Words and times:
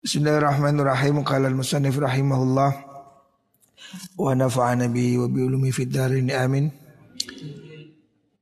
Bismillahirrahmanirrahim. 0.00 1.20
Qala 1.28 1.52
al-musannif 1.52 1.92
rahimahullah 2.00 2.72
wa 4.16 4.32
nafa'ana 4.32 4.88
bihi 4.88 5.20
wa 5.20 5.28
bi 5.28 5.44
ulumi 5.44 5.68
fid 5.76 5.92
darin 5.92 6.32
amin. 6.32 6.72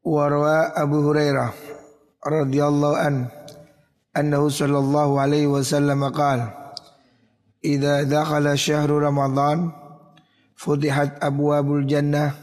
Wa 0.07 0.31
rawa 0.31 0.71
Abu 0.79 1.03
Hurairah 1.03 1.51
radhiyallahu 2.23 2.95
an 3.03 3.27
annahu 4.15 4.47
sallallahu 4.47 5.19
alaihi 5.19 5.51
wasallam 5.51 6.07
qala 6.15 6.79
Idza 7.59 8.07
dakhala 8.07 8.55
syahru 8.55 9.03
Ramadan 9.03 9.75
futihat 10.55 11.19
abwabul 11.19 11.83
jannah 11.91 12.39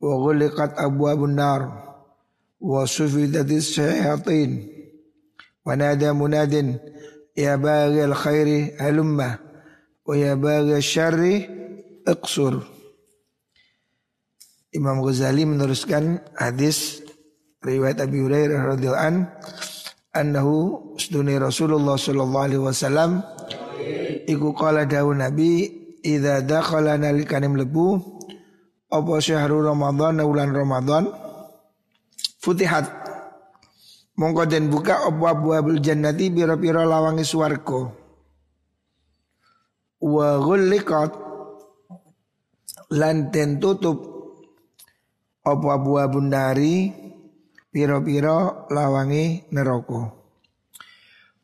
wa 0.00 0.08
ghuliqat 0.08 0.80
abwabun 0.80 1.36
nar 1.36 1.68
wa 2.64 2.88
sufidatis 2.88 3.76
syayatin 3.76 4.72
wa 5.68 5.76
nada 5.76 6.16
munadin 6.16 6.80
Ya 7.32 7.56
baghi 7.56 8.04
al-khairi 8.04 8.76
halumma. 8.76 9.40
Wa 10.04 10.14
ya 10.16 10.36
baghi 10.36 10.76
syarri 10.84 11.48
iqsur. 12.04 12.60
Imam 14.72 15.04
Ghazali 15.04 15.44
meneruskan 15.44 16.20
hadis 16.36 17.04
riwayat 17.60 18.00
Abi 18.00 18.24
Hurairah 18.24 18.72
radhiyallahu 18.72 19.04
an 19.04 19.16
annahu 20.16 20.56
sedune 20.96 21.36
Rasulullah 21.36 22.00
sallallahu 22.00 22.46
alaihi 22.48 22.64
wasallam 22.64 23.20
iku 24.28 24.56
qala 24.56 24.88
dawu 24.88 25.12
Nabi 25.12 25.68
idza 26.00 26.40
dakhala 26.44 26.96
nalikane 26.96 27.48
mlebu 27.48 28.00
apa 28.92 29.12
syahrul 29.20 29.64
Ramadan 29.64 30.20
bulan 30.24 30.52
Ramadan 30.52 31.04
futihat 32.40 32.88
Mongko 34.12 34.44
den 34.44 34.68
buka 34.68 35.08
apa 35.08 35.32
abwabul 35.32 35.80
jannati 35.80 36.28
pira-pira 36.28 36.84
lawangi 36.84 37.24
swarga. 37.24 37.88
Wa 40.02 40.36
ghulliqat 40.36 41.12
lan 42.92 43.32
den 43.32 43.56
tutup 43.56 43.98
apa 45.42 45.66
abwabun 45.80 46.28
nari 46.28 46.92
pira-pira 47.72 48.68
lawangi 48.68 49.48
neraka. 49.48 50.12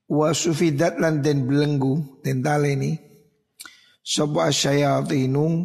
Wa 0.09 0.33
sufidat 0.37 1.01
lan 1.01 1.25
den 1.25 1.49
belenggu 1.49 2.21
den 2.21 2.45
taleni 2.45 3.01
sapa 4.05 4.53
asyayatinu 4.53 5.65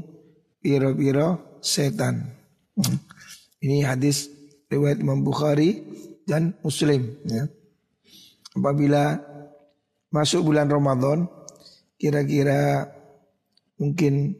pira-pira 0.64 1.36
setan. 1.60 2.32
Hmm. 2.80 2.98
Ini 3.64 3.88
hadis 3.88 4.28
riwayat 4.72 5.00
Imam 5.00 5.24
dan 6.28 6.56
Muslim. 6.64 7.20
Ya. 7.28 7.48
Apabila 8.54 9.20
masuk 10.14 10.54
bulan 10.54 10.70
Ramadan, 10.70 11.26
kira-kira 11.98 12.90
mungkin 13.82 14.38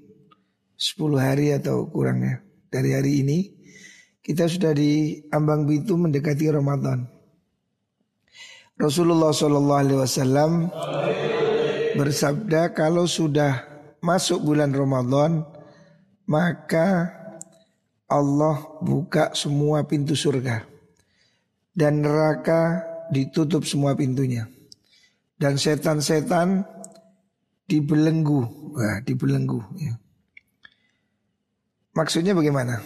10 0.78 1.18
hari 1.18 1.56
atau 1.56 1.90
kurangnya 1.90 2.44
dari 2.70 2.94
hari 2.94 3.26
ini, 3.26 3.40
kita 4.24 4.48
sudah 4.48 4.72
di 4.76 5.24
ambang 5.34 5.68
bitu 5.68 5.98
mendekati 5.98 6.48
Ramadan. 6.52 7.10
Rasulullah 8.74 9.32
Wasallam 9.32 10.74
bersabda 11.94 12.74
kalau 12.74 13.06
sudah 13.06 13.70
masuk 14.02 14.42
bulan 14.42 14.74
Ramadan 14.74 15.46
maka 16.26 17.14
Allah 18.10 18.66
buka 18.82 19.32
semua 19.38 19.86
pintu 19.86 20.18
surga 20.18 20.73
dan 21.74 22.06
neraka 22.06 22.86
ditutup 23.10 23.66
semua 23.66 23.98
pintunya. 23.98 24.46
Dan 25.38 25.58
setan-setan 25.58 26.64
dibelenggu, 27.68 28.72
Wah, 28.74 29.02
dibelenggu. 29.04 29.60
Ya. 29.82 29.94
Maksudnya 31.94 32.34
bagaimana? 32.34 32.82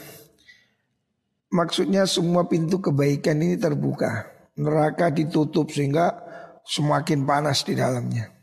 Maksudnya 1.47 2.03
semua 2.09 2.47
pintu 2.51 2.83
kebaikan 2.83 3.39
ini 3.39 3.55
terbuka. 3.55 4.27
Neraka 4.57 5.13
ditutup 5.13 5.69
sehingga 5.69 6.17
semakin 6.65 7.23
panas 7.23 7.63
di 7.63 7.77
dalamnya. 7.77 8.33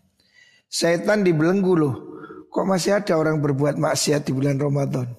Setan 0.70 1.26
dibelenggu 1.26 1.74
loh. 1.74 1.96
Kok 2.48 2.70
masih 2.70 3.02
ada 3.02 3.18
orang 3.18 3.42
berbuat 3.42 3.82
maksiat 3.82 4.30
di 4.30 4.32
bulan 4.32 4.62
Ramadan? 4.62 5.10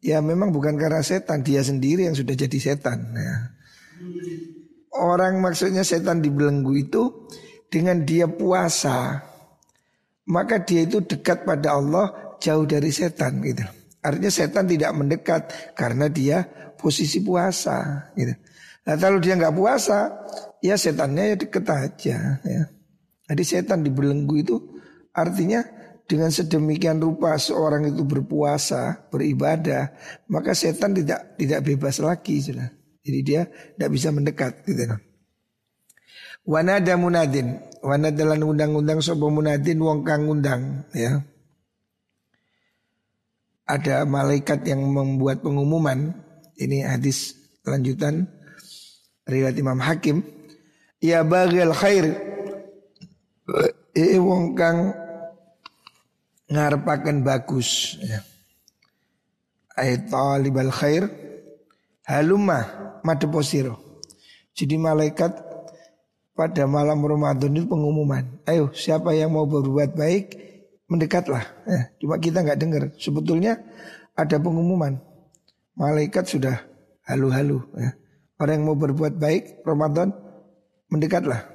Ya 0.00 0.24
memang 0.24 0.48
bukan 0.48 0.80
karena 0.80 1.04
setan, 1.04 1.44
dia 1.44 1.60
sendiri 1.60 2.08
yang 2.08 2.16
sudah 2.16 2.32
jadi 2.32 2.56
setan. 2.56 3.12
Ya 3.12 3.52
orang 5.00 5.40
maksudnya 5.40 5.80
setan 5.80 6.20
dibelenggu 6.20 6.76
itu 6.76 7.02
dengan 7.72 8.04
dia 8.04 8.28
puasa 8.28 9.24
maka 10.30 10.62
dia 10.62 10.86
itu 10.86 11.02
dekat 11.02 11.42
pada 11.42 11.74
Allah 11.74 12.36
jauh 12.38 12.64
dari 12.64 12.94
setan 12.94 13.42
gitu. 13.42 13.66
Artinya 14.00 14.32
setan 14.32 14.64
tidak 14.64 14.92
mendekat 14.96 15.42
karena 15.76 16.08
dia 16.08 16.46
posisi 16.78 17.20
puasa 17.20 18.08
gitu. 18.16 18.32
Nah 18.86 18.94
kalau 18.96 19.20
dia 19.20 19.36
nggak 19.36 19.52
puasa 19.52 20.08
ya 20.64 20.78
setannya 20.78 21.34
ya 21.34 21.36
deket 21.36 21.64
aja 21.68 22.16
ya. 22.40 22.62
Jadi 23.30 23.42
setan 23.44 23.84
dibelenggu 23.84 24.34
itu 24.40 24.56
artinya 25.12 25.62
dengan 26.10 26.34
sedemikian 26.34 26.98
rupa 26.98 27.38
seorang 27.38 27.86
itu 27.86 28.02
berpuasa, 28.02 29.06
beribadah, 29.14 29.94
maka 30.26 30.58
setan 30.58 30.90
tidak 30.90 31.38
tidak 31.38 31.62
bebas 31.62 32.02
lagi 32.02 32.42
sudah. 32.42 32.79
Jadi 33.00 33.18
dia 33.24 33.48
tidak 33.48 33.90
bisa 33.96 34.08
mendekat 34.12 34.52
gitu. 34.68 34.84
Wanada 36.44 36.96
munadin, 36.96 37.60
wanada 37.80 38.22
lan 38.24 38.44
undang-undang 38.44 39.00
sobo 39.00 39.32
munadin 39.32 39.80
wong 39.80 40.04
kang 40.04 40.28
undang 40.28 40.84
ya. 40.92 41.20
Ada 43.64 44.04
malaikat 44.04 44.66
yang 44.66 44.82
membuat 44.82 45.40
pengumuman. 45.40 46.12
Ini 46.60 46.84
hadis 46.84 47.38
lanjutan 47.64 48.28
riwayat 49.24 49.56
Imam 49.56 49.80
Hakim. 49.80 50.20
Ya 51.00 51.24
bagil 51.24 51.72
khair. 51.72 52.18
Eh 53.96 54.20
wong 54.20 54.52
kang 54.52 54.92
ngarepaken 56.52 57.24
bagus 57.24 57.96
ya. 58.04 58.20
Talibal 60.10 60.68
khair 60.68 61.29
halumah 62.10 62.98
madeposiro. 63.06 63.78
Jadi 64.50 64.74
malaikat 64.74 65.30
pada 66.34 66.66
malam 66.66 66.98
Ramadan 66.98 67.54
itu 67.54 67.70
pengumuman. 67.70 68.26
Ayo 68.50 68.74
siapa 68.74 69.14
yang 69.14 69.30
mau 69.30 69.46
berbuat 69.46 69.94
baik 69.94 70.34
mendekatlah. 70.90 71.46
Eh, 71.70 71.82
cuma 72.02 72.18
kita 72.18 72.42
nggak 72.42 72.58
dengar. 72.58 72.82
Sebetulnya 72.98 73.62
ada 74.18 74.36
pengumuman. 74.42 74.98
Malaikat 75.78 76.26
sudah 76.26 76.58
halu-halu. 77.06 77.62
Ya. 77.78 77.94
Orang 78.42 78.54
yang 78.58 78.66
mau 78.74 78.76
berbuat 78.76 79.14
baik 79.14 79.62
Ramadan 79.62 80.10
mendekatlah. 80.90 81.46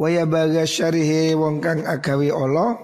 Waya 0.00 0.24
baga 0.24 0.64
syarihi 0.64 1.36
wong 1.36 1.60
kang 1.60 1.84
agawi 1.84 2.32
Allah 2.32 2.80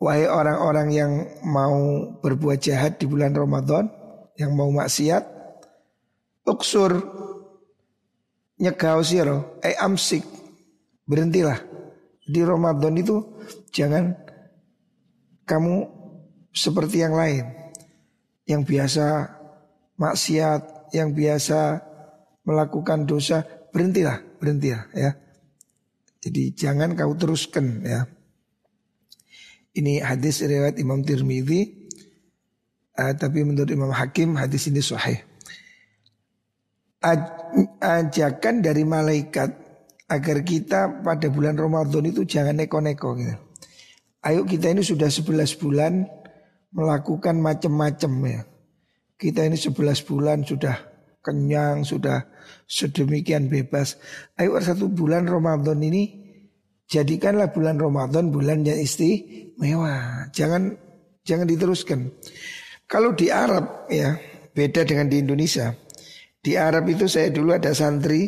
Wahai 0.00 0.24
orang-orang 0.24 0.88
yang 0.96 1.12
mau 1.44 2.08
berbuat 2.24 2.56
jahat 2.56 2.96
di 2.96 3.04
bulan 3.04 3.36
Ramadan 3.36 3.99
yang 4.40 4.56
mau 4.56 4.72
maksiat 4.72 5.20
uksur 6.48 6.96
nyegau 8.56 9.04
siro 9.04 9.60
eh 9.60 9.76
amsik. 9.76 10.24
Berhentilah. 11.04 11.60
Di 12.24 12.40
Ramadan 12.46 12.94
itu 12.96 13.20
jangan 13.74 14.16
kamu 15.44 15.84
seperti 16.54 17.04
yang 17.04 17.18
lain. 17.18 17.44
Yang 18.48 18.62
biasa 18.64 19.06
maksiat 20.00 20.94
yang 20.96 21.12
biasa 21.12 21.82
melakukan 22.48 23.04
dosa 23.04 23.44
berhentilah 23.74 24.22
berhentilah 24.40 24.88
ya. 24.96 25.18
Jadi 26.20 26.56
jangan 26.56 26.96
kau 26.96 27.12
teruskan 27.12 27.84
ya. 27.84 28.08
Ini 29.70 30.02
hadis 30.02 30.42
riwayat 30.42 30.78
Imam 30.82 31.02
Tirmidzi 31.02 31.79
Uh, 33.00 33.16
tapi 33.16 33.40
menurut 33.40 33.72
Imam 33.72 33.88
Hakim 33.88 34.36
hadis 34.36 34.68
ini 34.68 34.84
sahih. 34.84 35.24
Ajakan 37.80 38.60
dari 38.60 38.84
malaikat 38.84 39.56
agar 40.04 40.44
kita 40.44 41.00
pada 41.00 41.32
bulan 41.32 41.56
Ramadan 41.56 42.04
itu 42.12 42.28
jangan 42.28 42.60
neko-neko 42.60 43.16
gitu. 43.16 43.36
Ayo 44.20 44.44
kita 44.44 44.68
ini 44.68 44.84
sudah 44.84 45.08
11 45.08 45.56
bulan 45.56 46.04
melakukan 46.76 47.40
macam-macam 47.40 48.12
ya. 48.28 48.40
Kita 49.16 49.48
ini 49.48 49.56
11 49.56 50.04
bulan 50.04 50.44
sudah 50.44 50.76
kenyang, 51.24 51.88
sudah 51.88 52.28
sedemikian 52.68 53.48
bebas. 53.48 53.96
Ayo 54.36 54.60
satu 54.60 54.92
bulan 54.92 55.24
Ramadan 55.24 55.80
ini 55.80 56.20
jadikanlah 56.84 57.48
bulan 57.48 57.80
Ramadan 57.80 58.28
bulan 58.28 58.60
yang 58.60 58.76
istimewa. 58.76 60.28
Jangan 60.36 60.76
jangan 61.24 61.48
diteruskan. 61.48 62.12
Kalau 62.90 63.14
di 63.14 63.30
Arab 63.30 63.86
ya 63.86 64.18
beda 64.50 64.82
dengan 64.82 65.06
di 65.06 65.22
Indonesia. 65.22 65.70
Di 66.42 66.58
Arab 66.58 66.90
itu 66.90 67.06
saya 67.06 67.30
dulu 67.30 67.54
ada 67.54 67.70
santri 67.70 68.26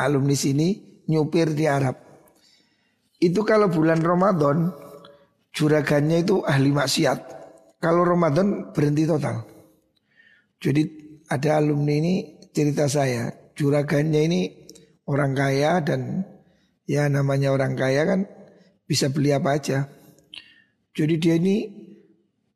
alumni 0.00 0.32
sini 0.32 1.02
nyupir 1.12 1.52
di 1.52 1.68
Arab. 1.68 1.92
Itu 3.20 3.44
kalau 3.44 3.68
bulan 3.68 4.00
Ramadan 4.00 4.72
juragannya 5.52 6.24
itu 6.24 6.40
ahli 6.40 6.72
maksiat. 6.72 7.18
Kalau 7.76 8.00
Ramadan 8.08 8.72
berhenti 8.72 9.04
total. 9.04 9.44
Jadi 10.56 10.82
ada 11.28 11.60
alumni 11.60 12.00
ini 12.00 12.14
cerita 12.56 12.88
saya, 12.88 13.28
juragannya 13.52 14.20
ini 14.24 14.40
orang 15.04 15.36
kaya 15.36 15.84
dan 15.84 16.24
ya 16.88 17.12
namanya 17.12 17.52
orang 17.52 17.76
kaya 17.76 18.08
kan 18.08 18.24
bisa 18.88 19.12
beli 19.12 19.36
apa 19.36 19.60
aja. 19.60 19.84
Jadi 20.96 21.14
dia 21.20 21.36
ini 21.36 21.75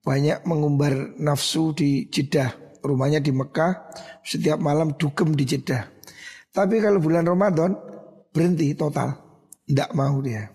banyak 0.01 0.45
mengumbar 0.49 1.17
nafsu 1.21 1.77
di 1.77 2.09
Jeddah, 2.09 2.81
rumahnya 2.81 3.21
di 3.21 3.33
Mekah, 3.33 3.93
setiap 4.25 4.57
malam 4.57 4.97
dugem 4.97 5.37
di 5.37 5.45
Jeddah. 5.45 5.85
Tapi 6.51 6.81
kalau 6.83 6.99
bulan 6.99 7.29
Ramadan 7.29 7.77
berhenti 8.33 8.75
total, 8.75 9.15
tidak 9.69 9.93
mau 9.95 10.19
dia. 10.19 10.51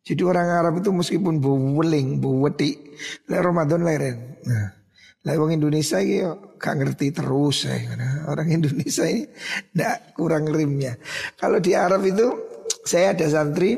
Jadi 0.00 0.22
orang 0.24 0.48
Arab 0.48 0.80
itu 0.80 0.90
meskipun 0.90 1.38
weling, 1.76 2.18
wedi, 2.18 2.74
lah 3.28 3.44
Ramadan 3.44 3.84
leren. 3.84 4.42
Nah, 4.42 4.66
lah 5.22 5.36
orang 5.36 5.60
Indonesia 5.60 6.00
ini 6.00 6.24
gak 6.56 6.74
ngerti 6.80 7.12
terus 7.12 7.68
ya. 7.68 7.76
Orang 8.24 8.48
Indonesia 8.48 9.04
ini 9.04 9.28
ndak 9.76 10.16
kurang 10.16 10.48
rimnya. 10.48 10.96
Kalau 11.36 11.60
di 11.60 11.76
Arab 11.76 12.00
itu 12.08 12.26
saya 12.82 13.12
ada 13.12 13.28
santri 13.28 13.76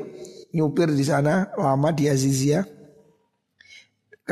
nyupir 0.55 0.95
di 0.95 1.03
sana 1.03 1.51
lama 1.59 1.91
di 1.91 2.07
Azizia. 2.07 2.65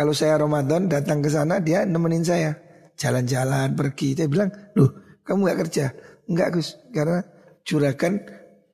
Kalau 0.00 0.16
saya 0.16 0.40
Ramadan 0.40 0.88
datang 0.88 1.20
ke 1.20 1.28
sana 1.28 1.60
dia 1.60 1.84
nemenin 1.84 2.24
saya 2.24 2.56
jalan-jalan 2.96 3.76
pergi. 3.76 4.16
Dia 4.16 4.32
bilang, 4.32 4.48
loh 4.72 5.20
kamu 5.28 5.52
gak 5.52 5.60
kerja? 5.68 5.92
Enggak 6.24 6.56
Gus, 6.56 6.72
karena 6.88 7.20
juragan 7.68 8.16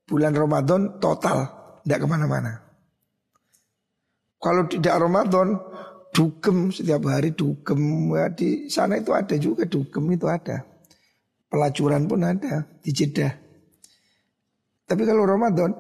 bulan 0.07 0.39
Ramadan 0.39 1.03
total, 1.03 1.51
tidak 1.83 1.99
ke 1.99 2.07
mana-mana. 2.07 2.63
Kalau 4.39 4.71
tidak 4.71 4.95
Ramadan, 5.03 5.59
dugem 6.15 6.71
setiap 6.71 7.03
hari 7.11 7.35
dugem 7.35 8.15
ya, 8.15 8.31
di 8.31 8.71
sana 8.71 9.03
itu 9.03 9.11
ada 9.11 9.35
juga 9.35 9.67
dugem 9.67 10.07
itu 10.15 10.31
ada. 10.31 10.63
Pelacuran 11.51 12.07
pun 12.07 12.23
ada 12.23 12.71
di 12.87 12.95
Jeddah. 12.95 13.35
Tapi 14.87 15.03
kalau 15.03 15.27
Ramadan, 15.27 15.75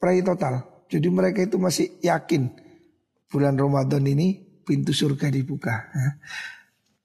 pray 0.00 0.24
total. 0.24 0.88
Jadi 0.88 1.08
mereka 1.12 1.44
itu 1.44 1.60
masih 1.60 2.00
yakin 2.00 2.48
bulan 3.28 3.60
Ramadan 3.60 4.00
ini 4.08 4.45
pintu 4.66 4.90
surga 4.90 5.30
dibuka. 5.30 5.86
Ya. 5.94 6.10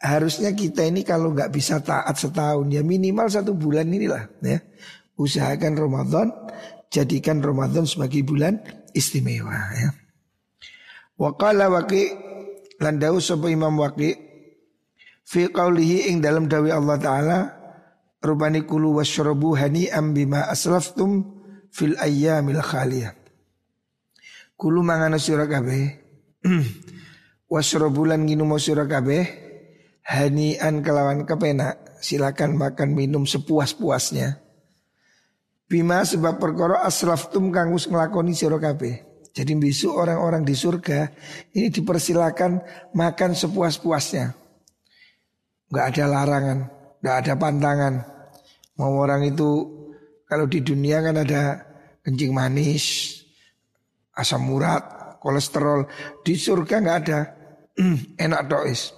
Harusnya 0.02 0.50
kita 0.58 0.82
ini 0.82 1.06
kalau 1.06 1.30
nggak 1.30 1.54
bisa 1.54 1.78
taat 1.86 2.18
setahun 2.18 2.66
ya 2.74 2.82
minimal 2.82 3.30
satu 3.30 3.54
bulan 3.54 3.86
inilah 3.86 4.26
ya. 4.42 4.58
Usahakan 5.14 5.78
Ramadan, 5.78 6.34
jadikan 6.90 7.46
Ramadan 7.46 7.86
sebagai 7.86 8.26
bulan 8.26 8.58
istimewa 8.98 9.54
ya. 9.78 9.94
Waqala 11.22 11.70
waqi 11.70 12.10
landau 12.82 13.22
sapa 13.22 13.54
Imam 13.54 13.78
Waqi 13.78 14.18
fi 15.22 15.46
qaulihi 15.54 16.10
ing 16.10 16.18
dalam 16.18 16.50
dawi 16.50 16.74
Allah 16.74 16.98
taala 16.98 17.40
rubani 18.26 18.66
kulu 18.66 18.98
wasyrabu 18.98 19.54
hani'am 19.54 20.18
bima 20.18 20.50
aslaftum 20.50 21.30
fil 21.70 21.94
ayyamil 22.02 22.66
khaliyah. 22.66 23.14
Kulu 24.58 24.82
mangana 24.82 25.22
sira 25.22 25.46
kabeh 25.46 26.02
wasyrabu 27.52 28.08
lan 28.08 28.24
nginum 28.24 28.56
sira 28.56 28.88
kabeh 28.88 29.28
hani'an 30.08 30.80
kelawan 30.80 31.28
kepenak 31.28 32.00
silakan 32.00 32.56
makan 32.56 32.96
minum 32.96 33.28
sepuas-puasnya. 33.28 34.40
Bima 35.68 36.04
sebab 36.04 36.40
perkara 36.40 36.84
aslaftum 36.88 37.52
kang 37.52 37.76
wis 37.76 37.92
nglakoni 37.92 38.32
sira 38.32 38.56
kabeh. 38.56 39.28
Jadi 39.32 39.56
besok 39.56 40.04
orang-orang 40.04 40.44
di 40.44 40.52
surga 40.52 41.08
ini 41.56 41.72
dipersilakan 41.72 42.60
makan 42.92 43.32
sepuas-puasnya. 43.32 44.36
Gak 45.72 45.86
ada 45.96 46.04
larangan, 46.12 46.60
gak 47.00 47.16
ada 47.24 47.34
pantangan. 47.40 47.94
Mau 48.76 49.00
orang 49.00 49.24
itu 49.24 49.72
kalau 50.28 50.52
di 50.52 50.60
dunia 50.60 51.00
kan 51.00 51.16
ada 51.24 51.64
kencing 52.04 52.36
manis, 52.36 53.16
asam 54.12 54.52
urat, 54.52 55.16
kolesterol. 55.24 55.88
Di 56.28 56.36
surga 56.36 56.84
gak 56.84 56.98
ada, 57.08 57.20
enak 58.26 58.42
dois. 58.48 58.96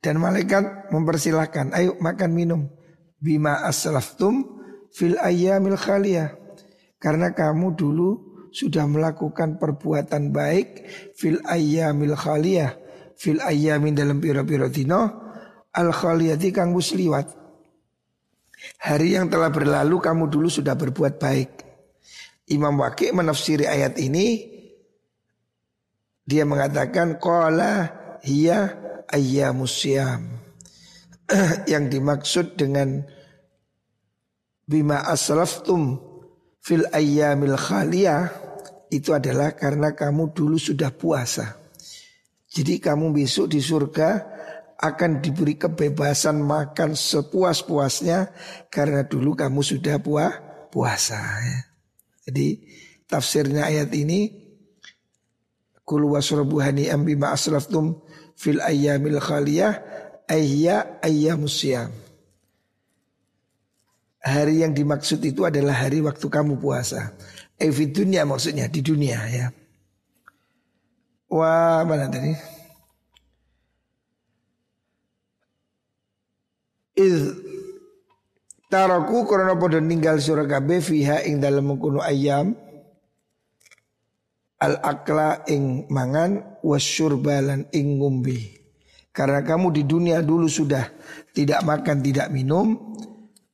Dan 0.00 0.22
malaikat 0.22 0.92
mempersilahkan, 0.94 1.74
ayo 1.74 1.98
makan 1.98 2.30
minum. 2.30 2.62
Bima 3.18 3.64
aslaftum 3.66 4.44
fil 4.94 5.18
ayyamil 5.18 5.74
khaliyah. 5.74 6.36
Karena 6.96 7.34
kamu 7.34 7.74
dulu 7.74 8.10
sudah 8.56 8.88
melakukan 8.88 9.60
perbuatan 9.60 10.32
baik 10.32 10.88
fil 11.12 11.42
ayyamil 11.44 12.16
khaliyah 12.16 12.86
fil 13.16 13.40
ayyamin 13.40 13.96
dalam 13.96 14.20
piro-piro 14.20 14.68
dino 14.68 15.00
al 15.72 15.88
khaliyati 15.92 16.52
kang 16.52 16.72
musliwat 16.72 17.32
hari 18.84 19.16
yang 19.16 19.28
telah 19.28 19.48
berlalu 19.52 20.00
kamu 20.00 20.28
dulu 20.28 20.48
sudah 20.52 20.76
berbuat 20.76 21.16
baik 21.16 21.50
Imam 22.52 22.78
Waqi 22.78 23.10
menafsiri 23.10 23.66
ayat 23.66 23.98
ini 23.98 24.55
dia 26.26 26.42
mengatakan 26.42 27.22
qala 27.22 27.94
hiya 28.26 28.74
ayyamus 29.06 29.86
yang 31.72 31.84
dimaksud 31.86 32.58
dengan 32.58 33.06
bima 34.66 35.06
aslaftum 35.06 36.02
fil 36.58 36.86
ayyamil 36.90 37.54
khaliyah 37.54 38.30
itu 38.90 39.14
adalah 39.14 39.54
karena 39.54 39.94
kamu 39.94 40.34
dulu 40.34 40.58
sudah 40.58 40.94
puasa. 40.94 41.58
Jadi 42.46 42.78
kamu 42.78 43.14
besok 43.14 43.50
di 43.50 43.58
surga 43.62 44.34
akan 44.76 45.24
diberi 45.24 45.58
kebebasan 45.58 46.42
makan 46.42 46.94
sepuas-puasnya 46.94 48.30
karena 48.70 49.02
dulu 49.06 49.34
kamu 49.34 49.60
sudah 49.60 49.98
puah, 49.98 50.32
puasa. 50.70 51.18
Ya. 51.42 51.58
Jadi 52.28 52.46
tafsirnya 53.10 53.66
ayat 53.66 53.90
ini 53.94 54.45
Kulu 55.86 56.18
wasrabu 56.18 56.58
hani'am 56.58 57.06
bima 57.06 57.30
asraftum 57.30 58.02
fil 58.34 58.58
ayyamil 58.58 59.22
khaliyah 59.22 59.78
ayya 60.26 60.98
ayyamus 60.98 61.62
Hari 64.26 64.66
yang 64.66 64.74
dimaksud 64.74 65.22
itu 65.22 65.46
adalah 65.46 65.86
hari 65.86 66.02
waktu 66.02 66.26
kamu 66.26 66.58
puasa. 66.58 67.14
Eh 67.54 67.70
dunia 67.70 68.26
maksudnya 68.26 68.66
di 68.66 68.82
dunia 68.82 69.22
ya. 69.30 69.46
Wah 71.30 71.86
mana 71.86 72.10
tadi? 72.10 72.34
Iz 76.98 77.38
taraku 78.66 79.30
karena 79.30 79.54
pada 79.54 79.78
ninggal 79.78 80.18
surah 80.18 80.50
kabeh 80.50 80.82
fiha 80.82 81.22
ing 81.22 81.38
dalam 81.38 81.70
mengkuno 81.70 82.02
ayam 82.02 82.58
al 84.60 84.80
akla 84.80 85.44
ing 85.48 85.88
mangan 85.92 86.60
wasyurbalan 86.64 87.68
ing 87.72 88.00
ngumbi. 88.00 88.56
Karena 89.12 89.40
kamu 89.40 89.72
di 89.72 89.82
dunia 89.88 90.20
dulu 90.20 90.44
sudah 90.44 90.84
tidak 91.32 91.64
makan 91.64 92.04
tidak 92.04 92.28
minum, 92.28 92.76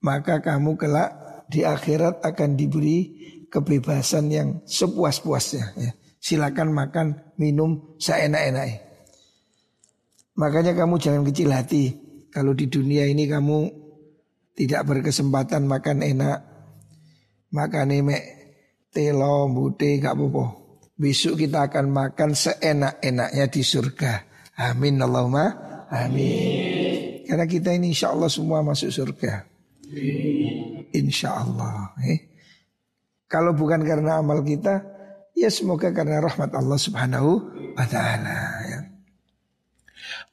maka 0.03 0.43
kamu 0.43 0.75
kelak 0.75 1.15
di 1.47 1.63
akhirat 1.63 2.19
akan 2.27 2.59
diberi 2.59 2.99
kebebasan 3.47 4.27
yang 4.33 4.49
sepuas-puasnya. 4.67 5.65
Ya. 5.79 5.91
Silakan 6.23 6.71
makan, 6.71 7.35
minum 7.39 7.99
seenak-enaknya. 7.99 8.83
Makanya 10.39 10.73
kamu 10.73 10.99
jangan 10.99 11.23
kecil 11.27 11.51
hati. 11.51 11.99
Kalau 12.33 12.57
di 12.57 12.71
dunia 12.71 13.05
ini 13.05 13.29
kamu 13.29 13.69
tidak 14.57 14.87
berkesempatan 14.89 15.69
makan 15.69 15.99
enak, 16.01 16.39
makan 17.53 17.87
emek, 17.93 18.23
telo, 18.95 19.51
bute, 19.53 20.01
gak 20.01 20.17
apa-apa. 20.17 20.62
Besok 20.93 21.41
kita 21.41 21.73
akan 21.73 21.89
makan 21.89 22.37
seenak-enaknya 22.37 23.47
di 23.49 23.63
surga. 23.65 24.13
Amin 24.61 25.01
Allahumma 25.01 25.47
amin. 25.89 27.25
Karena 27.25 27.47
kita 27.49 27.73
ini 27.73 27.97
insya 27.97 28.13
Allah 28.13 28.29
semua 28.29 28.61
masuk 28.61 28.93
surga. 28.93 29.49
Insya 30.93 31.41
Allah. 31.41 31.97
Eh. 32.05 32.21
Kalau 33.25 33.57
bukan 33.57 33.81
karena 33.81 34.21
amal 34.21 34.45
kita, 34.45 34.85
ya 35.33 35.49
semoga 35.49 35.89
karena 35.97 36.21
rahmat 36.21 36.53
Allah 36.53 36.77
Subhanahu 36.77 37.31
wa 37.73 37.87
taala 37.89 38.37
ya. 38.69 38.79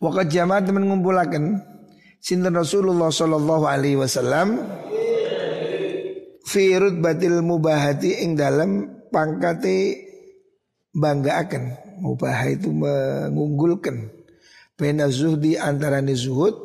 Waqat 0.04 0.28
jamaat 0.28 0.68
mengumpulkan 0.68 1.64
sinten 2.20 2.52
Rasulullah 2.52 3.08
sallallahu 3.12 3.64
alaihi 3.64 3.96
wasallam 3.96 4.60
fi 6.44 6.76
rutbatil 6.76 7.40
mubahati 7.40 8.24
ing 8.28 8.36
dalam 8.36 9.00
pangkate 9.08 10.09
akan 10.96 11.64
mubah 12.02 12.50
itu 12.50 12.74
mengunggulkan. 12.74 14.10
Baina 14.80 15.12
zuhdi 15.12 15.60
antara 15.60 16.00
ni 16.00 16.16
zuhud 16.16 16.56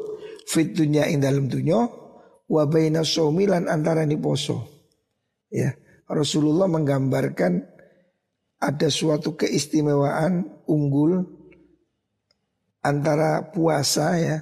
fit 0.47 0.71
dunya 0.71 1.11
ing 1.11 1.19
dalam 1.19 1.51
dunya 1.51 1.83
wa 2.47 2.63
baina 2.71 3.03
antara 3.67 4.07
ni 4.07 4.15
poso. 4.15 4.65
Ya 5.51 5.75
Rasulullah 6.07 6.71
menggambarkan 6.71 7.53
ada 8.63 8.89
suatu 8.89 9.35
keistimewaan 9.35 10.65
unggul 10.71 11.27
antara 12.81 13.51
puasa 13.51 14.17
ya 14.17 14.37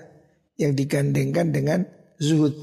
yang 0.61 0.77
digandengkan 0.77 1.51
dengan 1.51 1.81
zuhud. 2.21 2.55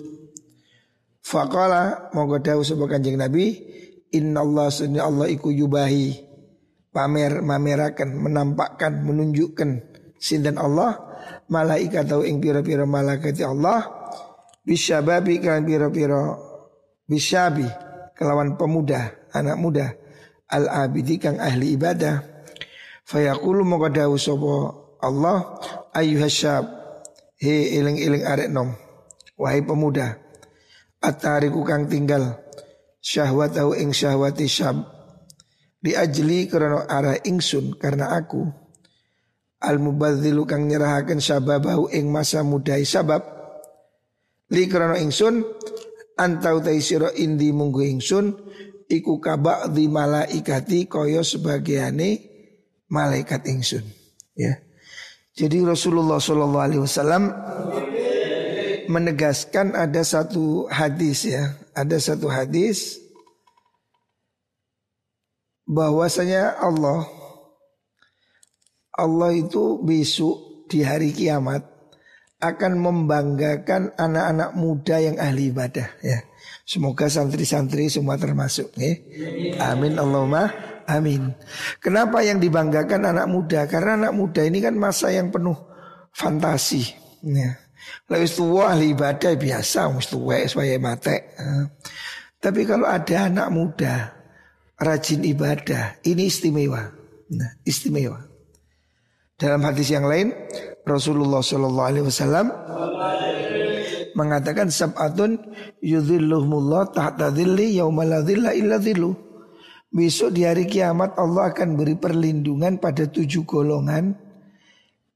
Faqala 1.20 2.14
moga 2.16 2.40
dawuh 2.42 2.64
sapa 2.64 2.90
Kanjeng 2.90 3.20
Nabi, 3.20 3.60
innallaha 4.14 4.72
sunni 4.72 4.98
Allah 4.98 5.28
iku 5.30 5.52
yubahi 5.52 6.29
pamer 6.90 7.42
mamerakan 7.42 8.18
menampakkan 8.18 9.06
menunjukkan 9.06 9.70
sinten 10.18 10.58
Allah 10.58 10.98
malaikat 11.50 12.10
atau 12.10 12.26
ing 12.26 12.42
pira-pira 12.42 12.84
malaikat 12.86 13.40
Allah 13.46 13.86
bisyababi 14.66 15.42
kan 15.42 15.66
pira-pira 15.66 16.36
bisyabi 17.10 17.66
kelawan 18.18 18.60
pemuda 18.60 19.30
anak 19.34 19.58
muda 19.58 19.88
al 20.50 20.66
abidi 20.68 21.22
kang 21.22 21.38
ahli 21.38 21.78
ibadah. 21.78 22.26
Fayaqulu 23.10 23.66
moga 23.66 23.90
dawuh 23.90 24.22
sapa 24.22 24.54
Allah 25.02 25.58
ayyuhasyab 25.98 26.62
he 27.42 27.74
eling-eling 27.80 28.22
arek 28.22 28.54
nom 28.54 28.70
wahai 29.34 29.66
pemuda 29.66 30.20
atariku 31.02 31.66
kang 31.66 31.90
tinggal 31.90 32.38
syahwat 33.02 33.56
au 33.58 33.74
ing 33.74 33.96
syahwati 33.96 34.46
syab 34.46 34.99
di 35.80 35.96
ajli 35.96 36.52
karena 36.52 36.86
arah 36.86 37.18
ingsun 37.24 37.80
karena 37.80 38.12
aku. 38.12 38.44
Al 39.60 39.80
mubadzilu 39.80 40.48
kang 40.48 40.68
nyerahaken 40.68 41.20
sababahu 41.20 41.92
ing 41.92 42.08
masa 42.08 42.44
mudai 42.44 42.88
sabab. 42.88 43.24
Li 44.52 44.68
karena 44.72 44.96
ingsun 45.00 45.44
antau 46.16 46.60
taisiro 46.64 47.12
indi 47.16 47.52
munggu 47.52 47.84
ingsun 47.84 48.36
iku 48.88 49.20
kabak 49.20 49.72
di 49.72 49.88
malaikati 49.92 50.88
koyo 50.88 51.24
sebagiane 51.24 52.10
malaikat 52.92 53.48
ingsun. 53.48 53.84
Ya. 54.36 54.60
Jadi 55.36 55.64
Rasulullah 55.64 56.20
Shallallahu 56.20 56.66
Alaihi 56.66 56.84
Wasallam 56.84 57.24
menegaskan 58.90 59.78
ada 59.78 60.02
satu 60.04 60.68
hadis 60.68 61.30
ya, 61.30 61.56
ada 61.78 61.96
satu 62.02 62.28
hadis 62.28 63.00
bahwasanya 65.70 66.58
Allah 66.58 67.06
Allah 68.98 69.32
itu 69.38 69.78
besok 69.86 70.66
di 70.66 70.82
hari 70.82 71.14
kiamat 71.14 71.62
akan 72.42 72.82
membanggakan 72.82 73.94
anak-anak 73.96 74.58
muda 74.58 74.96
yang 74.98 75.16
ahli 75.22 75.54
ibadah 75.54 75.88
ya. 76.02 76.26
Semoga 76.66 77.06
santri-santri 77.08 77.88
semua 77.88 78.18
termasuk 78.18 78.74
ya. 78.76 78.98
Amin 79.72 79.96
Allahumma 79.96 80.50
amin. 80.90 81.32
Kenapa 81.78 82.26
yang 82.26 82.42
dibanggakan 82.42 83.14
anak 83.14 83.28
muda? 83.30 83.70
Karena 83.70 83.96
anak 84.08 84.14
muda 84.18 84.42
ini 84.42 84.60
kan 84.60 84.74
masa 84.74 85.14
yang 85.14 85.30
penuh 85.30 85.56
fantasi 86.12 86.84
ya. 87.24 87.56
Lalu 88.10 88.28
tua 88.28 88.76
ahli 88.76 88.92
ibadah 88.94 89.34
biasa, 89.38 89.90
wis 89.96 90.10
tua 90.12 90.46
mate. 90.82 91.34
Tapi 92.40 92.62
kalau 92.68 92.86
ada 92.86 93.32
anak 93.32 93.48
muda 93.50 94.19
rajin 94.80 95.28
ibadah, 95.28 96.00
ini 96.08 96.32
istimewa. 96.32 96.96
Nah, 97.36 97.52
istimewa. 97.68 98.26
Dalam 99.40 99.64
hadis 99.64 99.92
yang 99.92 100.08
lain, 100.08 100.36
Rasulullah 100.84 101.40
Shallallahu 101.40 101.88
Alaihi 101.88 102.06
Wasallam 102.08 102.48
mengatakan 104.18 104.68
sab'atun 104.68 105.40
yudhilluhumullah 105.80 106.92
tahta 106.92 107.32
dhilli 107.32 107.80
yaumaladhilla 107.80 108.52
illa 108.52 108.82
dhillu. 108.82 109.16
Besok 109.90 110.36
di 110.36 110.44
hari 110.44 110.68
kiamat 110.68 111.16
Allah 111.16 111.50
akan 111.56 111.80
beri 111.80 111.96
perlindungan 111.96 112.78
pada 112.78 113.10
tujuh 113.10 113.48
golongan 113.48 114.12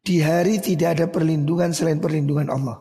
di 0.04 0.24
hari 0.24 0.60
tidak 0.60 1.00
ada 1.00 1.06
perlindungan 1.12 1.76
selain 1.76 2.00
perlindungan 2.00 2.50
Allah. 2.50 2.80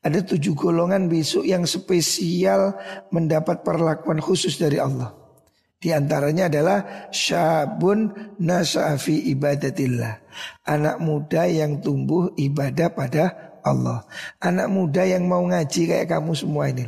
Ada 0.00 0.24
tujuh 0.24 0.56
golongan 0.56 1.12
besok 1.12 1.44
yang 1.44 1.68
spesial 1.68 2.72
mendapat 3.12 3.60
perlakuan 3.60 4.16
khusus 4.16 4.56
dari 4.56 4.80
Allah. 4.80 5.19
Di 5.80 5.96
antaranya 5.96 6.52
adalah 6.52 7.08
syabun 7.08 8.12
nasa'afi 8.36 9.32
ibadatillah. 9.32 10.12
Anak 10.68 11.00
muda 11.00 11.48
yang 11.48 11.80
tumbuh 11.80 12.36
ibadah 12.36 12.92
pada 12.92 13.56
Allah. 13.64 14.04
Anak 14.44 14.68
muda 14.68 15.08
yang 15.08 15.24
mau 15.24 15.40
ngaji 15.40 15.88
kayak 15.88 16.12
kamu 16.12 16.36
semua 16.36 16.68
ini. 16.68 16.84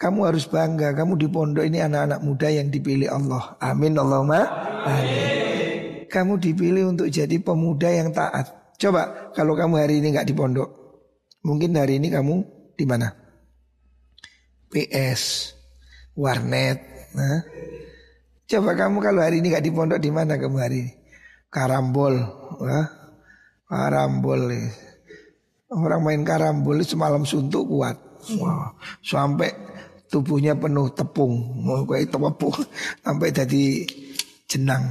Kamu 0.00 0.24
harus 0.24 0.48
bangga, 0.48 0.96
kamu 0.96 1.20
di 1.20 1.28
pondok 1.28 1.68
ini 1.68 1.84
anak-anak 1.84 2.24
muda 2.24 2.48
yang 2.48 2.72
dipilih 2.72 3.12
Allah. 3.12 3.60
Amin 3.60 3.92
Allahumma. 4.00 4.40
Amin. 4.88 6.08
Kamu 6.08 6.40
dipilih 6.40 6.88
untuk 6.96 7.12
jadi 7.12 7.36
pemuda 7.44 7.92
yang 7.92 8.16
taat. 8.16 8.72
Coba 8.80 9.34
kalau 9.36 9.52
kamu 9.52 9.84
hari 9.84 10.00
ini 10.00 10.16
nggak 10.16 10.24
di 10.24 10.32
pondok, 10.32 10.70
mungkin 11.44 11.76
hari 11.76 12.00
ini 12.00 12.08
kamu 12.08 12.40
di 12.72 12.84
mana? 12.88 13.12
PS, 14.72 15.52
warnet. 16.16 16.78
Nah. 17.12 17.42
Coba 18.48 18.72
kamu 18.72 19.04
kalau 19.04 19.20
hari 19.20 19.44
ini 19.44 19.52
nggak 19.52 19.60
di 19.60 19.72
pondok 19.76 20.00
di 20.00 20.08
mana 20.08 20.40
kamu 20.40 20.56
hari 20.56 20.76
ini? 20.80 20.92
Karambol, 21.52 22.16
nah. 22.64 22.88
karambol. 23.68 24.40
Orang 25.68 26.00
main 26.00 26.24
karambol 26.24 26.80
semalam 26.80 27.28
suntuk 27.28 27.68
kuat, 27.68 28.00
wow. 28.40 28.72
sampai 29.04 29.52
tubuhnya 30.08 30.56
penuh 30.56 30.88
tepung, 30.96 31.60
mau 31.60 31.84
kayak 31.84 32.08
tepung 32.08 32.56
sampai 33.04 33.28
jadi 33.36 33.84
jenang. 34.48 34.84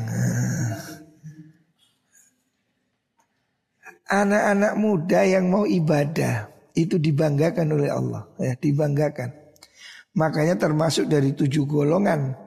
Anak-anak 4.06 4.74
muda 4.78 5.26
yang 5.26 5.50
mau 5.50 5.66
ibadah 5.66 6.46
itu 6.78 7.02
dibanggakan 7.02 7.74
oleh 7.74 7.90
Allah, 7.90 8.30
ya, 8.38 8.54
dibanggakan. 8.54 9.34
Makanya 10.14 10.62
termasuk 10.62 11.10
dari 11.10 11.34
tujuh 11.34 11.66
golongan 11.66 12.38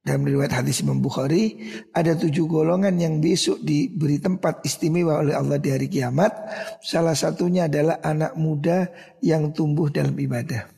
dalam 0.00 0.24
riwayat 0.24 0.64
hadis 0.64 0.80
Imam 0.80 1.04
Bukhari 1.04 1.60
ada 1.92 2.16
tujuh 2.16 2.48
golongan 2.48 2.96
yang 2.96 3.20
besok 3.20 3.60
diberi 3.60 4.16
tempat 4.16 4.64
istimewa 4.64 5.20
oleh 5.20 5.36
Allah 5.36 5.60
di 5.60 5.68
hari 5.68 5.92
kiamat. 5.92 6.32
Salah 6.80 7.12
satunya 7.12 7.68
adalah 7.68 8.00
anak 8.00 8.32
muda 8.40 8.88
yang 9.20 9.52
tumbuh 9.52 9.92
dalam 9.92 10.16
ibadah. 10.16 10.72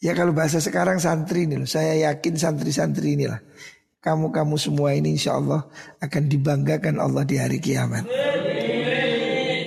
Ya 0.00 0.14
kalau 0.14 0.30
bahasa 0.30 0.62
sekarang 0.62 1.02
santri 1.02 1.44
nih 1.50 1.60
loh, 1.60 1.68
saya 1.68 2.08
yakin 2.08 2.38
santri-santri 2.38 3.18
inilah. 3.18 3.42
Kamu-kamu 4.00 4.56
semua 4.56 4.96
ini 4.96 5.18
insya 5.18 5.36
Allah 5.36 5.68
akan 6.00 6.22
dibanggakan 6.24 6.96
Allah 6.96 7.26
di 7.26 7.36
hari 7.36 7.60
kiamat. 7.60 8.08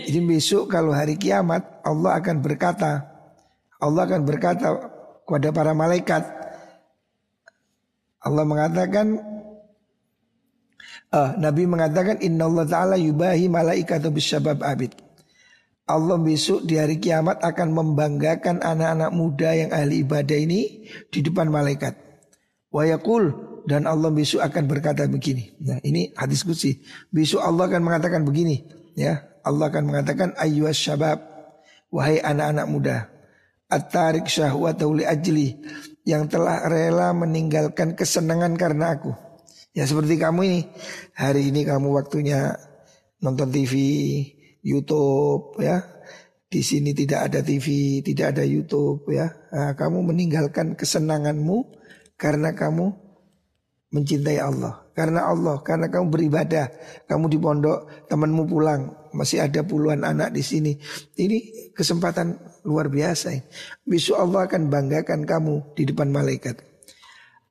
Jadi 0.08 0.20
besok 0.25 0.74
kalau 0.74 0.96
hari 0.96 1.20
kiamat 1.20 1.84
Allah 1.86 2.17
akan 2.17 2.41
berkata 2.41 3.13
Allah 3.77 4.08
akan 4.08 4.22
berkata 4.24 4.67
kepada 5.27 5.51
para 5.51 5.72
malaikat 5.75 6.42
Allah 8.23 8.43
mengatakan 8.47 9.19
uh, 11.11 11.31
Nabi 11.35 11.67
mengatakan 11.67 12.23
Inna 12.23 12.47
Allah 12.47 12.65
Ta'ala 12.65 12.95
yubahi 12.95 13.51
malaikat 13.51 14.03
bisyabab 14.07 14.63
abid 14.63 14.95
Allah 15.83 16.15
besok 16.15 16.63
di 16.63 16.79
hari 16.79 16.95
kiamat 16.95 17.43
akan 17.43 17.75
membanggakan 17.75 18.63
anak-anak 18.63 19.11
muda 19.11 19.51
yang 19.51 19.69
ahli 19.75 20.07
ibadah 20.07 20.39
ini 20.39 20.87
di 21.11 21.19
depan 21.19 21.51
malaikat. 21.51 21.99
Wayakul 22.71 23.35
dan 23.67 23.83
Allah 23.83 24.07
besok 24.15 24.39
akan 24.47 24.63
berkata 24.63 25.03
begini. 25.11 25.51
Nah 25.59 25.83
ini 25.83 26.15
hadis 26.15 26.47
kutsi. 26.47 26.79
Besok 27.11 27.43
Allah 27.43 27.67
akan 27.67 27.83
mengatakan 27.83 28.23
begini. 28.23 28.63
Ya 28.95 29.27
Allah 29.43 29.67
akan 29.67 29.83
mengatakan 29.91 30.31
ayyuhas 30.39 30.79
syabab 30.79 31.19
wahai 31.91 32.23
anak-anak 32.23 32.67
muda 32.71 32.97
at-tarik 33.67 34.25
syahwatahu 34.31 35.03
li 35.03 35.05
ajli 35.05 35.59
yang 36.03 36.27
telah 36.27 36.67
rela 36.67 37.15
meninggalkan 37.15 37.95
kesenangan 37.95 38.55
karena 38.60 38.95
aku. 38.95 39.12
Ya 39.74 39.89
seperti 39.89 40.19
kamu 40.19 40.39
ini. 40.45 40.62
Hari 41.17 41.50
ini 41.50 41.65
kamu 41.65 41.95
waktunya 41.95 42.53
nonton 43.24 43.50
TV, 43.50 43.74
YouTube 44.62 45.57
ya. 45.63 45.81
Di 46.53 46.62
sini 46.62 46.93
tidak 46.93 47.33
ada 47.33 47.39
TV, 47.41 48.00
tidak 48.05 48.38
ada 48.38 48.45
YouTube 48.45 49.10
ya. 49.10 49.33
Nah, 49.50 49.74
kamu 49.74 50.13
meninggalkan 50.13 50.77
kesenanganmu 50.77 51.65
karena 52.13 52.53
kamu 52.53 52.93
mencintai 53.89 54.38
Allah. 54.38 54.86
Karena 54.93 55.25
Allah, 55.25 55.57
karena 55.65 55.89
kamu 55.89 56.13
beribadah, 56.13 56.69
kamu 57.10 57.25
di 57.33 57.38
pondok, 57.41 58.05
temanmu 58.05 58.45
pulang, 58.45 58.93
masih 59.13 59.46
ada 59.46 59.62
puluhan 59.62 60.01
anak 60.03 60.34
di 60.34 60.41
sini. 60.41 60.74
Ini 61.15 61.72
kesempatan 61.74 62.36
luar 62.65 62.89
biasa. 62.89 63.34
Besok 63.86 64.17
Allah 64.20 64.50
akan 64.50 64.67
banggakan 64.67 65.24
kamu 65.24 65.77
di 65.77 65.84
depan 65.88 66.10
malaikat. 66.10 66.60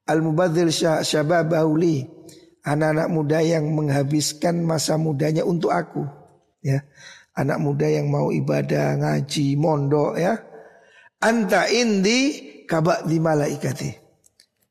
Al-Mubadzir 0.07 0.69
Syababauli 1.07 2.23
Anak-anak 2.63 3.09
muda 3.11 3.39
yang 3.43 3.75
menghabiskan 3.75 4.63
masa 4.63 4.95
mudanya 4.95 5.43
untuk 5.43 5.75
aku 5.75 6.07
ya 6.63 6.83
Anak 7.35 7.59
muda 7.59 7.91
yang 7.91 8.07
mau 8.07 8.31
ibadah, 8.31 8.99
ngaji, 8.99 9.59
mondok 9.59 10.19
ya 10.19 10.39
Anta 11.23 11.67
indi 11.71 12.39
kabak 12.67 13.07
di 13.07 13.19
malaikati 13.19 13.91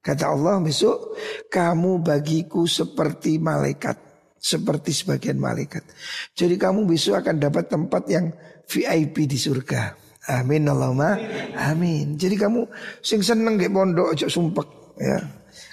Kata 0.01 0.33
Allah 0.33 0.57
besok 0.65 1.13
kamu 1.53 2.01
bagiku 2.01 2.65
seperti 2.65 3.37
malaikat, 3.37 4.01
seperti 4.41 4.89
sebagian 4.89 5.37
malaikat. 5.37 5.85
Jadi 6.33 6.57
kamu 6.57 6.89
besok 6.89 7.21
akan 7.21 7.37
dapat 7.37 7.69
tempat 7.69 8.09
yang 8.09 8.33
VIP 8.65 9.29
di 9.29 9.37
surga. 9.37 9.93
Amin 10.33 10.65
Allahumma 10.65 11.17
amin. 11.57 12.17
Jadi 12.17 12.37
kamu 12.37 12.65
sing 13.05 13.21
seneng 13.21 13.61
di 13.61 13.69
pondok 13.69 14.17
ojo 14.17 14.25
sumpek 14.25 14.97
ya. 14.97 15.17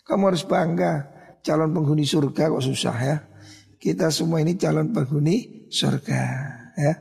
Kamu 0.05 0.29
harus 0.29 0.45
bangga 0.45 1.09
calon 1.41 1.73
penghuni 1.73 2.05
surga 2.05 2.53
kok 2.53 2.65
susah 2.65 2.97
ya. 3.01 3.17
Kita 3.81 4.13
semua 4.13 4.45
ini 4.45 4.61
calon 4.61 4.93
penghuni 4.93 5.69
surga 5.73 6.21
ya. 6.77 6.95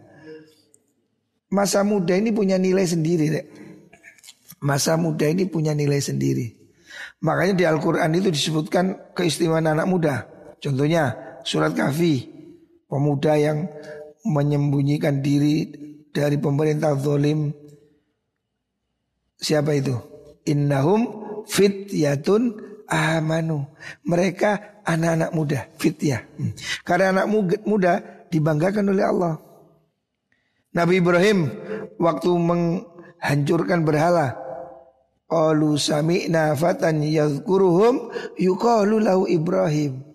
Masa 1.51 1.83
muda 1.83 2.15
ini 2.15 2.31
punya 2.31 2.55
nilai 2.55 2.87
sendiri 2.87 3.25
dek. 3.31 3.45
Masa 4.63 4.95
muda 4.95 5.27
ini 5.27 5.47
punya 5.47 5.71
nilai 5.75 5.99
sendiri. 5.99 6.55
Makanya 7.23 7.53
di 7.55 7.63
Al-Quran 7.63 8.11
itu 8.13 8.29
disebutkan 8.29 9.15
keistimewaan 9.15 9.71
anak 9.71 9.87
muda. 9.87 10.15
Contohnya 10.59 11.26
surat 11.47 11.71
kafi. 11.71 12.35
Pemuda 12.87 13.39
yang 13.39 13.67
menyembunyikan 14.27 15.23
diri 15.23 15.71
dari 16.11 16.35
pemerintah 16.35 16.95
zolim. 16.99 17.55
Siapa 19.39 19.71
itu? 19.75 19.95
Innahum 20.47 21.07
fityatun 21.47 22.43
amanu. 22.87 23.63
Mereka 24.03 24.83
anak-anak 24.87 25.31
muda, 25.35 25.59
fityah. 25.79 26.21
Hmm. 26.35 26.51
Karena 26.83 27.23
anak 27.23 27.27
muda 27.63 27.93
dibanggakan 28.31 28.91
oleh 28.91 29.03
Allah. 29.03 29.35
Nabi 30.75 30.99
Ibrahim 30.99 31.47
waktu 31.99 32.29
menghancurkan 32.31 33.83
berhala 33.87 34.47
Qalu 35.27 35.75
sami'na 35.75 36.55
fatan 36.55 37.03
yadhkuruhum 37.03 38.15
yuqalu 38.39 39.03
lahu 39.03 39.27
Ibrahim. 39.27 40.06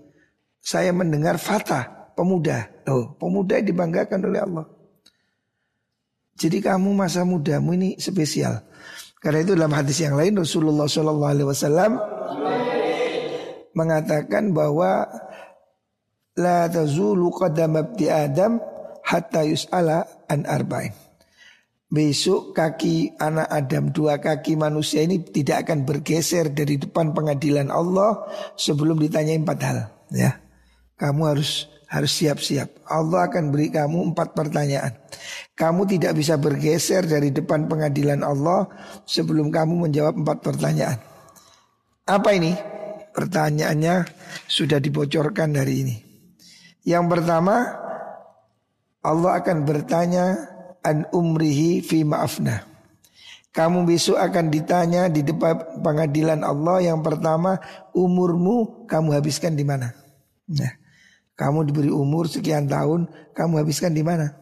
Saya 0.63 0.95
mendengar 0.95 1.43
fata, 1.43 2.15
pemuda. 2.15 2.71
Oh, 2.87 3.19
pemuda 3.19 3.59
dibanggakan 3.59 4.31
oleh 4.31 4.41
Allah. 4.47 4.67
Jadi 6.39 6.63
kamu 6.63 6.95
masa 6.95 7.27
mudamu 7.27 7.75
ini 7.75 7.99
spesial. 7.99 8.63
Karena 9.23 9.47
itu 9.47 9.55
dalam 9.55 9.71
hadis 9.71 10.03
yang 10.03 10.19
lain 10.19 10.35
Rasulullah 10.35 10.91
Shallallahu 10.91 11.31
Alaihi 11.31 11.49
Wasallam 11.51 11.93
mengatakan 13.71 14.51
bahwa 14.51 15.07
la 16.35 16.67
tazulu 16.67 17.31
qadam 17.31 17.79
Adam 18.11 18.59
hatta 19.07 19.47
yus'ala 19.47 20.27
an 20.27 20.43
arba'in. 20.43 20.91
Besok 21.93 22.57
kaki 22.57 23.21
anak 23.21 23.47
Adam 23.53 23.95
dua 23.95 24.19
kaki 24.19 24.59
manusia 24.59 25.05
ini 25.07 25.23
tidak 25.23 25.69
akan 25.69 25.85
bergeser 25.87 26.51
dari 26.51 26.81
depan 26.81 27.15
pengadilan 27.15 27.69
Allah 27.71 28.27
sebelum 28.59 28.99
ditanya 28.99 29.39
empat 29.39 29.59
hal 29.63 29.79
ya. 30.11 30.42
Kamu 30.97 31.23
harus 31.29 31.73
harus 31.93 32.13
siap-siap. 32.17 32.89
Allah 32.89 33.29
akan 33.29 33.53
beri 33.53 33.69
kamu 33.69 34.17
empat 34.17 34.33
pertanyaan. 34.33 34.97
Kamu 35.53 35.85
tidak 35.85 36.17
bisa 36.17 36.41
bergeser 36.41 37.05
dari 37.05 37.29
depan 37.29 37.69
pengadilan 37.69 38.25
Allah 38.25 38.65
sebelum 39.05 39.53
kamu 39.53 39.89
menjawab 39.89 40.17
empat 40.17 40.41
pertanyaan. 40.41 40.97
Apa 42.09 42.33
ini? 42.33 42.57
Pertanyaannya 43.13 44.09
sudah 44.49 44.81
dibocorkan 44.81 45.53
hari 45.53 45.85
ini. 45.85 45.97
Yang 46.89 47.05
pertama, 47.13 47.77
Allah 49.05 49.33
akan 49.37 49.69
bertanya 49.69 50.49
an 50.81 51.05
umrihi 51.13 51.85
fi 51.85 52.09
maafna. 52.09 52.65
Kamu 53.53 53.85
besok 53.85 54.17
akan 54.17 54.49
ditanya 54.49 55.13
di 55.13 55.21
depan 55.21 55.85
pengadilan 55.85 56.41
Allah 56.41 56.89
yang 56.89 57.05
pertama 57.05 57.61
umurmu 57.93 58.89
kamu 58.89 59.13
habiskan 59.13 59.53
di 59.53 59.61
mana? 59.61 59.93
Nah, 60.49 60.73
kamu 61.39 61.69
diberi 61.69 61.91
umur 61.91 62.29
sekian 62.29 62.69
tahun, 62.69 63.09
kamu 63.33 63.65
habiskan 63.65 63.93
di 63.97 64.05
mana? 64.05 64.37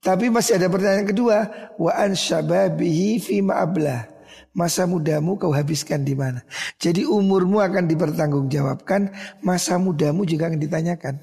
Tapi 0.00 0.32
masih 0.32 0.56
ada 0.56 0.72
pertanyaan 0.72 1.08
kedua, 1.08 1.36
wa 1.76 1.92
an 1.92 2.16
syababihi 2.16 3.20
fi 3.20 3.44
ma'ablah. 3.44 4.08
Masa 4.50 4.82
mudamu 4.82 5.38
kau 5.38 5.54
habiskan 5.54 6.02
di 6.02 6.18
mana? 6.18 6.42
Jadi 6.80 7.06
umurmu 7.06 7.62
akan 7.62 7.86
dipertanggungjawabkan, 7.86 9.14
masa 9.46 9.78
mudamu 9.78 10.26
juga 10.26 10.50
akan 10.50 10.58
ditanyakan. 10.58 11.22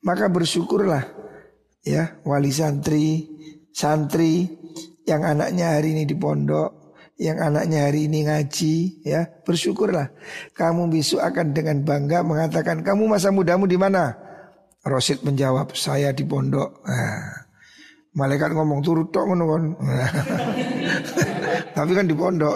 Maka 0.00 0.30
bersyukurlah 0.30 1.04
ya 1.84 2.16
wali 2.24 2.48
santri, 2.54 3.28
santri 3.74 4.48
yang 5.04 5.20
anaknya 5.26 5.76
hari 5.76 5.92
ini 5.92 6.08
di 6.08 6.16
pondok, 6.16 6.87
yang 7.18 7.42
anaknya 7.42 7.90
hari 7.90 8.06
ini 8.06 8.30
ngaji 8.30 9.02
ya 9.02 9.26
bersyukurlah. 9.42 10.14
Kamu 10.54 10.86
besok 10.86 11.18
akan 11.18 11.50
dengan 11.50 11.82
bangga 11.82 12.22
mengatakan 12.22 12.86
kamu 12.86 13.10
masa 13.10 13.34
mudamu 13.34 13.66
di 13.66 13.74
mana? 13.74 14.14
Rosid 14.86 15.26
menjawab 15.26 15.74
saya 15.74 16.14
di 16.14 16.22
pondok. 16.22 16.86
Nah, 16.86 17.42
malaikat 18.14 18.54
ngomong 18.54 18.80
turut 18.86 19.10
tok 19.10 19.34
ngono 19.34 19.44
tapi 21.76 21.90
kan 21.90 22.06
di 22.06 22.14
pondok. 22.14 22.54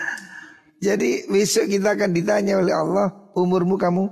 Jadi 0.84 1.24
besok 1.32 1.72
kita 1.72 1.96
akan 1.96 2.12
ditanya 2.12 2.60
oleh 2.60 2.76
Allah 2.76 3.08
umurmu 3.32 3.80
kamu 3.80 4.04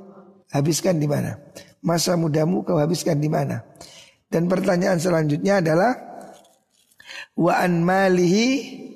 habiskan 0.49 0.97
di 0.97 1.05
mana? 1.05 1.37
Masa 1.85 2.17
mudamu 2.17 2.65
kau 2.65 2.81
habiskan 2.81 3.21
di 3.21 3.29
mana? 3.29 3.61
Dan 4.33 4.49
pertanyaan 4.49 4.97
selanjutnya 4.97 5.61
adalah 5.61 5.93
wa 7.37 7.53
an 7.61 7.85
malihi 7.85 8.89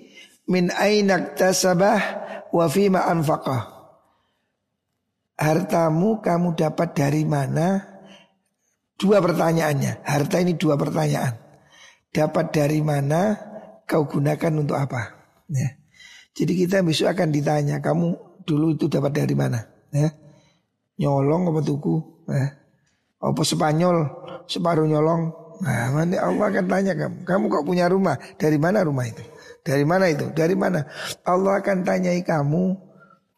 min 0.46 0.70
ainak 0.70 1.34
tasabah 1.34 2.00
wa 2.54 2.66
fima 2.70 3.06
anfaqah. 3.06 3.74
Hartamu 5.36 6.24
kamu 6.24 6.56
dapat 6.56 6.96
dari 6.96 7.28
mana? 7.28 7.84
Dua 8.96 9.20
pertanyaannya. 9.20 10.00
Harta 10.08 10.40
ini 10.40 10.56
dua 10.56 10.80
pertanyaan. 10.80 11.36
Dapat 12.08 12.56
dari 12.56 12.80
mana? 12.80 13.36
Kau 13.84 14.08
gunakan 14.08 14.52
untuk 14.56 14.80
apa? 14.80 15.12
Ya. 15.52 15.76
Jadi 16.32 16.52
kita 16.56 16.80
besok 16.80 17.12
akan 17.12 17.28
ditanya, 17.28 17.84
kamu 17.84 18.16
dulu 18.48 18.72
itu 18.72 18.88
dapat 18.88 19.12
dari 19.12 19.36
mana? 19.36 19.60
Ya. 19.92 20.16
Nyolong 20.96 21.52
apa 21.52 21.60
tuku? 21.60 22.24
Ya. 22.32 22.56
Apa 23.20 23.44
Spanyol 23.44 24.08
separuh 24.48 24.88
nyolong? 24.88 25.32
Nah, 25.60 25.88
nanti 25.92 26.16
Allah 26.20 26.52
akan 26.52 26.66
tanya 26.68 26.92
kamu, 26.96 27.16
kamu 27.24 27.44
kok 27.52 27.64
punya 27.64 27.86
rumah? 27.88 28.16
Dari 28.36 28.56
mana 28.56 28.84
rumah 28.84 29.04
itu? 29.08 29.24
Dari 29.66 29.82
mana 29.82 30.06
itu? 30.06 30.30
Dari 30.30 30.54
mana? 30.54 30.86
Allah 31.26 31.58
akan 31.58 31.82
tanyai 31.82 32.22
kamu. 32.22 32.78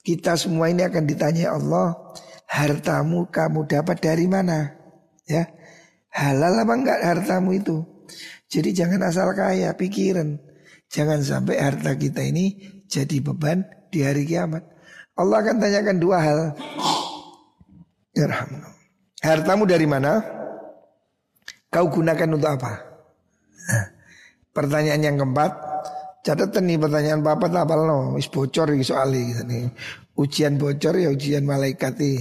Kita 0.04 0.36
semua 0.36 0.68
ini 0.68 0.84
akan 0.84 1.08
ditanyai 1.08 1.48
Allah. 1.48 1.96
Hartamu 2.44 3.32
kamu 3.32 3.64
dapat 3.64 3.96
dari 4.04 4.28
mana? 4.28 4.76
Ya. 5.24 5.48
Halal 6.12 6.60
apa 6.60 6.72
enggak 6.76 7.00
hartamu 7.00 7.56
itu? 7.56 7.80
Jadi 8.52 8.76
jangan 8.76 9.08
asal 9.08 9.32
kaya, 9.32 9.72
pikiran. 9.72 10.36
Jangan 10.92 11.20
sampai 11.24 11.60
harta 11.60 11.96
kita 11.96 12.24
ini 12.24 12.80
jadi 12.88 13.20
beban 13.20 13.64
di 13.88 14.04
hari 14.04 14.24
kiamat. 14.24 14.64
Allah 15.16 15.44
akan 15.44 15.56
tanyakan 15.60 15.96
dua 15.96 16.16
hal. 16.20 16.40
Ya 18.16 18.28
Hartamu 19.18 19.68
dari 19.68 19.84
mana? 19.84 20.24
Kau 21.68 21.92
gunakan 21.92 22.28
untuk 22.32 22.48
apa? 22.48 22.72
Nah, 23.68 23.84
pertanyaan 24.56 25.04
yang 25.04 25.16
keempat, 25.20 25.52
Catatan 26.26 26.66
nih 26.66 26.78
pertanyaan 26.82 27.22
papa 27.22 27.46
apa 27.46 27.74
no, 27.78 28.18
wis 28.18 28.26
bocor 28.26 28.74
gitu 28.74 28.94
nih. 29.46 29.70
Ujian 30.18 30.58
bocor 30.58 30.98
ya 30.98 31.14
ujian 31.14 31.46
malaikat 31.46 31.94
nih. 31.94 32.18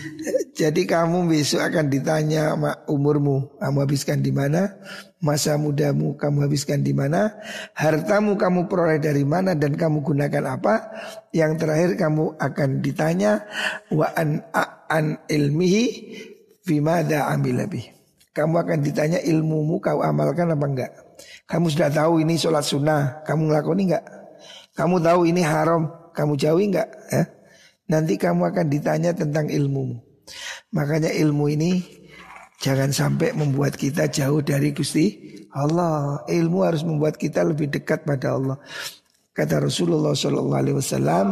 Jadi 0.60 0.84
kamu 0.84 1.24
besok 1.24 1.72
akan 1.72 1.88
ditanya 1.88 2.52
umurmu, 2.84 3.56
kamu 3.56 3.76
habiskan 3.80 4.20
di 4.20 4.28
mana? 4.28 4.76
Masa 5.24 5.56
mudamu 5.56 6.20
kamu 6.20 6.44
habiskan 6.44 6.84
di 6.84 6.92
mana? 6.92 7.32
Hartamu 7.72 8.36
kamu 8.36 8.68
peroleh 8.68 9.00
dari 9.00 9.24
mana 9.24 9.56
dan 9.56 9.72
kamu 9.72 10.04
gunakan 10.04 10.60
apa? 10.60 10.92
Yang 11.32 11.64
terakhir 11.64 11.90
kamu 11.96 12.36
akan 12.36 12.84
ditanya 12.84 13.48
wa 13.88 14.12
an 14.12 14.44
an 14.92 15.16
ilmihi 15.32 15.84
fimada 16.60 17.32
lebih. 17.32 17.88
Kamu 18.36 18.62
akan 18.62 18.78
ditanya 18.84 19.18
ilmumu 19.24 19.80
kau 19.80 20.04
amalkan 20.04 20.52
apa 20.52 20.66
enggak? 20.68 20.92
Kamu 21.50 21.66
sudah 21.66 21.90
tahu 21.90 22.22
ini 22.22 22.38
sholat 22.38 22.62
sunnah, 22.62 23.26
kamu 23.26 23.50
ngelakoni 23.50 23.90
enggak? 23.90 24.06
Kamu 24.78 25.02
tahu 25.02 25.26
ini 25.26 25.42
haram, 25.42 25.90
kamu 26.14 26.38
jauhi 26.38 26.70
enggak? 26.70 26.86
Ya? 27.10 27.26
Nanti 27.90 28.14
kamu 28.14 28.54
akan 28.54 28.66
ditanya 28.70 29.10
tentang 29.10 29.50
ilmu. 29.50 29.98
Makanya 30.70 31.10
ilmu 31.10 31.50
ini 31.50 31.82
jangan 32.62 32.94
sampai 32.94 33.34
membuat 33.34 33.74
kita 33.74 34.06
jauh 34.06 34.38
dari 34.46 34.70
Gusti 34.70 35.10
Allah. 35.50 36.22
Ilmu 36.30 36.62
harus 36.62 36.86
membuat 36.86 37.18
kita 37.18 37.42
lebih 37.42 37.66
dekat 37.66 38.06
pada 38.06 38.38
Allah. 38.38 38.56
Kata 39.34 39.58
Rasulullah 39.58 40.14
Shallallahu 40.14 40.60
Alaihi 40.62 40.76
Wasallam, 40.78 41.26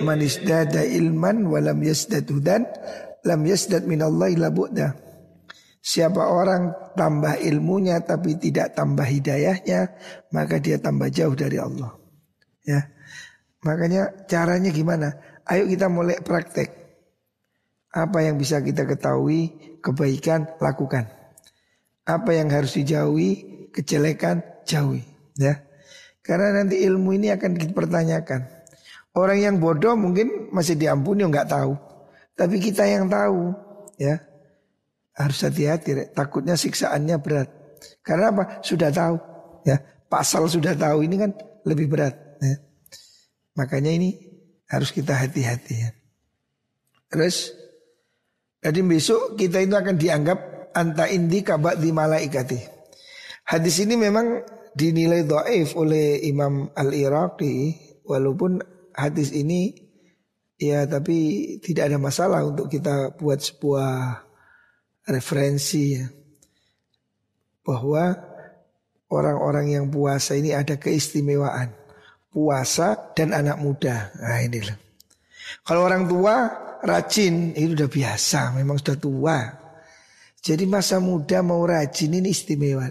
"Man 0.00 0.24
ilman 0.24 1.36
walam 1.52 1.78
yasdad 1.84 2.24
hudan, 2.32 2.64
lam 3.20 3.40
yasdad 3.44 3.84
min 3.84 4.00
Allah 4.00 4.32
illa 4.32 4.48
bu'da." 4.48 5.03
Siapa 5.84 6.32
orang 6.32 6.72
tambah 6.96 7.36
ilmunya 7.44 8.00
tapi 8.00 8.40
tidak 8.40 8.72
tambah 8.72 9.04
hidayahnya, 9.04 9.92
maka 10.32 10.56
dia 10.56 10.80
tambah 10.80 11.12
jauh 11.12 11.36
dari 11.36 11.60
Allah. 11.60 11.92
Ya. 12.64 12.88
Makanya 13.60 14.24
caranya 14.24 14.72
gimana? 14.72 15.12
Ayo 15.44 15.68
kita 15.68 15.92
mulai 15.92 16.24
praktek. 16.24 16.72
Apa 17.92 18.24
yang 18.24 18.40
bisa 18.40 18.64
kita 18.64 18.88
ketahui, 18.88 19.76
kebaikan 19.84 20.56
lakukan. 20.56 21.04
Apa 22.08 22.32
yang 22.32 22.48
harus 22.48 22.80
dijauhi, 22.80 23.68
kejelekan 23.68 24.40
jauhi. 24.64 25.04
Ya, 25.36 25.68
karena 26.24 26.64
nanti 26.64 26.80
ilmu 26.80 27.12
ini 27.12 27.28
akan 27.28 27.60
dipertanyakan. 27.60 28.40
Orang 29.12 29.36
yang 29.36 29.60
bodoh 29.60 30.00
mungkin 30.00 30.48
masih 30.48 30.80
diampuni, 30.80 31.28
nggak 31.28 31.52
tahu. 31.52 31.76
Tapi 32.34 32.56
kita 32.58 32.88
yang 32.88 33.06
tahu, 33.06 33.52
ya 34.00 34.18
harus 35.14 35.38
hati-hati. 35.42 36.10
Takutnya 36.12 36.58
siksaannya 36.58 37.16
berat. 37.22 37.48
Karena 38.02 38.34
apa? 38.34 38.42
Sudah 38.60 38.90
tahu. 38.90 39.16
Ya, 39.64 39.80
pasal 40.10 40.46
sudah 40.50 40.76
tahu 40.76 41.06
ini 41.06 41.16
kan 41.16 41.30
lebih 41.64 41.88
berat. 41.88 42.14
Ya. 42.42 42.60
Makanya 43.56 43.94
ini 43.94 44.18
harus 44.68 44.90
kita 44.90 45.14
hati-hati 45.14 45.74
ya. 45.74 45.90
Terus 47.08 47.54
jadi 48.58 48.80
besok 48.82 49.38
kita 49.38 49.62
itu 49.62 49.74
akan 49.76 49.94
dianggap 49.94 50.38
anta 50.74 51.06
indi 51.06 51.46
kabat 51.46 51.78
di 51.78 51.94
malaikati. 51.94 52.60
Hadis 53.44 53.78
ini 53.84 53.94
memang 53.94 54.42
dinilai 54.74 55.22
doaif 55.22 55.78
oleh 55.78 56.24
Imam 56.26 56.66
Al-Iraqi 56.74 57.78
walaupun 58.02 58.58
hadis 58.90 59.30
ini 59.30 59.70
ya 60.58 60.88
tapi 60.88 61.46
tidak 61.62 61.92
ada 61.92 61.98
masalah 62.00 62.42
untuk 62.42 62.66
kita 62.66 63.14
buat 63.14 63.38
sebuah 63.38 64.24
referensi 65.08 66.00
ya. 66.00 66.06
Bahwa 67.64 68.12
orang-orang 69.08 69.66
yang 69.72 69.86
puasa 69.88 70.36
ini 70.36 70.52
ada 70.52 70.76
keistimewaan 70.76 71.84
puasa 72.34 73.14
dan 73.14 73.30
anak 73.30 73.62
muda. 73.62 74.10
Nah 74.18 74.42
ini 74.42 74.58
loh. 74.58 74.78
Kalau 75.62 75.86
orang 75.86 76.10
tua 76.10 76.34
rajin 76.82 77.54
itu 77.54 77.78
udah 77.78 77.86
biasa, 77.86 78.58
memang 78.58 78.82
sudah 78.82 78.98
tua. 78.98 79.38
Jadi 80.42 80.66
masa 80.66 80.98
muda 80.98 81.40
mau 81.46 81.62
rajin 81.62 82.18
ini 82.18 82.34
istimewa. 82.34 82.90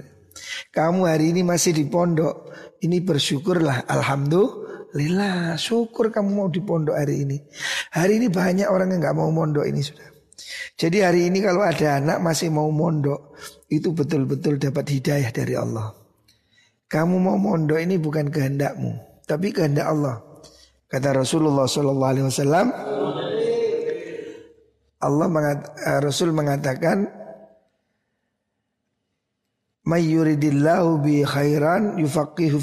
Kamu 0.72 1.06
hari 1.06 1.36
ini 1.36 1.46
masih 1.46 1.76
di 1.76 1.86
pondok, 1.86 2.50
ini 2.82 3.04
bersyukurlah, 3.04 3.86
alhamdulillah, 3.86 5.60
syukur 5.62 6.10
kamu 6.10 6.30
mau 6.34 6.48
di 6.50 6.64
pondok 6.64 6.98
hari 6.98 7.28
ini. 7.28 7.38
Hari 7.94 8.18
ini 8.18 8.28
banyak 8.34 8.66
orang 8.66 8.96
yang 8.96 9.00
nggak 9.04 9.18
mau 9.18 9.30
mondok 9.30 9.70
ini 9.70 9.84
sudah. 9.86 10.13
Jadi 10.76 10.98
hari 11.04 11.30
ini 11.30 11.40
kalau 11.44 11.62
ada 11.64 12.02
anak 12.02 12.18
masih 12.24 12.50
mau 12.50 12.68
mondok, 12.74 13.38
itu 13.70 13.94
betul-betul 13.94 14.58
dapat 14.58 14.86
hidayah 14.90 15.32
dari 15.34 15.54
Allah. 15.58 15.94
Kamu 16.90 17.16
mau 17.18 17.38
mondok 17.38 17.80
ini 17.82 17.98
bukan 17.98 18.30
kehendakmu 18.30 19.14
tapi 19.26 19.56
kehendak 19.56 19.88
Allah. 19.88 20.22
Kata 20.88 21.10
Rasulullah 21.10 21.66
wasallam 21.66 22.68
Allah 25.04 25.28
mengat, 25.28 25.74
eh, 25.84 26.00
Rasul 26.00 26.32
mengatakan 26.32 27.24
May 29.84 30.08
yuridillahu 30.16 31.04
bi 31.04 31.28
khairan 31.28 32.00
yufaqihu. 32.00 32.56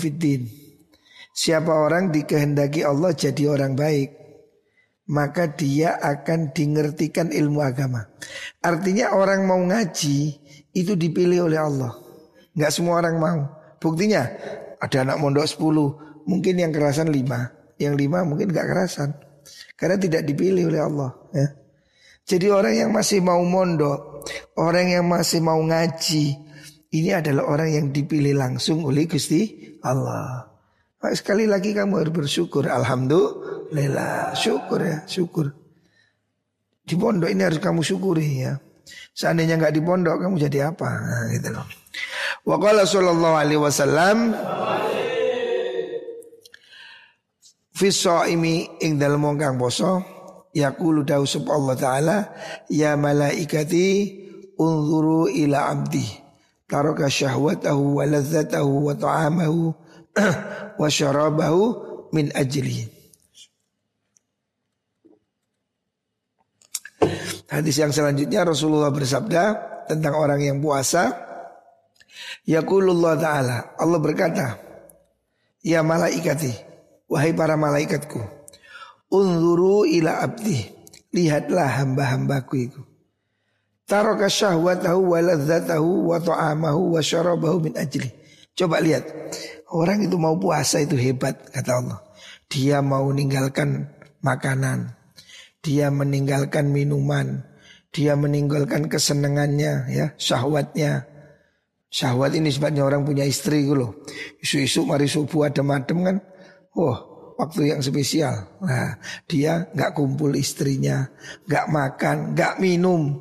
Siapa 1.37 1.69
orang 1.69 2.09
dikehendaki 2.09 2.81
Allah 2.81 3.13
jadi 3.13 3.45
orang 3.45 3.77
baik, 3.77 4.09
maka 5.11 5.51
dia 5.51 5.99
akan 5.99 6.55
dingertikan 6.55 7.35
ilmu 7.35 7.59
agama. 7.67 8.07
Artinya 8.63 9.11
orang 9.19 9.43
mau 9.43 9.59
ngaji 9.59 10.19
itu 10.71 10.93
dipilih 10.95 11.51
oleh 11.51 11.59
Allah. 11.59 11.99
Enggak 12.55 12.71
semua 12.71 13.03
orang 13.03 13.17
mau. 13.19 13.41
Buktinya 13.83 14.23
ada 14.79 14.97
anak 15.03 15.19
mondok 15.19 15.51
10, 15.51 16.31
mungkin 16.31 16.55
yang 16.63 16.71
kerasan 16.71 17.11
lima, 17.11 17.51
yang 17.83 17.99
lima 17.99 18.23
mungkin 18.23 18.55
gak 18.55 18.71
kerasan 18.71 19.11
karena 19.75 19.97
tidak 19.99 20.23
dipilih 20.29 20.71
oleh 20.71 20.81
Allah. 20.85 21.11
Ya. 21.35 21.49
Jadi 22.31 22.47
orang 22.53 22.75
yang 22.77 22.91
masih 22.95 23.19
mau 23.25 23.43
mondok, 23.43 24.23
orang 24.55 24.93
yang 24.95 25.09
masih 25.11 25.43
mau 25.43 25.59
ngaji, 25.59 26.39
ini 26.95 27.11
adalah 27.11 27.51
orang 27.51 27.71
yang 27.75 27.87
dipilih 27.91 28.39
langsung 28.39 28.87
oleh 28.87 29.11
Gusti 29.11 29.75
Allah. 29.83 30.50
Nah, 31.01 31.17
sekali 31.17 31.49
lagi 31.49 31.73
kamu 31.73 31.97
harus 31.97 32.13
bersyukur. 32.13 32.69
Alhamdulillah, 32.69 34.37
syukur 34.37 34.85
ya, 34.85 35.01
syukur. 35.09 35.49
Di 36.85 36.93
pondok 36.93 37.33
ini 37.33 37.41
harus 37.41 37.57
kamu 37.57 37.81
syukuri 37.81 38.45
ya. 38.45 38.61
Seandainya 39.17 39.57
nggak 39.57 39.75
di 39.75 39.81
pondok 39.81 40.21
kamu 40.21 40.37
jadi 40.37 40.75
apa? 40.77 40.89
Nah, 40.89 41.25
gitu 41.33 41.49
loh. 41.57 41.65
Wa 42.45 42.57
qala 42.61 42.85
sallallahu 42.85 43.37
alaihi 43.37 43.61
wasallam 43.61 44.37
Fisoimi 47.81 48.77
ing 48.85 49.01
dalam 49.01 49.25
wong 49.25 49.41
kang 49.41 49.57
poso 49.57 50.05
yaqulu 50.53 51.01
dawu 51.01 51.25
Allah 51.49 51.77
taala 51.81 52.17
ya 52.69 52.93
malaikati 52.93 53.89
unzuru 54.61 55.33
ila 55.33 55.73
abdi 55.73 56.05
taraka 56.69 57.09
syahwatahu 57.09 57.97
wa 57.97 58.05
ladzatahu 58.05 58.85
wa 58.85 58.93
ta'amahu 58.93 59.73
wa 60.81 60.89
syarabahu 60.89 61.63
min 62.15 62.31
ajli. 62.35 63.01
Hadis 67.51 67.83
yang 67.83 67.91
selanjutnya 67.91 68.47
Rasulullah 68.47 68.95
bersabda 68.95 69.43
tentang 69.91 70.15
orang 70.15 70.39
yang 70.39 70.63
puasa 70.63 71.11
Yaqulullah 72.47 73.19
ta'ala. 73.19 73.59
Allah 73.75 73.99
berkata 73.99 74.47
Ya 75.67 75.83
malaikati 75.83 76.55
Wahai 77.11 77.35
para 77.35 77.59
malaikatku 77.59 78.23
Unzuru 79.11 79.83
ila 79.83 80.23
abdi 80.23 80.63
Lihatlah 81.11 81.83
hamba-hambaku 81.83 82.71
itu. 82.71 82.81
Taraka 83.83 84.31
syahwatahu 84.31 85.11
wa 85.11 85.19
ladzatahu 85.19 86.07
wa 86.07 86.23
ta'amahu 86.23 86.95
wa 86.95 87.03
syarabahu 87.03 87.67
min 87.67 87.75
ajli 87.75 88.20
Coba 88.61 88.77
lihat. 88.85 89.09
Orang 89.73 90.05
itu 90.05 90.21
mau 90.21 90.37
puasa 90.37 90.85
itu 90.85 90.93
hebat 91.01 91.49
kata 91.49 91.81
Allah. 91.81 92.05
Dia 92.53 92.85
mau 92.85 93.09
meninggalkan 93.09 93.89
makanan. 94.21 94.93
Dia 95.65 95.89
meninggalkan 95.89 96.69
minuman. 96.69 97.41
Dia 97.89 98.21
meninggalkan 98.21 98.93
kesenangannya 98.93 99.89
ya 99.89 100.07
syahwatnya. 100.21 101.09
Syahwat 101.89 102.37
ini 102.37 102.53
sebabnya 102.53 102.85
orang 102.85 103.03
punya 103.03 103.25
istri 103.25 103.65
gitu 103.65 103.75
loh. 103.81 103.93
Isu-isu 104.45 104.85
mari 104.85 105.09
subuh 105.09 105.49
ada 105.49 105.65
madem 105.65 106.05
kan. 106.05 106.17
Oh, 106.77 106.95
waktu 107.41 107.73
yang 107.75 107.81
spesial. 107.83 108.61
Nah, 108.63 109.01
dia 109.27 109.67
nggak 109.75 109.97
kumpul 109.97 110.39
istrinya, 110.39 111.11
nggak 111.51 111.67
makan, 111.67 112.17
nggak 112.39 112.63
minum, 112.63 113.19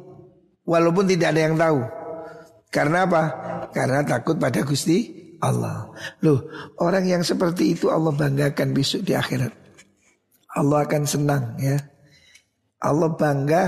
walaupun 0.69 1.09
tidak 1.09 1.33
ada 1.33 1.41
yang 1.49 1.57
tahu. 1.57 1.81
Karena 2.69 3.09
apa? 3.09 3.23
Karena 3.73 4.05
takut 4.05 4.37
pada 4.37 4.61
Gusti 4.61 5.18
Allah. 5.39 5.91
Loh, 6.23 6.47
orang 6.79 7.07
yang 7.07 7.23
seperti 7.23 7.75
itu 7.75 7.87
Allah 7.87 8.11
banggakan 8.11 8.75
besok 8.75 9.07
di 9.07 9.15
akhirat. 9.15 9.51
Allah 10.55 10.83
akan 10.83 11.03
senang 11.05 11.55
ya. 11.61 11.77
Allah 12.79 13.11
bangga 13.13 13.63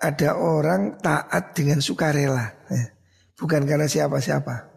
ada 0.00 0.36
orang 0.36 1.00
taat 1.00 1.56
dengan 1.56 1.80
sukarela. 1.80 2.44
Ya. 2.68 2.84
Bukan 3.40 3.64
karena 3.64 3.88
siapa-siapa. 3.88 4.68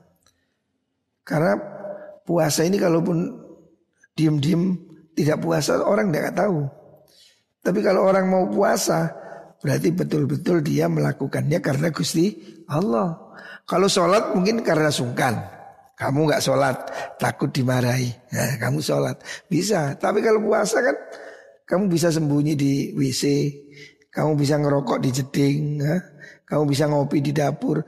Karena 1.27 1.59
puasa 2.23 2.63
ini 2.63 2.79
kalaupun 2.79 3.35
diem-diem 4.15 4.79
tidak 5.13 5.43
puasa 5.43 5.83
orang 5.83 6.09
tidak 6.09 6.33
tahu. 6.35 6.63
Tapi 7.59 7.79
kalau 7.83 8.07
orang 8.07 8.31
mau 8.31 8.47
puasa 8.47 9.11
berarti 9.59 9.91
betul-betul 9.91 10.63
dia 10.63 10.87
melakukannya 10.87 11.59
karena 11.59 11.91
Gusti 11.91 12.39
Allah. 12.71 13.35
Kalau 13.67 13.91
sholat 13.91 14.31
mungkin 14.31 14.63
karena 14.63 14.87
sungkan. 14.87 15.56
Kamu 15.97 16.29
nggak 16.29 16.43
sholat 16.45 16.77
takut 17.17 17.49
dimarahi. 17.49 18.13
Nah, 18.29 18.61
kamu 18.61 18.85
sholat 18.85 19.17
bisa. 19.49 19.97
Tapi 19.97 20.21
kalau 20.21 20.45
puasa 20.45 20.77
kan 20.85 20.93
kamu 21.65 21.89
bisa 21.89 22.13
sembunyi 22.13 22.53
di 22.53 22.93
WC. 22.93 23.23
Kamu 24.13 24.37
bisa 24.37 24.61
ngerokok 24.61 25.01
di 25.01 25.09
jeding. 25.09 25.81
Ya. 25.81 25.97
Kamu 26.45 26.69
bisa 26.69 26.85
ngopi 26.85 27.25
di 27.25 27.33
dapur. 27.33 27.81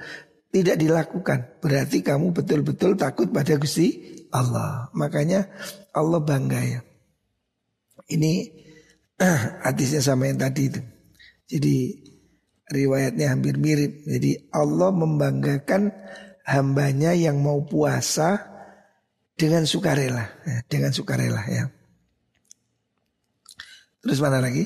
Tidak 0.49 0.73
dilakukan. 0.73 1.61
Berarti 1.61 2.01
kamu 2.01 2.33
betul-betul 2.33 2.97
takut 2.97 3.29
pada 3.29 3.53
Gusti 3.61 4.01
Allah. 4.33 4.89
Makanya 4.97 5.45
Allah 5.93 6.19
bangga 6.25 6.61
ya. 6.65 6.81
Ini 8.09 8.33
hadisnya 9.69 10.01
sama 10.01 10.25
yang 10.33 10.41
tadi 10.41 10.65
itu. 10.65 10.81
Jadi 11.45 11.77
riwayatnya 12.73 13.37
hampir 13.37 13.61
mirip. 13.61 14.01
Jadi 14.01 14.49
Allah 14.49 14.89
membanggakan 14.89 15.93
hambanya 16.49 17.13
yang 17.13 17.37
mau 17.37 17.61
puasa 17.61 18.41
dengan 19.37 19.63
sukarela, 19.69 20.25
ya, 20.43 20.57
dengan 20.65 20.89
sukarela 20.89 21.41
ya. 21.45 21.69
Terus 24.01 24.19
mana 24.19 24.41
lagi? 24.41 24.65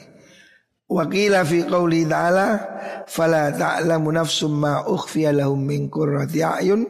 Wakila 0.87 1.43
fi 1.43 1.65
qawli 1.65 2.05
ta'ala 2.05 2.47
fala 3.09 3.49
ta'lamu 3.51 4.13
nafsum 4.13 4.61
ma 4.61 4.85
ukhfiya 4.87 5.33
lahum 5.33 5.59
min 5.59 5.91
qurrati 5.91 6.39
a'yun 6.39 6.85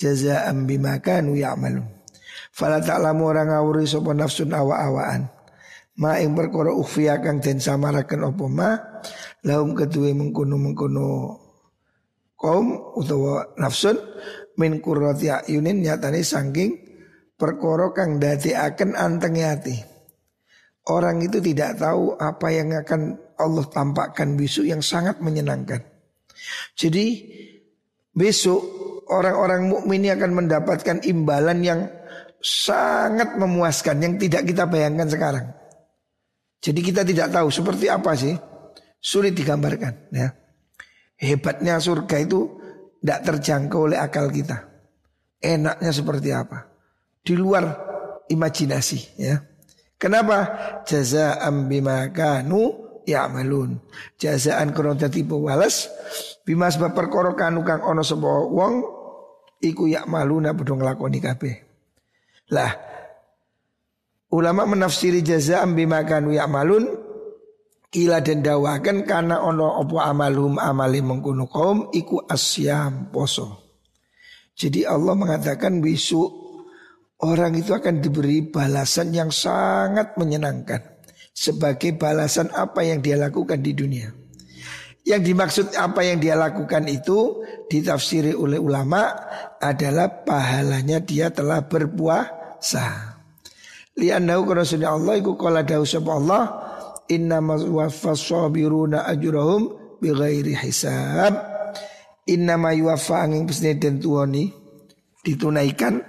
jazaa'an 0.00 0.64
bima 0.64 0.96
kanu 1.02 1.36
ya'malun. 1.36 1.84
Fala 2.54 2.80
ta'lamu 2.80 3.28
orang 3.28 3.52
ngawuri 3.52 3.84
sapa 3.86 4.14
nafsun 4.14 4.54
awa-awaan. 4.54 5.38
ma 5.98 6.22
ing 6.22 6.38
perkara 6.38 6.70
ukhfiya 6.70 7.18
kang 7.18 7.42
den 7.42 7.58
samaraken 7.58 8.30
apa 8.30 8.46
ma 8.46 8.70
lahum 9.42 9.74
kedue 9.74 10.14
mengkono-mengkono 10.14 11.08
kaum 12.38 12.94
utawa 12.94 13.52
nafsun 13.58 13.98
min 14.56 14.78
qurrati 14.78 15.28
ayunin 15.28 15.82
nyatane 15.82 16.22
saking 16.22 16.78
perkara 17.34 17.90
kang 17.90 18.22
dadekaken 18.22 18.94
antenge 18.94 19.44
ati 19.44 19.76
orang 20.88 21.18
itu 21.20 21.42
tidak 21.42 21.76
tahu 21.82 22.14
apa 22.14 22.46
yang 22.54 22.72
akan 22.78 23.18
Allah 23.38 23.66
tampakkan 23.68 24.38
besok 24.38 24.70
yang 24.70 24.80
sangat 24.80 25.18
menyenangkan 25.18 25.82
jadi 26.78 27.06
besok 28.14 28.62
orang-orang 29.10 29.70
mukmin 29.70 30.04
ini 30.06 30.14
akan 30.14 30.30
mendapatkan 30.44 30.96
imbalan 31.04 31.58
yang 31.64 31.80
sangat 32.38 33.34
memuaskan 33.34 33.98
yang 33.98 34.14
tidak 34.16 34.46
kita 34.46 34.64
bayangkan 34.70 35.08
sekarang. 35.10 35.46
Jadi 36.58 36.80
kita 36.82 37.02
tidak 37.06 37.30
tahu 37.30 37.48
seperti 37.50 37.86
apa 37.90 38.14
sih, 38.14 38.34
sulit 38.98 39.34
digambarkan. 39.34 40.10
Ya. 40.10 40.34
Hebatnya 41.18 41.82
surga 41.82 42.16
itu 42.22 42.46
tidak 43.02 43.20
terjangkau 43.26 43.90
oleh 43.90 43.98
akal 43.98 44.30
kita. 44.30 44.70
Enaknya 45.42 45.90
seperti 45.90 46.30
apa? 46.30 46.70
Di 47.22 47.34
luar 47.34 47.66
imajinasi. 48.30 49.18
Ya. 49.18 49.42
Kenapa? 49.98 50.46
Jazaan 50.86 51.66
bima 51.66 52.06
kanu 52.14 53.02
ya'malun. 53.02 53.82
Jazaan 54.14 54.70
krono 54.70 54.94
dadi 54.94 55.26
pewalas 55.26 55.90
bima 56.46 56.70
sebab 56.70 56.94
perkara 56.94 57.34
kanu 57.34 57.66
kang 57.66 57.82
ana 57.82 58.06
sapa 58.06 58.46
wong 58.46 58.82
iku 59.58 59.90
ya'maluna 59.90 60.54
padha 60.54 60.74
nglakoni 60.74 61.18
kabeh. 61.18 61.54
Lah 62.54 62.72
ulama 64.30 64.68
menafsiri 64.68 65.22
jazaan 65.22 65.74
bima 65.74 66.02
kanu 66.06 66.34
ya'malun 66.34 66.84
Kila 67.88 68.20
dan 68.20 68.44
dawakan 68.44 69.08
karena 69.08 69.40
ono 69.40 69.80
opo 69.80 69.96
amalum 69.96 70.60
amali 70.60 71.00
mengkuno 71.00 71.48
kaum 71.48 71.88
iku 71.88 72.20
asyam 72.28 73.08
poso. 73.08 73.72
Jadi 74.52 74.84
Allah 74.84 75.16
mengatakan 75.16 75.80
besok 75.80 76.28
orang 77.24 77.56
itu 77.56 77.72
akan 77.72 78.04
diberi 78.04 78.44
balasan 78.44 79.16
yang 79.16 79.32
sangat 79.32 80.20
menyenangkan 80.20 81.00
sebagai 81.32 81.96
balasan 81.96 82.52
apa 82.52 82.84
yang 82.84 83.00
dia 83.00 83.16
lakukan 83.16 83.56
di 83.64 83.72
dunia. 83.72 84.12
Yang 85.08 85.22
dimaksud 85.32 85.66
apa 85.72 86.04
yang 86.04 86.20
dia 86.20 86.36
lakukan 86.36 86.84
itu 86.92 87.40
ditafsiri 87.72 88.36
oleh 88.36 88.60
ulama 88.60 89.08
adalah 89.56 90.28
pahalanya 90.28 91.00
dia 91.00 91.32
telah 91.32 91.64
berpuasa. 91.64 93.16
Liannahu 93.96 94.44
karena 94.44 94.92
Allah 94.92 95.16
iku 95.16 95.40
kala 95.40 95.64
dawu 95.64 95.88
Allah 96.12 96.67
inna 97.08 97.40
waffas 97.44 98.28
sabiruna 98.28 99.04
ajrahum 99.08 99.96
bighairi 100.00 100.54
hisab. 100.54 101.34
Inna 102.28 102.60
yuwaffa 102.76 103.24
angin 103.24 103.48
pesne 103.48 103.80
den 103.80 104.04
tuwoni 104.04 104.52
ditunaikan 105.24 106.04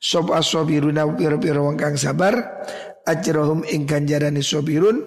sapa 0.00 0.40
sabiruna 0.40 1.04
pira-pira 1.12 1.60
wong 1.60 1.76
kang 1.76 2.00
sabar 2.00 2.64
ajrohum 3.04 3.60
ing 3.68 3.84
ganjarani 3.84 4.40
sobirun 4.40 5.04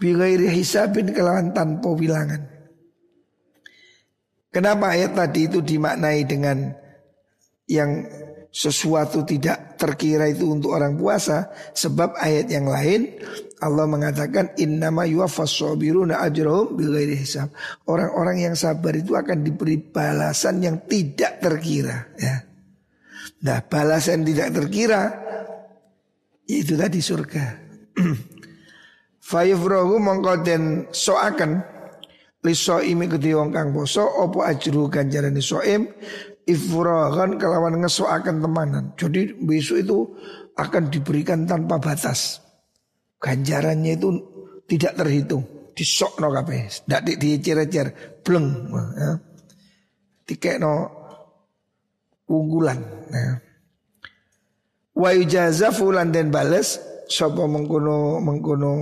bighairi 0.00 0.48
hisabin 0.50 1.12
kelawan 1.12 1.52
tanpa 1.52 1.92
bilangan. 1.92 2.42
Kenapa 4.48 4.94
ayat 4.94 5.18
tadi 5.18 5.50
itu 5.50 5.58
dimaknai 5.60 6.22
dengan 6.24 6.70
yang 7.66 8.06
sesuatu 8.54 9.26
tidak 9.26 9.74
terkira 9.74 10.30
itu 10.30 10.46
untuk 10.46 10.78
orang 10.78 10.94
puasa 10.94 11.50
sebab 11.74 12.14
ayat 12.22 12.46
yang 12.54 12.70
lain 12.70 13.18
Allah 13.64 13.88
mengatakan 13.88 14.52
innama 14.60 15.08
yuwaffas 15.08 15.56
sabiruna 15.56 16.20
ajrahum 16.20 16.76
bighairi 16.76 17.16
hisab. 17.16 17.48
Orang-orang 17.88 18.44
yang 18.44 18.54
sabar 18.54 18.92
itu 18.92 19.16
akan 19.16 19.40
diberi 19.40 19.80
balasan 19.80 20.60
yang 20.60 20.84
tidak 20.84 21.40
terkira 21.40 22.12
ya. 22.20 22.44
Nah, 23.48 23.64
balasan 23.64 24.20
tidak 24.28 24.52
terkira 24.52 25.00
itu 26.44 26.76
tadi 26.76 27.00
surga. 27.00 27.44
Fayufrohu 29.28 29.96
mongko 29.96 30.44
den 30.44 30.92
soaken 30.92 31.64
liso 32.44 32.84
imi 32.84 33.08
kedhi 33.08 33.32
wong 33.32 33.48
kang 33.56 33.72
poso 33.72 34.04
opo 34.04 34.44
ajru 34.44 34.92
ganjaran 34.92 35.40
soim 35.40 35.88
ifrohan 36.44 37.40
kelawan 37.40 37.80
ngesoaken 37.80 38.44
temanan. 38.44 38.84
Jadi 39.00 39.32
besok 39.40 39.76
itu 39.80 39.98
akan 40.60 40.92
diberikan 40.92 41.48
tanpa 41.48 41.80
batas. 41.80 42.44
Ganjarannya 43.24 43.96
itu 43.96 44.08
tidak 44.68 45.00
terhitung. 45.00 45.72
Disok 45.72 46.20
no 46.20 46.28
kape, 46.28 46.68
tidak 46.68 47.00
di 47.08 47.12
dicer-cer, 47.16 48.20
bleng. 48.20 48.68
Ya. 49.00 49.10
Tiket 50.28 50.60
no 50.60 50.92
unggulan. 52.28 52.78
Ya. 53.08 53.40
Wa 54.94 55.10
yujaza 55.10 55.72
fulan 55.72 56.12
dan 56.12 56.28
bales 56.28 56.78
sapa 57.10 57.48
mengkono 57.48 58.22
mengkono 58.22 58.72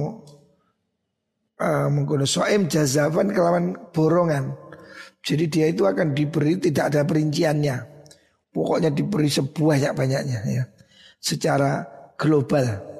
uh, 1.56 1.88
mengkono 1.88 2.26
soem 2.26 2.68
jazafan 2.68 3.32
kelawan 3.32 3.72
borongan. 3.94 4.52
Jadi 5.22 5.44
dia 5.46 5.66
itu 5.70 5.86
akan 5.86 6.12
diberi 6.12 6.58
tidak 6.58 6.92
ada 6.92 7.06
perinciannya. 7.06 7.76
Pokoknya 8.52 8.92
diberi 8.92 9.32
sebuah 9.32 9.96
banyaknya 9.96 10.38
ya. 10.44 10.64
Secara 11.16 11.86
global. 12.18 12.91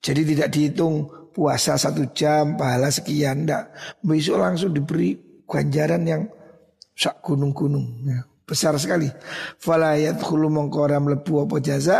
Jadi 0.00 0.22
tidak 0.34 0.48
dihitung 0.52 0.94
puasa 1.32 1.76
satu 1.76 2.10
jam 2.16 2.56
pahala 2.56 2.88
sekian 2.88 3.44
enggak. 3.44 3.72
Besok 4.00 4.36
langsung 4.38 4.72
diberi 4.72 5.16
ganjaran 5.44 6.02
yang 6.06 6.22
sak 6.96 7.20
gunung-gunung 7.20 7.86
ya 8.08 8.24
besar 8.46 8.78
sekali. 8.78 9.10
Fala 9.58 9.98
yadkhulu 9.98 10.48
mongkora 10.48 11.02
mlebu 11.02 11.44
apa 11.44 11.56
jaza 11.58 11.98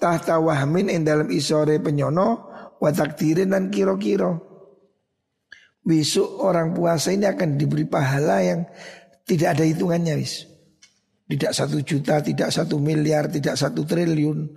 tahta 0.00 0.40
wahmin 0.40 0.88
ing 0.88 1.04
dalam 1.04 1.28
isore 1.28 1.76
penyono 1.78 2.48
wa 2.80 2.90
takdirin 2.90 3.52
dan 3.52 3.68
kiro-kiro. 3.68 4.48
Besok 5.84 6.42
orang 6.42 6.72
puasa 6.72 7.12
ini 7.12 7.28
akan 7.28 7.60
diberi 7.60 7.84
pahala 7.84 8.40
yang 8.42 8.64
tidak 9.28 9.56
ada 9.56 9.64
hitungannya 9.68 10.16
wis. 10.18 10.48
Tidak 11.28 11.52
satu 11.52 11.84
juta, 11.84 12.24
tidak 12.24 12.48
satu 12.48 12.80
miliar, 12.80 13.28
tidak 13.28 13.60
satu 13.60 13.84
triliun 13.84 14.48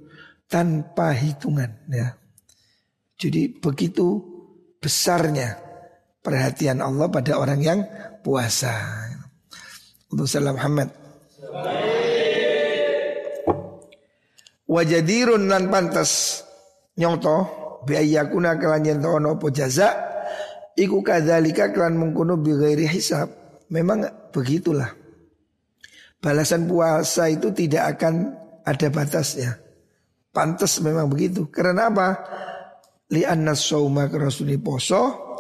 tanpa 0.48 1.12
hitungan 1.12 1.68
ya. 1.92 2.16
Jadi 3.22 3.62
begitu 3.62 4.18
besarnya 4.82 5.62
perhatian 6.26 6.82
Allah 6.82 7.06
pada 7.14 7.38
orang 7.38 7.62
yang 7.62 7.80
puasa. 8.26 8.74
Untuk 10.10 10.26
salam 10.26 10.58
Muhammad 10.58 10.90
Wajadirun 14.72 15.52
lan 15.52 15.68
pantas 15.68 16.42
nyonto 16.96 17.38
biayakuna 17.84 18.56
kelan 18.56 18.88
yen 18.88 19.04
ono 19.04 19.36
apa 19.36 19.48
jaza 19.52 19.90
iku 20.80 21.04
kadzalika 21.04 21.76
kelan 21.76 22.00
mengkono 22.00 22.40
bi 22.40 22.56
ghairi 22.56 22.88
hisab. 22.88 23.28
Memang 23.68 24.32
begitulah. 24.32 24.92
Balasan 26.24 26.68
puasa 26.68 27.28
itu 27.28 27.52
tidak 27.52 27.98
akan 27.98 28.36
ada 28.64 28.88
batasnya. 28.92 29.60
Pantas 30.32 30.80
memang 30.80 31.12
begitu. 31.12 31.52
Karena 31.52 31.92
apa? 31.92 32.08
Li 33.12 33.28
anna 33.28 33.52
sauma 33.60 34.08
kerasuni 34.08 34.56
poso 34.56 35.36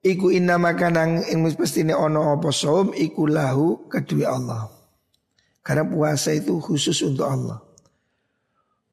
iku 0.00 0.30
inna 0.30 0.56
makanang 0.56 1.26
ing 1.26 1.42
pastine 1.58 1.90
ono 1.90 2.38
apa 2.38 2.54
saum 2.54 2.94
iku 2.94 3.26
lahu 3.26 3.90
kedua 3.90 4.26
Allah. 4.30 4.62
Karena 5.60 5.84
puasa 5.84 6.32
itu 6.32 6.62
khusus 6.62 7.02
untuk 7.04 7.26
Allah. 7.26 7.58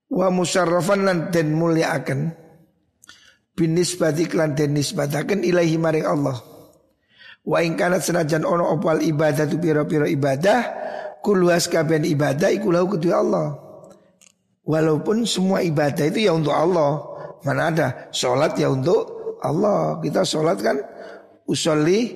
Wa 0.09 0.27
musarrafan 0.33 1.05
lan 1.05 1.17
den 1.29 1.55
mulyaaken 1.55 2.33
binisbati 3.53 4.25
klan 4.27 4.57
den 4.57 4.73
nisbataken 4.73 5.45
ilahi 5.45 5.77
maring 5.77 6.05
Allah. 6.05 6.37
Wa 7.47 7.63
ing 7.63 7.79
kanat 7.79 8.03
senajan 8.03 8.43
ono 8.43 8.75
opal 8.75 8.99
ibadah 8.99 9.47
tu 9.47 9.55
pira-pira 9.61 10.09
ibadah 10.09 10.59
kuluas 11.23 11.71
kaben 11.71 12.03
ibadah 12.03 12.51
iku 12.51 12.73
lahu 12.73 12.97
kedua 12.99 13.15
Allah. 13.23 13.47
Walaupun 14.67 15.23
semua 15.23 15.63
ibadah 15.63 16.11
itu 16.11 16.27
ya 16.27 16.35
untuk 16.35 16.51
Allah. 16.51 17.16
Mana 17.45 17.69
ada 17.73 17.87
sholat 18.09 18.57
ya 18.57 18.71
untuk 18.71 19.37
Allah. 19.43 20.01
Kita 20.01 20.25
sholat 20.25 20.57
kan 20.61 20.77
usolli 21.45 22.15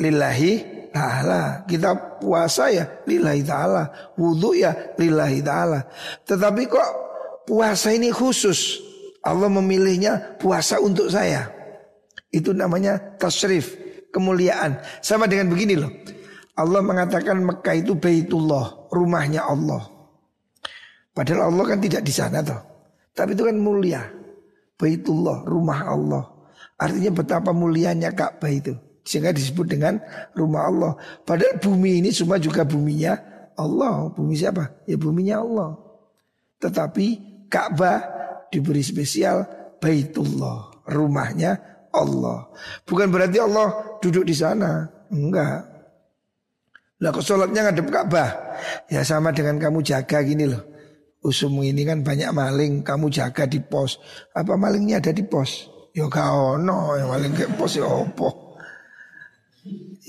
lillahi 0.00 0.52
ta'ala. 0.90 1.64
Kita 1.66 2.18
puasa 2.18 2.70
ya 2.70 2.84
lillahi 3.06 3.42
ta'ala. 3.46 3.82
Wudhu 4.18 4.58
ya 4.58 4.72
lillahi 4.98 5.38
ta'ala. 5.44 5.80
Tetapi 6.26 6.62
kok 6.66 6.88
puasa 7.46 7.94
ini 7.94 8.10
khusus. 8.10 8.80
Allah 9.20 9.52
memilihnya 9.52 10.40
puasa 10.40 10.80
untuk 10.80 11.12
saya. 11.12 11.44
Itu 12.32 12.56
namanya 12.56 12.96
tasrif, 13.18 13.76
kemuliaan. 14.14 14.80
Sama 15.04 15.28
dengan 15.28 15.50
begini 15.52 15.76
loh. 15.76 15.92
Allah 16.56 16.80
mengatakan 16.84 17.40
Mekah 17.44 17.76
itu 17.76 17.92
Baitullah, 17.96 18.88
rumahnya 18.88 19.44
Allah. 19.44 19.82
Padahal 21.10 21.52
Allah 21.52 21.64
kan 21.74 21.78
tidak 21.82 22.02
di 22.06 22.12
sana 22.14 22.40
toh. 22.40 22.60
Tapi 23.12 23.34
itu 23.34 23.44
kan 23.44 23.56
mulia. 23.58 24.19
Baitullah, 24.80 25.44
rumah 25.44 25.84
Allah. 25.84 26.24
Artinya 26.80 27.20
betapa 27.20 27.52
mulianya 27.52 28.08
Ka'bah 28.16 28.48
itu. 28.48 28.72
Sehingga 29.04 29.36
disebut 29.36 29.68
dengan 29.68 30.00
rumah 30.32 30.64
Allah. 30.64 30.92
Padahal 31.28 31.60
bumi 31.60 32.00
ini 32.00 32.08
semua 32.08 32.40
juga 32.40 32.64
buminya 32.64 33.20
Allah. 33.60 34.08
Bumi 34.08 34.32
siapa? 34.32 34.88
Ya 34.88 34.96
buminya 34.96 35.44
Allah. 35.44 35.76
Tetapi 36.56 37.06
Ka'bah 37.52 38.00
diberi 38.48 38.80
spesial 38.80 39.44
Baitullah. 39.76 40.88
Rumahnya 40.88 41.52
Allah. 41.92 42.48
Bukan 42.88 43.12
berarti 43.12 43.36
Allah 43.36 44.00
duduk 44.00 44.24
di 44.24 44.32
sana. 44.32 44.88
Enggak. 45.12 45.68
Lah 47.00 47.10
kok 47.12 47.24
sholatnya 47.24 47.68
ngadep 47.68 47.88
Ka'bah. 47.92 48.30
Ya 48.88 49.04
sama 49.04 49.36
dengan 49.36 49.60
kamu 49.60 49.84
jaga 49.84 50.24
gini 50.24 50.48
loh. 50.48 50.69
Usum 51.20 51.60
ini 51.60 51.84
kan 51.84 52.00
banyak 52.00 52.32
maling, 52.32 52.80
kamu 52.80 53.12
jaga 53.12 53.44
di 53.44 53.60
pos. 53.60 54.00
Apa 54.32 54.56
malingnya 54.56 55.04
ada 55.04 55.12
di 55.12 55.20
pos? 55.20 55.68
Ya 55.92 56.08
kau 56.08 56.56
no, 56.56 56.96
yang 56.96 57.12
maling 57.12 57.36
ke 57.36 57.44
pos 57.60 57.76
ya 57.76 57.84
opo. 57.84 58.56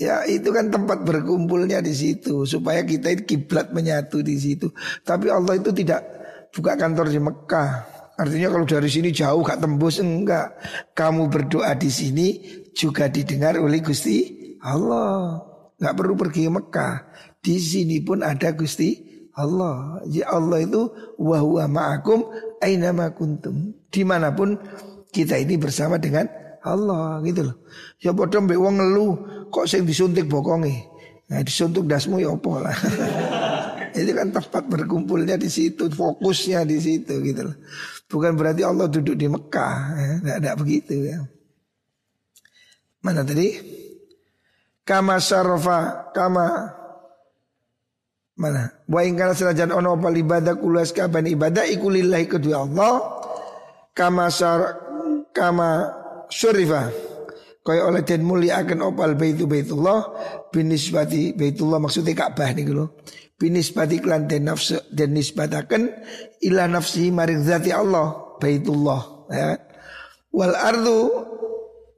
Ya 0.00 0.24
itu 0.24 0.48
kan 0.48 0.72
tempat 0.72 1.04
berkumpulnya 1.04 1.84
di 1.84 1.92
situ 1.92 2.48
supaya 2.48 2.80
kita 2.80 3.12
itu 3.12 3.28
kiblat 3.28 3.76
menyatu 3.76 4.24
di 4.24 4.40
situ. 4.40 4.72
Tapi 5.04 5.28
Allah 5.28 5.60
itu 5.60 5.68
tidak 5.76 6.00
buka 6.48 6.80
kantor 6.80 7.12
di 7.12 7.20
Mekah. 7.20 7.70
Artinya 8.16 8.48
kalau 8.48 8.64
dari 8.64 8.88
sini 8.88 9.12
jauh 9.12 9.44
gak 9.44 9.60
tembus 9.60 10.00
enggak. 10.00 10.56
Kamu 10.96 11.28
berdoa 11.28 11.76
di 11.76 11.92
sini 11.92 12.40
juga 12.72 13.12
didengar 13.12 13.60
oleh 13.60 13.84
Gusti 13.84 14.56
Allah. 14.64 15.44
Gak 15.76 15.92
perlu 15.92 16.16
pergi 16.16 16.48
ke 16.48 16.52
Mekah. 16.56 16.94
Di 17.36 17.60
sini 17.60 18.00
pun 18.00 18.24
ada 18.24 18.48
Gusti 18.56 19.11
Allah. 19.36 20.00
Ya 20.08 20.28
Allah 20.28 20.64
itu 20.64 20.92
wahwa 21.16 21.68
ma'akum 21.68 22.28
aina 22.60 22.92
kuntum. 23.12 23.76
Di 23.88 24.02
mana 24.04 24.32
pun 24.32 24.56
kita 25.12 25.36
ini 25.36 25.60
bersama 25.60 26.00
dengan 26.00 26.28
Allah 26.62 27.20
gitu 27.26 27.50
loh. 27.50 27.56
Ya 27.98 28.14
bodoh 28.14 28.40
mbek 28.44 28.58
wong 28.58 28.78
ngeluh 28.78 29.12
kok 29.50 29.66
sing 29.68 29.84
disuntik 29.84 30.30
bokongi. 30.30 30.76
Nah 31.28 31.40
disuntik 31.42 31.84
dasmu 31.84 32.22
ya 32.22 32.32
apa 32.32 32.52
lah. 32.60 32.76
Itu 33.92 34.16
kan 34.16 34.32
tempat 34.32 34.64
berkumpulnya 34.72 35.36
di 35.36 35.52
situ, 35.52 35.92
fokusnya 35.92 36.64
di 36.64 36.80
situ 36.80 37.20
gitu 37.20 37.52
loh. 37.52 37.56
Bukan 38.08 38.32
berarti 38.40 38.64
Allah 38.64 38.88
duduk 38.88 39.16
di 39.16 39.28
Mekah, 39.28 39.76
ya. 39.96 40.36
Tidak 40.40 40.56
begitu 40.56 40.96
ya. 41.12 41.20
Mana 43.04 43.20
tadi? 43.20 43.52
Kama 44.84 45.20
syarafa, 45.20 46.08
kama 46.16 46.72
Mana? 48.42 48.74
Wa 48.90 49.06
ingkana 49.06 49.38
senajan 49.38 49.70
ono 49.70 49.94
apa 49.94 50.10
ibadah 50.10 50.58
kulas 50.58 50.90
kaban 50.90 51.30
ibadah 51.30 51.62
iku 51.62 51.94
lillahi 51.94 52.26
kedua 52.26 52.66
Allah 52.66 53.22
kama 53.94 54.26
sar 54.34 54.82
kama 55.30 55.94
syurifa. 56.26 56.90
Kaya 57.62 57.86
oleh 57.86 58.02
den 58.02 58.26
akan 58.26 58.78
opal 58.82 59.14
baitu 59.14 59.46
baitullah 59.46 60.10
binisbati 60.50 61.38
baitullah 61.38 61.78
maksudnya 61.78 62.18
Ka'bah 62.18 62.50
nih 62.50 62.66
lho. 62.66 62.98
Binisbati 63.38 64.02
klan 64.02 64.26
den 64.26 64.50
nafsu 64.50 64.82
den 64.90 65.14
nisbataken 65.14 65.94
ila 66.42 66.66
nafsi 66.66 67.14
maring 67.14 67.46
zati 67.46 67.70
Allah 67.70 68.34
baitullah 68.42 69.30
ya. 69.30 69.54
Wal 70.34 70.58
ardu 70.58 70.98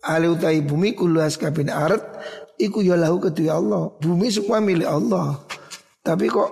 ali 0.04 0.28
utai 0.28 0.60
bumi 0.60 0.92
kuluas 0.92 1.40
kabin 1.40 1.72
ard 1.72 2.04
iku 2.60 2.84
ya 2.84 3.00
lahu 3.00 3.16
kedua 3.16 3.56
Allah. 3.56 3.96
Bumi 3.96 4.28
semua 4.28 4.60
milik 4.60 4.84
Allah 4.84 5.40
tapi 6.04 6.28
kok 6.28 6.50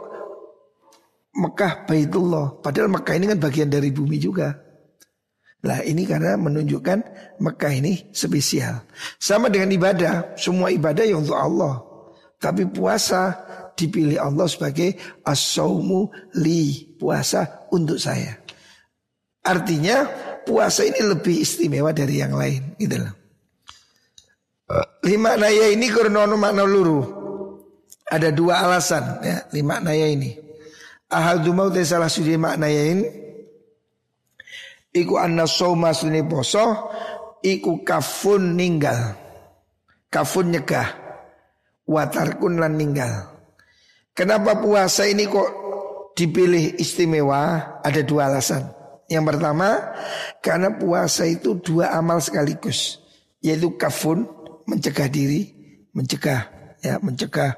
Mekah 1.37 1.85
Baitullah? 1.85 2.57
Padahal 2.65 2.89
Mekah 2.89 3.15
ini 3.21 3.27
kan 3.29 3.39
bagian 3.39 3.69
dari 3.69 3.93
bumi 3.93 4.17
juga. 4.17 4.57
Nah 5.63 5.85
ini 5.85 6.09
karena 6.09 6.41
menunjukkan 6.41 6.99
Mekah 7.39 7.73
ini 7.77 8.09
spesial. 8.17 8.89
Sama 9.21 9.53
dengan 9.53 9.69
ibadah. 9.77 10.35
Semua 10.41 10.73
ibadah 10.73 11.05
yang 11.05 11.21
untuk 11.21 11.37
Allah. 11.37 11.85
Tapi 12.41 12.65
puasa 12.73 13.39
dipilih 13.77 14.19
Allah 14.19 14.49
sebagai 14.49 14.97
as 15.23 15.61
li 16.41 16.91
Puasa 16.97 17.69
untuk 17.71 18.01
saya. 18.01 18.41
Artinya 19.45 20.09
puasa 20.49 20.87
ini 20.87 21.03
lebih 21.03 21.45
istimewa 21.45 21.93
dari 21.93 22.25
yang 22.25 22.35
lain 22.35 22.79
gitu 22.81 22.97
loh. 22.99 23.15
Lima 25.05 25.37
naya 25.37 25.69
ini 25.69 25.93
kurnono 25.93 26.39
makna 26.41 26.65
luruh 26.65 27.22
ada 28.13 28.29
dua 28.29 28.69
alasan 28.69 29.25
ya, 29.25 29.49
lima 29.57 29.81
naya 29.81 30.13
ini. 30.13 30.37
Ahadu 31.09 31.57
mau 31.57 31.73
salah 31.73 32.13
sudi 32.13 32.37
maknanya 32.37 32.85
ini. 32.93 33.07
Iku 34.93 35.17
anna 35.17 35.49
soma 35.49 35.97
suni 35.97 36.21
poso 36.21 36.93
Iku 37.41 37.81
kafun 37.81 38.61
ninggal 38.61 39.17
Kafun 40.13 40.53
nyegah 40.53 40.89
Watarkun 41.89 42.61
lan 42.61 42.77
ninggal 42.77 43.33
Kenapa 44.13 44.61
puasa 44.61 45.09
ini 45.09 45.25
kok 45.25 45.49
dipilih 46.13 46.77
istimewa 46.77 47.81
Ada 47.81 48.05
dua 48.05 48.29
alasan 48.29 48.69
Yang 49.09 49.25
pertama 49.33 49.69
Karena 50.45 50.77
puasa 50.77 51.25
itu 51.25 51.57
dua 51.57 51.97
amal 51.97 52.21
sekaligus 52.21 53.01
Yaitu 53.41 53.81
kafun 53.81 54.29
Mencegah 54.69 55.09
diri 55.09 55.57
Mencegah 55.97 56.41
ya 56.85 57.01
Mencegah 57.01 57.57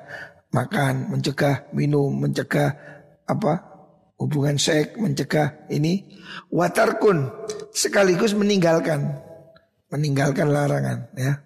makan, 0.55 1.11
mencegah 1.11 1.67
minum, 1.75 2.15
mencegah 2.15 2.71
apa 3.27 3.53
hubungan 4.23 4.55
seks, 4.55 4.95
mencegah 4.95 5.67
ini 5.75 6.07
watarkun 6.55 7.27
sekaligus 7.75 8.39
meninggalkan 8.39 9.19
meninggalkan 9.91 10.55
larangan 10.55 11.11
ya. 11.19 11.43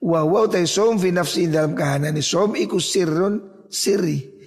Wa 0.00 0.24
wa 0.24 0.48
som 0.64 0.96
fi 0.96 1.12
nafsi 1.12 1.52
dalam 1.52 1.76
kahanani 1.76 2.24
som 2.24 2.56
iku 2.56 2.80
sirrun 2.80 3.68
siri. 3.68 4.40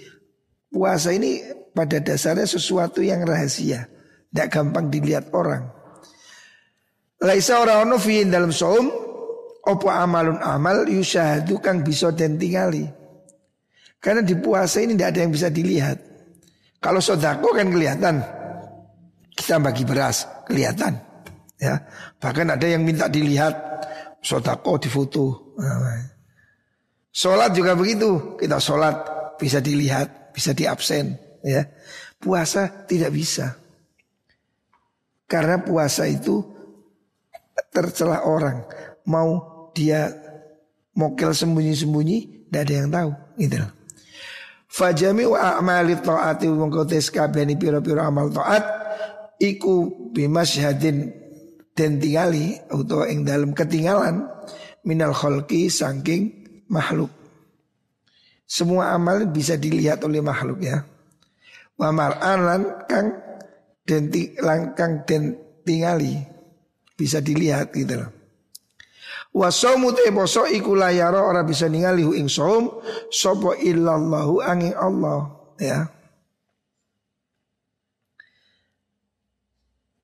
Puasa 0.73 1.13
ini 1.13 1.37
pada 1.69 2.01
dasarnya 2.01 2.49
sesuatu 2.49 3.05
yang 3.05 3.21
rahasia, 3.21 3.85
tidak 4.33 4.49
gampang 4.49 4.89
dilihat 4.89 5.29
orang. 5.29 5.69
Laisa 7.21 7.61
orang 7.61 7.93
ono 7.93 8.01
dalam 8.01 8.49
som 8.49 8.89
opo 9.63 9.87
amalun 9.87 10.41
amal 10.41 10.89
yusyahadu 10.89 11.61
kang 11.61 11.85
bisa 11.85 12.09
den 12.09 12.41
tingali. 12.41 13.02
Karena 14.03 14.19
di 14.19 14.35
puasa 14.35 14.83
ini 14.83 14.99
tidak 14.99 15.15
ada 15.15 15.19
yang 15.23 15.31
bisa 15.31 15.47
dilihat. 15.47 15.95
Kalau 16.83 16.99
sodako 16.99 17.55
kan 17.55 17.71
kelihatan. 17.71 18.19
Kita 19.31 19.63
bagi 19.63 19.87
beras 19.87 20.27
kelihatan. 20.43 20.99
Ya, 21.55 21.79
bahkan 22.19 22.51
ada 22.51 22.67
yang 22.67 22.83
minta 22.83 23.07
dilihat 23.07 23.55
sodako 24.19 24.75
di 24.75 24.91
foto. 24.91 25.55
Sholat 27.15 27.55
juga 27.55 27.79
begitu. 27.79 28.35
Kita 28.35 28.59
sholat 28.59 28.95
bisa 29.39 29.63
dilihat, 29.63 30.35
bisa 30.35 30.51
diabsen. 30.51 31.15
Ya, 31.39 31.71
puasa 32.19 32.67
tidak 32.83 33.15
bisa. 33.15 33.55
Karena 35.31 35.63
puasa 35.63 36.03
itu 36.11 36.43
tercelah 37.71 38.27
orang. 38.27 38.67
Mau 39.07 39.39
dia 39.71 40.11
mokel 40.99 41.31
sembunyi-sembunyi, 41.31 42.51
tidak 42.51 42.61
ada 42.67 42.73
yang 42.75 42.89
tahu. 42.91 43.11
Gitu 43.39 43.55
loh. 43.63 43.82
Fajami 44.73 45.29
wa 45.29 45.53
a'mali 45.61 46.01
ta'ati 46.01 46.49
mongko 46.49 46.89
tes 46.89 47.13
kabehane 47.13 47.53
pira-pira 47.61 48.09
amal 48.09 48.33
taat 48.33 48.65
iku 49.37 50.09
bimasyhadin 50.09 51.13
den 51.77 52.01
tingali 52.01 52.57
utawa 52.73 53.05
ing 53.05 53.21
dalam 53.21 53.53
ketinggalan 53.53 54.25
minal 54.81 55.13
kholqi 55.13 55.69
saking 55.69 56.33
makhluk. 56.73 57.13
Semua 58.49 58.97
amal 58.97 59.29
bisa 59.29 59.61
dilihat 59.61 60.01
oleh 60.09 60.25
makhluk 60.25 60.65
ya. 60.65 60.81
Wa 61.77 61.93
mar'an 61.93 62.65
kang 62.89 63.13
den 63.85 64.09
langkang 64.41 65.05
den 65.05 65.37
tingali 65.61 66.17
bisa 66.97 67.21
dilihat 67.21 67.69
gitu 67.77 68.01
loh. 68.01 68.22
Wa 69.33 69.49
saumu 69.49 69.97
te 69.97 70.13
poso 70.13 70.45
iku 70.45 70.77
layaro 70.77 71.25
ora 71.25 71.41
bisa 71.41 71.65
ningali 71.65 72.05
ing 72.05 72.29
saum 72.29 72.69
sapa 73.09 73.57
illallahu 73.57 74.45
angin 74.45 74.77
Allah 74.77 75.19
ya. 75.57 75.89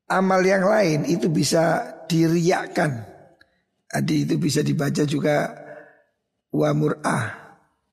Amal 0.10 0.42
yang 0.42 0.66
lain 0.66 1.06
itu 1.06 1.30
bisa 1.30 1.94
diriakan. 2.10 3.06
Adi 3.94 4.26
itu 4.26 4.42
bisa 4.42 4.66
dibaca 4.66 5.06
juga 5.06 5.54
wa 6.50 6.70
mur'ah 6.74 7.26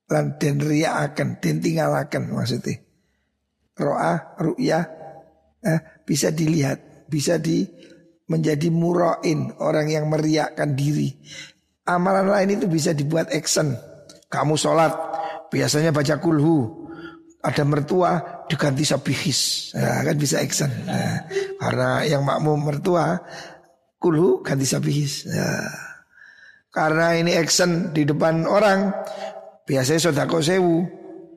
lan 0.08 0.40
den 0.40 0.56
riakan, 0.64 1.36
den 1.42 1.60
tingalakan 1.60 2.32
maksudnya. 2.32 2.80
Ro'ah, 3.76 4.40
ru'yah 4.40 4.84
eh, 5.60 5.80
bisa 6.08 6.32
dilihat, 6.32 7.08
bisa 7.12 7.36
di 7.36 7.68
menjadi 8.26 8.68
murain 8.70 9.54
orang 9.62 9.86
yang 9.90 10.10
meriakkan 10.10 10.74
diri. 10.74 11.14
Amalan 11.86 12.26
lain 12.26 12.58
itu 12.58 12.66
bisa 12.66 12.90
dibuat 12.90 13.30
action. 13.30 13.74
Kamu 14.26 14.58
sholat 14.58 14.90
biasanya 15.50 15.94
baca 15.94 16.18
kulhu. 16.18 16.86
Ada 17.46 17.62
mertua 17.62 18.42
diganti 18.50 18.82
sabihis. 18.82 19.70
Nah, 19.78 20.02
kan 20.02 20.16
bisa 20.18 20.42
action. 20.42 20.66
Nah, 20.82 21.30
karena 21.62 22.02
yang 22.02 22.26
makmum 22.26 22.58
mertua 22.58 23.22
kulhu 24.02 24.42
ganti 24.42 24.66
sabihis. 24.66 25.30
Ya. 25.30 25.46
Karena 26.74 27.14
ini 27.14 27.38
action 27.38 27.94
di 27.94 28.02
depan 28.02 28.44
orang 28.50 28.90
biasanya 29.62 30.10
sodako 30.10 30.42
sewu 30.42 30.84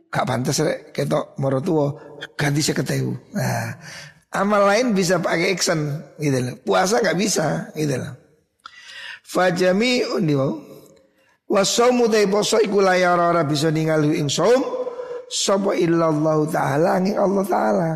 gak 0.09 0.25
pantas 0.25 0.59
rek 0.65 0.91
ketok 0.91 1.37
morotuo 1.37 2.17
ganti 2.33 2.65
seketewu. 2.65 3.13
Nah, 3.37 3.77
amal 4.33 4.69
lain 4.69 4.93
bisa 4.93 5.17
pakai 5.17 5.53
action 5.53 6.01
gitu 6.21 6.37
loh. 6.41 6.55
Puasa 6.61 7.01
nggak 7.01 7.17
bisa 7.17 7.69
gitu 7.73 7.95
loh. 7.97 8.13
Fajami 9.25 10.05
undi 10.05 10.33
wau. 10.33 10.65
Wasaumu 11.49 12.05
dai 12.05 12.29
poso 12.29 12.61
iku 12.61 12.77
layar 12.77 13.17
ora 13.17 13.41
bisa 13.41 13.73
ningali 13.73 14.21
ing 14.21 14.29
saum 14.29 14.61
illallah 15.73 16.45
taala 16.45 17.01
ing 17.01 17.17
Allah 17.17 17.45
taala. 17.45 17.89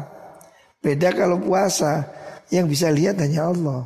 Beda 0.82 1.14
kalau 1.14 1.38
puasa 1.38 2.02
yang 2.50 2.66
bisa 2.66 2.90
lihat 2.90 3.22
hanya 3.22 3.54
Allah. 3.54 3.86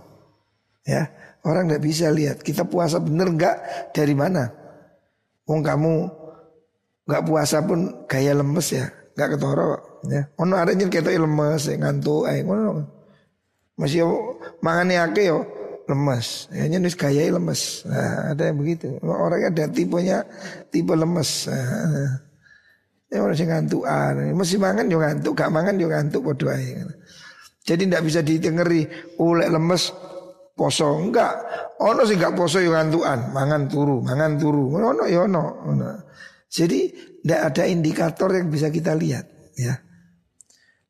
Ya, 0.87 1.03
Orang 1.47 1.71
nggak 1.71 1.79
bisa 1.79 2.11
lihat 2.11 2.43
kita 2.43 2.67
puasa 2.67 2.99
bener 2.99 3.31
nggak 3.31 3.55
dari 3.95 4.11
mana. 4.11 4.51
Wong 5.47 5.63
kamu 5.63 6.11
nggak 7.07 7.23
puasa 7.23 7.63
pun 7.63 8.03
gaya 8.03 8.35
lemes 8.35 8.67
ya, 8.75 8.91
nggak 9.15 9.39
ketoro 9.39 9.79
ya. 10.05 10.29
Ono 10.37 10.53
ada 10.53 10.75
yang 10.75 10.91
kita 10.91 11.09
lemes, 11.09 11.65
ya, 11.65 11.75
ngantuk, 11.81 12.29
eh 12.29 12.45
ngono. 12.45 12.85
Masih 13.77 14.05
mangane 14.61 15.01
ake 15.01 15.29
yo 15.29 15.45
lemes, 15.87 16.51
ya 16.53 16.67
nulis 16.69 16.93
gaya 16.93 17.31
lemes. 17.31 17.85
Nah, 17.89 18.33
ada 18.35 18.49
yang 18.49 18.57
begitu. 18.61 18.99
Orang 19.01 19.41
ada 19.41 19.65
tipenya 19.69 20.25
tipe 20.69 20.93
lemes. 20.93 21.49
Nah, 21.49 22.21
ya 23.07 23.23
orang 23.23 23.37
sing 23.37 23.49
ngantukan, 23.49 24.35
mesti 24.35 24.55
mangan 24.59 24.85
yo 24.91 24.99
ngantuk, 24.99 25.33
gak 25.33 25.49
mangan 25.49 25.79
yo 25.79 25.87
ngantuk 25.87 26.21
padha 26.27 26.59
Jadi 27.63 27.81
tidak 27.87 28.03
bisa 28.03 28.19
ditengeri 28.23 28.83
oleh 29.19 29.47
lemes 29.47 29.91
poso 30.57 30.97
enggak 30.97 31.33
ono 31.77 32.01
sih 32.01 32.17
enggak 32.17 32.33
poso 32.33 32.57
yo 32.57 32.73
ngantukan 32.73 33.29
mangan 33.29 33.69
turu 33.69 34.01
mangan 34.01 34.41
turu 34.41 34.73
ono 34.73 35.05
yo 35.05 35.29
ono 35.29 35.45
jadi 36.49 36.79
tidak 37.21 37.41
ada 37.53 37.63
indikator 37.69 38.33
yang 38.33 38.49
bisa 38.49 38.73
kita 38.73 38.97
lihat 38.97 39.29
ya 39.53 39.77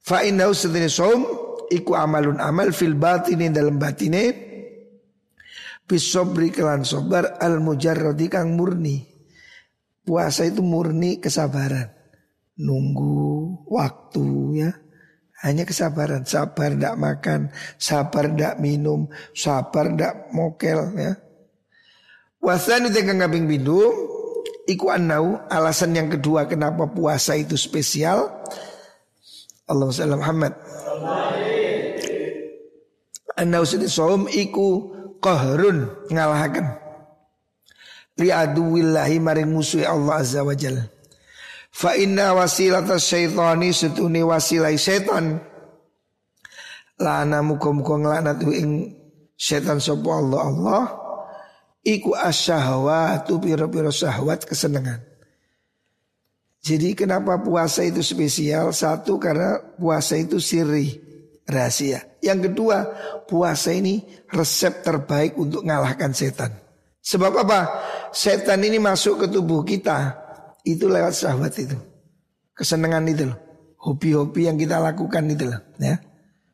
fa 0.07 0.23
innahu 0.23 0.55
sedene 0.55 0.87
som 0.87 1.27
iku 1.67 1.99
amalun 1.99 2.39
amal 2.39 2.71
fil 2.71 2.95
batini 2.95 3.51
dalam 3.51 3.75
batine 3.75 4.47
bisobri 5.83 6.47
kelan 6.55 6.87
sobar 6.87 7.35
al 7.43 7.59
mujarrodi 7.59 8.31
kang 8.31 8.55
murni 8.55 9.03
puasa 10.07 10.47
itu 10.47 10.63
murni 10.63 11.19
kesabaran 11.19 11.91
nunggu 12.55 13.67
waktu 13.67 14.25
ya 14.63 14.71
hanya 15.45 15.69
kesabaran, 15.69 16.25
sabar 16.25 16.73
tidak 16.73 16.97
makan, 16.97 17.53
sabar 17.77 18.25
tidak 18.33 18.57
minum, 18.57 19.05
sabar 19.37 19.93
tidak 19.93 20.33
mokel 20.33 20.97
ya. 20.97 21.13
Wasan 22.41 22.89
itu 22.89 23.05
yang 23.05 23.21
ngabing 23.21 23.45
minum, 23.45 23.93
iku 24.65 24.89
anau 24.89 25.37
alasan 25.45 25.93
yang 25.93 26.09
kedua 26.09 26.49
kenapa 26.49 26.89
puasa 26.89 27.37
itu 27.37 27.53
spesial. 27.53 28.33
Allah 29.67 29.87
sallam 29.91 30.19
Muhammad. 30.23 30.53
Anau 33.37 33.63
sedih 33.67 33.91
som 33.91 34.25
iku 34.31 34.89
qahrun 35.21 36.09
ngalahaken. 36.09 36.65
Li 38.17 38.33
aduwillahi 38.33 39.21
maring 39.21 39.53
musuh 39.53 39.85
Allah 39.85 40.23
azza 40.25 40.41
wa 40.41 40.57
jalla. 40.57 40.89
Fa 41.69 41.93
inna 41.93 42.33
wasilata 42.33 42.97
syaitani 42.97 43.69
setuni 43.69 44.25
wasilai 44.25 44.81
setan 44.81 45.37
Lana 46.97 47.45
muka-muka 47.45 47.93
ngelanat 48.01 48.41
ing 48.49 48.97
setan 49.37 49.77
sopo 49.77 50.09
Allah 50.09 50.41
Allah 50.41 50.83
Iku 51.85 52.17
asyahwatu 52.17 53.37
piro-piro 53.37 53.93
syahwat 53.93 54.49
kesenangan 54.49 55.05
Jadi 56.67 56.99
kenapa 56.99 57.39
puasa 57.39 57.87
itu 57.87 58.03
spesial? 58.03 58.75
Satu 58.75 59.15
karena 59.15 59.55
puasa 59.79 60.19
itu 60.19 60.35
siri 60.43 60.99
rahasia 61.47 62.03
Yang 62.19 62.51
kedua 62.51 62.77
puasa 63.23 63.71
ini 63.71 64.03
resep 64.27 64.83
terbaik 64.83 65.39
untuk 65.39 65.63
ngalahkan 65.63 66.11
setan 66.11 66.51
Sebab 67.07 67.33
apa? 67.47 67.59
Setan 68.11 68.67
ini 68.67 68.83
masuk 68.83 69.23
ke 69.23 69.27
tubuh 69.31 69.63
kita 69.63 70.27
itu 70.67 70.91
lewat 70.91 71.15
syahwat 71.15 71.55
itu. 71.55 71.79
Kesenangan 72.51 73.07
itu 73.07 73.31
loh. 73.31 73.39
Hobi-hobi 73.79 74.51
yang 74.51 74.59
kita 74.59 74.83
lakukan 74.83 75.23
itu 75.31 75.47
loh. 75.47 75.61
Ya. 75.79 76.03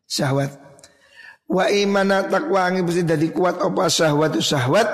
Syahwat. 0.06 0.54
Wa 1.50 1.66
imana 1.74 2.22
takwa 2.30 2.70
angin 2.70 2.86
mesti 2.86 3.02
jadi 3.02 3.34
kuat 3.34 3.58
apa 3.58 3.90
syahwat 3.90 4.38
itu 4.38 4.54
syahwat 4.54 4.86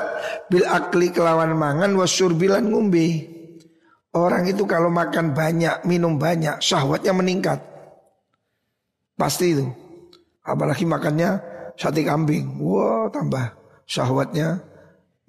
bil 0.49 0.65
akli 0.67 1.13
kelawan 1.13 1.53
mangan 1.53 1.93
wa 1.93 2.09
surbilan 2.09 2.65
ngumbi. 2.65 3.39
Orang 4.11 4.51
itu 4.51 4.67
kalau 4.67 4.91
makan 4.91 5.33
banyak, 5.37 5.87
minum 5.87 6.19
banyak, 6.19 6.59
syahwatnya 6.59 7.15
meningkat. 7.15 7.63
Pasti 9.15 9.55
itu. 9.55 9.67
Apalagi 10.43 10.83
makannya 10.83 11.39
sate 11.79 12.03
kambing. 12.03 12.59
Wow, 12.59 13.07
tambah 13.15 13.55
syahwatnya 13.87 14.59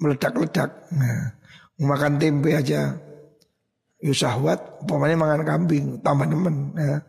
meledak-ledak. 0.01 0.89
Nah, 0.97 1.38
makan 1.77 2.17
tempe 2.17 2.57
aja 2.57 2.97
Ya 4.01 4.13
syahwat, 4.17 4.82
umpamanya 4.82 5.13
makan 5.13 5.41
kambing, 5.45 5.86
tambah 6.01 6.25
nemen. 6.25 6.73
Ya. 6.73 7.05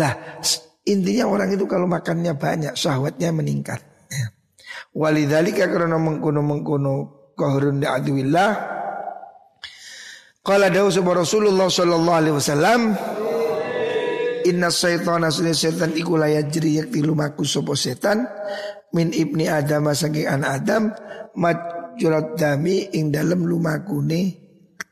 Lah 0.00 0.12
intinya 0.88 1.28
orang 1.28 1.52
itu 1.52 1.68
kalau 1.68 1.84
makannya 1.84 2.32
banyak, 2.32 2.72
syahwatnya 2.72 3.36
meningkat. 3.36 3.84
Ya. 4.08 4.32
Walidhalika 4.96 5.68
karena 5.68 6.00
mengkuno 6.00 6.40
kohurun 7.36 7.84
di'adwillah. 7.84 8.75
Qala 10.46 10.70
dawu 10.70 10.94
Rasulullah 11.10 11.66
sallallahu 11.66 12.18
alaihi 12.22 12.36
wasallam 12.38 12.94
Inna 14.46 14.70
syaitana 14.70 15.26
sunni 15.26 15.50
setan 15.58 15.90
iku 15.98 16.14
layajri 16.14 16.78
yakti 16.78 17.02
lumaku 17.02 17.42
sopo 17.42 17.74
setan 17.74 18.30
min 18.94 19.10
ibni 19.10 19.50
Adam 19.50 19.90
saking 19.90 20.30
anak 20.30 20.62
Adam 20.62 20.94
majurat 21.34 22.38
dami 22.38 22.94
ing 22.94 23.10
dalam 23.10 23.42
lumakune 23.42 24.38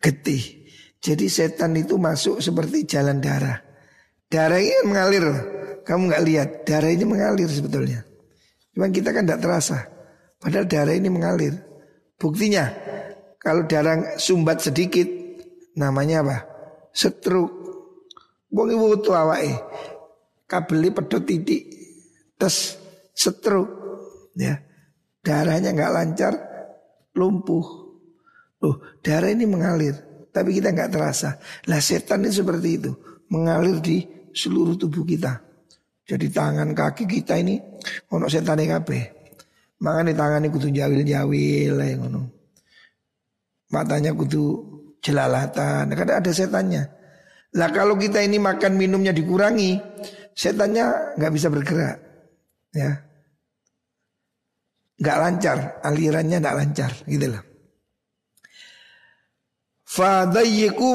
getih. 0.03 0.67
Jadi 0.99 1.31
setan 1.31 1.79
itu 1.79 2.03
masuk 2.03 2.43
seperti 2.43 2.83
jalan 2.91 3.23
darah. 3.23 3.63
Darah 4.27 4.59
ini 4.59 4.91
mengalir. 4.91 5.25
Kamu 5.87 6.11
nggak 6.11 6.25
lihat, 6.27 6.49
darah 6.67 6.91
ini 6.91 7.05
mengalir 7.07 7.47
sebetulnya. 7.47 8.03
Cuma 8.75 8.91
kita 8.91 9.15
kan 9.15 9.23
tidak 9.23 9.39
terasa. 9.39 9.87
Padahal 10.43 10.67
darah 10.67 10.97
ini 10.97 11.13
mengalir. 11.13 11.55
Buktinya, 12.19 12.73
kalau 13.39 13.69
darah 13.69 14.17
sumbat 14.17 14.65
sedikit, 14.65 15.24
namanya 15.79 16.23
apa? 16.27 16.37
Setruk. 16.95 17.51
Wong 18.55 18.69
ibu 18.71 18.99
tu 19.03 19.11
awake. 19.11 19.59
Kabeli 20.47 20.95
pedot 20.95 21.23
titik. 21.27 21.63
Terus 22.39 22.79
setruk. 23.15 23.69
Ya. 24.39 24.63
Darahnya 25.25 25.73
nggak 25.73 25.93
lancar, 25.95 26.35
lumpuh. 27.17 27.67
Loh, 28.61 28.77
darah 29.01 29.33
ini 29.33 29.49
mengalir. 29.49 30.29
Tapi 30.31 30.59
kita 30.61 30.75
nggak 30.75 30.91
terasa. 30.93 31.39
Lah 31.71 31.81
setan 31.81 32.27
ini 32.27 32.35
seperti 32.35 32.69
itu. 32.77 32.93
Mengalir 33.33 33.81
di 33.81 34.05
seluruh 34.35 34.77
tubuh 34.77 35.07
kita. 35.07 35.41
Jadi 36.05 36.29
tangan 36.29 36.77
kaki 36.77 37.09
kita 37.09 37.41
ini 37.41 37.57
ono 38.13 38.29
setan 38.29 38.61
yang 38.61 38.77
kabeh. 38.81 39.03
Makanya 39.81 40.13
tangan 40.13 40.45
ini 40.45 40.49
kudu 40.53 40.69
jawil-jawil 40.69 41.81
ngono. 41.81 42.23
Matanya 43.73 44.13
kudu 44.13 44.74
jelalatan. 45.05 45.93
Kadang 45.93 46.17
ada 46.25 46.31
setannya. 46.33 46.83
Lah 47.55 47.71
kalau 47.71 47.95
kita 48.01 48.25
ini 48.25 48.41
makan 48.41 48.81
minumnya 48.81 49.13
dikurangi, 49.13 49.77
setannya 50.33 51.15
nggak 51.21 51.33
bisa 51.37 51.53
bergerak. 51.53 52.01
Ya. 52.73 53.05
Nggak 54.99 55.19
lancar, 55.21 55.59
alirannya 55.85 56.41
nggak 56.41 56.57
lancar 56.57 56.91
gitu 57.05 57.27
loh. 57.29 57.45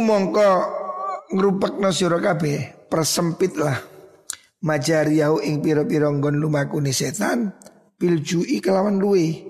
Mongko 0.03 0.49
ngrupekno 1.29 1.89
sira 1.93 2.19
kabeh, 2.19 2.89
persempitlah 2.89 3.77
majariyahu 4.59 5.39
ing 5.39 5.63
pira-pira 5.63 6.11
nggon 6.11 6.35
lumakune 6.35 6.91
setan 6.91 7.55
biljui 7.95 8.59
kelawan 8.59 8.99
luwe. 8.99 9.47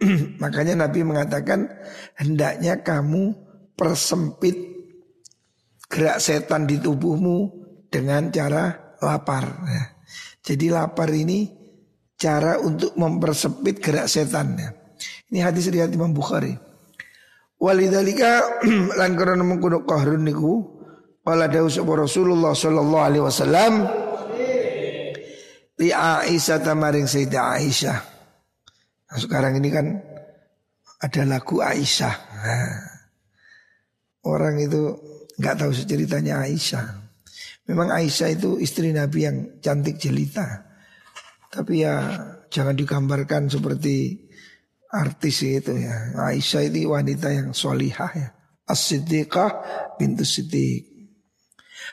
Makanya 0.42 0.88
Nabi 0.88 1.00
mengatakan 1.04 1.68
hendaknya 2.16 2.80
kamu 2.80 3.49
persempit 3.80 4.56
gerak 5.88 6.20
setan 6.20 6.68
di 6.68 6.76
tubuhmu 6.76 7.48
dengan 7.88 8.28
cara 8.28 8.94
lapar. 9.00 9.44
Ya. 9.64 9.84
Jadi 10.44 10.68
lapar 10.68 11.08
ini 11.08 11.48
cara 12.20 12.60
untuk 12.60 12.92
mempersempit 13.00 13.80
gerak 13.80 14.04
setan. 14.04 14.60
Ya. 14.60 14.76
Ini 15.32 15.40
hadis 15.40 15.72
riwayat 15.72 15.96
Imam 15.96 16.12
Bukhari. 16.12 16.52
Walidalika 17.56 18.60
lan 19.00 19.16
karena 19.16 19.40
mengkono 19.40 19.88
qahrun 19.88 20.28
niku 20.28 20.80
wala 21.24 21.44
Rasulullah 21.48 22.56
sallallahu 22.56 23.04
alaihi 23.04 23.24
wasallam 23.24 23.72
li 25.80 25.92
Aisyah 25.92 26.58
tamaring 26.60 27.08
Sayyidah 27.08 27.44
Aisyah. 27.56 27.98
Nah, 29.10 29.18
sekarang 29.18 29.60
ini 29.60 29.68
kan 29.72 29.86
ada 31.00 31.22
lagu 31.24 31.60
Aisyah. 31.60 32.14
Nah, 32.40 32.89
orang 34.26 34.60
itu 34.60 34.96
nggak 35.40 35.56
tahu 35.60 35.72
ceritanya 35.72 36.44
Aisyah. 36.44 36.86
Memang 37.70 37.94
Aisyah 37.94 38.28
itu 38.34 38.58
istri 38.58 38.90
Nabi 38.90 39.24
yang 39.24 39.36
cantik 39.62 39.96
jelita. 39.96 40.66
Tapi 41.50 41.82
ya 41.82 42.18
jangan 42.50 42.74
digambarkan 42.74 43.50
seperti 43.50 44.26
artis 44.90 45.42
itu 45.46 45.74
ya. 45.78 46.14
Aisyah 46.18 46.62
itu 46.66 46.90
wanita 46.90 47.30
yang 47.30 47.54
solihah 47.54 48.12
ya. 48.14 48.28
As-Siddiqah 48.70 49.50
bintu 49.98 50.22
Siddiq. 50.22 50.86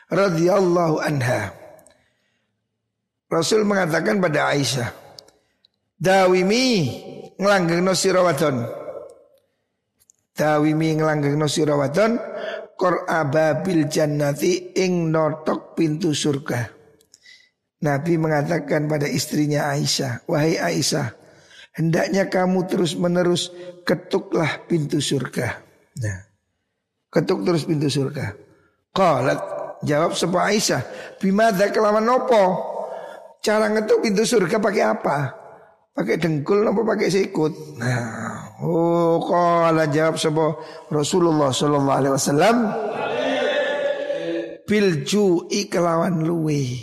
Radiyallahu 0.08 1.02
anha. 1.02 1.52
Rasul 3.28 3.66
mengatakan 3.68 4.22
pada 4.22 4.54
Aisyah, 4.56 4.88
Dawimi 5.98 6.94
ngelanggeng 7.36 7.82
sira 7.92 8.22
wadon. 8.22 8.77
Dawimi 10.38 10.94
ngelanggeng 10.94 11.42
sira 11.50 11.74
wadon 11.74 12.14
ababil 13.10 13.90
jannati 13.90 14.78
ing 14.78 15.10
notok 15.10 15.74
pintu 15.74 16.14
surga. 16.14 16.70
Nabi 17.82 18.14
mengatakan 18.18 18.86
pada 18.86 19.10
istrinya 19.10 19.70
Aisyah, 19.74 20.26
"Wahai 20.30 20.58
Aisyah, 20.58 21.14
hendaknya 21.74 22.30
kamu 22.30 22.70
terus-menerus 22.70 23.50
ketuklah 23.82 24.62
pintu 24.66 25.02
surga." 25.02 25.58
Nah, 25.98 26.18
ketuk 27.10 27.42
terus 27.42 27.66
pintu 27.66 27.90
surga. 27.90 28.34
Qalat 28.94 29.40
jawab 29.82 30.14
sebuah 30.14 30.54
Aisyah, 30.54 30.82
"Bimadza 31.18 31.70
kelawan 31.74 32.06
nopo?" 32.06 32.42
Cara 33.38 33.70
ngetuk 33.70 34.02
pintu 34.02 34.26
surga 34.26 34.58
pakai 34.58 34.82
apa? 34.82 35.18
Pakai 35.94 36.18
dengkul 36.18 36.66
apa 36.66 36.82
pakai 36.82 37.10
sikut? 37.10 37.78
Nah, 37.78 38.47
oh 38.62 39.22
kalau 39.24 39.86
jawab 39.90 40.16
sebuah 40.18 40.52
Rasulullah 40.90 41.50
Sallallahu 41.50 41.98
Alaihi 41.98 42.14
Wasallam 42.14 42.56
bilju 44.68 45.48
kelawan 45.72 46.20
luwe. 46.20 46.76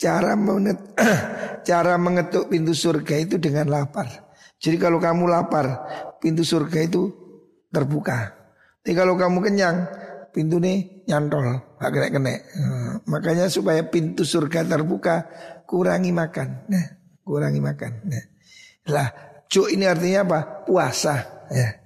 Cara 0.00 0.32
menget, 0.32 0.80
cara 1.68 2.00
mengetuk 2.00 2.48
pintu 2.48 2.72
surga 2.72 3.20
itu 3.20 3.36
dengan 3.36 3.68
lapar. 3.68 4.32
Jadi 4.56 4.80
kalau 4.80 4.96
kamu 4.96 5.28
lapar, 5.28 5.66
pintu 6.24 6.40
surga 6.40 6.88
itu 6.88 7.12
terbuka. 7.68 8.32
Tapi 8.80 8.96
kalau 8.96 9.12
kamu 9.20 9.44
kenyang, 9.44 9.76
pintu 10.32 10.56
ini 10.56 11.04
nyantol, 11.04 11.76
gak 11.76 11.92
kena 11.92 12.08
kena. 12.16 12.32
Nah, 12.32 12.94
makanya 13.04 13.52
supaya 13.52 13.84
pintu 13.92 14.24
surga 14.24 14.64
terbuka, 14.64 15.28
kurangi 15.68 16.16
makan. 16.16 16.64
Nah, 16.72 16.86
kurangi 17.20 17.60
makan. 17.60 17.92
Nah. 18.08 18.24
Lah, 18.88 19.08
cuk 19.50 19.68
ini 19.74 19.84
artinya 19.84 20.20
apa? 20.24 20.38
Puasa. 20.64 21.14
Ya. 21.50 21.82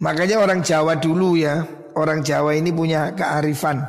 Makanya 0.00 0.40
orang 0.40 0.64
Jawa 0.64 0.96
dulu 0.96 1.36
ya, 1.36 1.60
orang 1.94 2.24
Jawa 2.24 2.56
ini 2.56 2.72
punya 2.72 3.12
kearifan. 3.12 3.84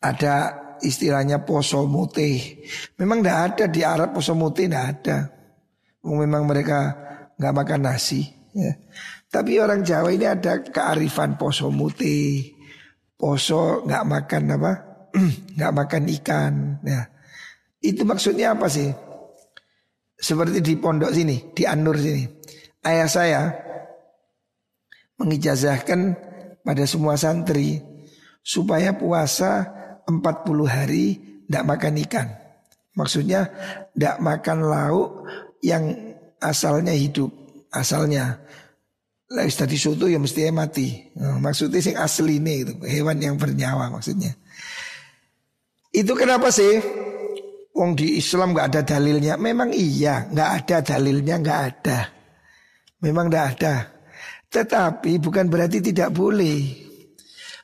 Ada 0.00 0.36
istilahnya 0.84 1.42
poso 1.44 1.88
mute. 1.88 2.60
Memang 3.00 3.24
tidak 3.24 3.38
ada 3.52 3.64
di 3.68 3.80
Arab 3.80 4.12
poso 4.12 4.36
mute 4.36 4.68
tidak 4.68 4.84
ada. 4.96 5.16
Memang 6.04 6.44
mereka 6.44 6.78
nggak 7.36 7.54
makan 7.56 7.80
nasi. 7.84 8.24
Ya. 8.52 8.76
Tapi 9.30 9.60
orang 9.62 9.84
Jawa 9.84 10.10
ini 10.12 10.26
ada 10.28 10.60
kearifan 10.60 11.40
poso 11.40 11.72
mute. 11.72 12.56
Poso 13.16 13.84
nggak 13.84 14.04
makan 14.04 14.42
apa? 14.56 14.72
nggak 15.56 15.72
makan 15.76 16.02
ikan. 16.20 16.54
Ya. 16.84 17.08
Itu 17.80 18.04
maksudnya 18.04 18.56
apa 18.56 18.68
sih? 18.68 19.09
Seperti 20.20 20.60
di 20.60 20.76
pondok 20.76 21.16
sini, 21.16 21.50
di 21.56 21.64
Anur 21.64 21.96
sini. 21.96 22.28
Ayah 22.84 23.08
saya 23.08 23.42
mengijazahkan 25.16 26.00
pada 26.60 26.84
semua 26.84 27.16
santri 27.16 27.80
supaya 28.44 28.92
puasa 28.96 29.68
40 30.04 30.20
hari 30.68 31.04
tidak 31.48 31.64
makan 31.64 31.94
ikan. 32.04 32.28
Maksudnya 32.96 33.48
tidak 33.96 34.16
makan 34.20 34.58
lauk 34.68 35.24
yang 35.64 36.14
asalnya 36.40 36.92
hidup, 36.92 37.32
asalnya. 37.72 38.44
Lah 39.30 39.46
tadi 39.46 39.78
soto 39.78 40.10
ya 40.10 40.18
mesti 40.18 40.50
mati. 40.50 41.14
Nah, 41.16 41.38
maksudnya 41.38 41.78
sing 41.78 41.94
asli 41.94 42.42
ini 42.42 42.66
itu 42.66 42.72
hewan 42.82 43.22
yang 43.22 43.38
bernyawa 43.38 43.88
maksudnya. 43.88 44.34
Itu 45.94 46.18
kenapa 46.18 46.50
sih? 46.50 46.82
Wong 47.70 47.94
di 47.94 48.18
Islam 48.18 48.52
nggak 48.52 48.66
ada 48.74 48.82
dalilnya. 48.82 49.38
Memang 49.38 49.70
iya, 49.70 50.26
nggak 50.26 50.50
ada 50.62 50.76
dalilnya, 50.82 51.34
nggak 51.38 51.60
ada. 51.60 51.98
Memang 53.00 53.30
nggak 53.30 53.46
ada. 53.56 53.74
Tetapi 54.50 55.22
bukan 55.22 55.46
berarti 55.46 55.78
tidak 55.78 56.10
boleh. 56.10 56.90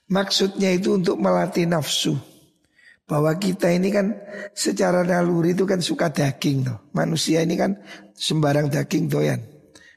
Maksudnya 0.07 0.70
itu 0.70 0.94
untuk 0.94 1.18
melatih 1.18 1.66
nafsu. 1.66 2.14
Bahwa 3.07 3.34
kita 3.38 3.70
ini 3.70 3.90
kan 3.90 4.14
secara 4.54 5.07
naluri 5.07 5.54
itu 5.54 5.66
kan 5.66 5.82
suka 5.82 6.11
daging 6.11 6.66
loh. 6.66 6.90
Manusia 6.94 7.42
ini 7.42 7.54
kan 7.59 7.74
sembarang 8.14 8.70
daging 8.70 9.11
doyan. 9.11 9.42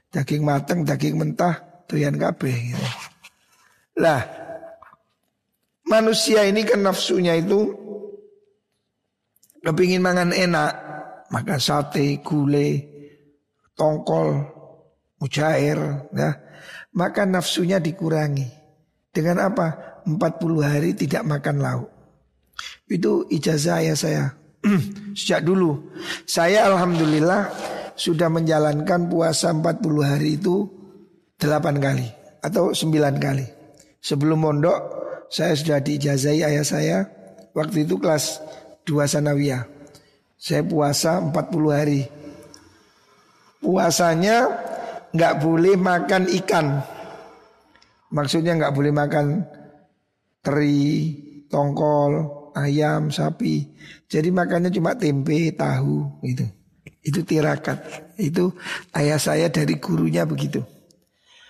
Daging 0.10 0.42
matang, 0.42 0.82
daging 0.82 1.22
mentah, 1.22 1.86
doyan 1.86 2.18
kabeh 2.18 2.74
gitu. 2.74 2.88
Lah, 4.02 4.26
manusia 5.86 6.46
ini 6.46 6.66
kan 6.66 6.82
nafsunya 6.82 7.38
itu 7.38 7.89
kepingin 9.64 10.04
mangan 10.04 10.32
enak, 10.32 10.72
maka 11.30 11.62
sate, 11.62 12.20
gule, 12.24 12.84
tongkol, 13.76 14.44
mujair, 15.22 16.10
ya, 16.16 16.30
maka 16.96 17.24
nafsunya 17.24 17.78
dikurangi. 17.78 18.48
Dengan 19.10 19.52
apa? 19.52 20.02
40 20.06 20.64
hari 20.64 20.94
tidak 20.96 21.26
makan 21.26 21.58
lauk. 21.60 21.90
Itu 22.90 23.26
ijazah 23.30 23.82
ya 23.86 23.96
saya. 23.98 24.26
Sejak 25.18 25.46
dulu. 25.46 25.94
Saya 26.26 26.68
alhamdulillah 26.70 27.50
sudah 28.00 28.32
menjalankan 28.32 29.12
puasa 29.12 29.52
40 29.52 29.82
hari 30.02 30.40
itu 30.40 30.68
8 31.40 31.80
kali 31.80 32.08
atau 32.44 32.72
9 32.72 32.96
kali. 33.20 33.46
Sebelum 34.00 34.40
mondok 34.40 34.80
saya 35.30 35.54
sudah 35.54 35.80
diijazahi 35.84 36.42
ayah 36.42 36.66
saya 36.66 36.98
waktu 37.54 37.84
itu 37.86 38.00
kelas 38.00 38.40
dua 38.90 39.06
sanawiyah. 39.06 39.70
Saya 40.34 40.66
puasa 40.66 41.22
40 41.22 41.70
hari. 41.70 42.02
Puasanya 43.62 44.50
nggak 45.14 45.36
boleh 45.38 45.78
makan 45.78 46.26
ikan. 46.42 46.82
Maksudnya 48.10 48.58
nggak 48.58 48.74
boleh 48.74 48.90
makan 48.90 49.46
teri, 50.42 51.14
tongkol, 51.46 52.12
ayam, 52.58 53.14
sapi. 53.14 53.70
Jadi 54.10 54.34
makannya 54.34 54.74
cuma 54.74 54.98
tempe, 54.98 55.54
tahu 55.54 56.24
gitu. 56.26 56.50
Itu 57.06 57.22
tirakat. 57.22 58.10
Itu 58.18 58.58
ayah 58.98 59.22
saya 59.22 59.52
dari 59.54 59.78
gurunya 59.78 60.26
begitu. 60.26 60.66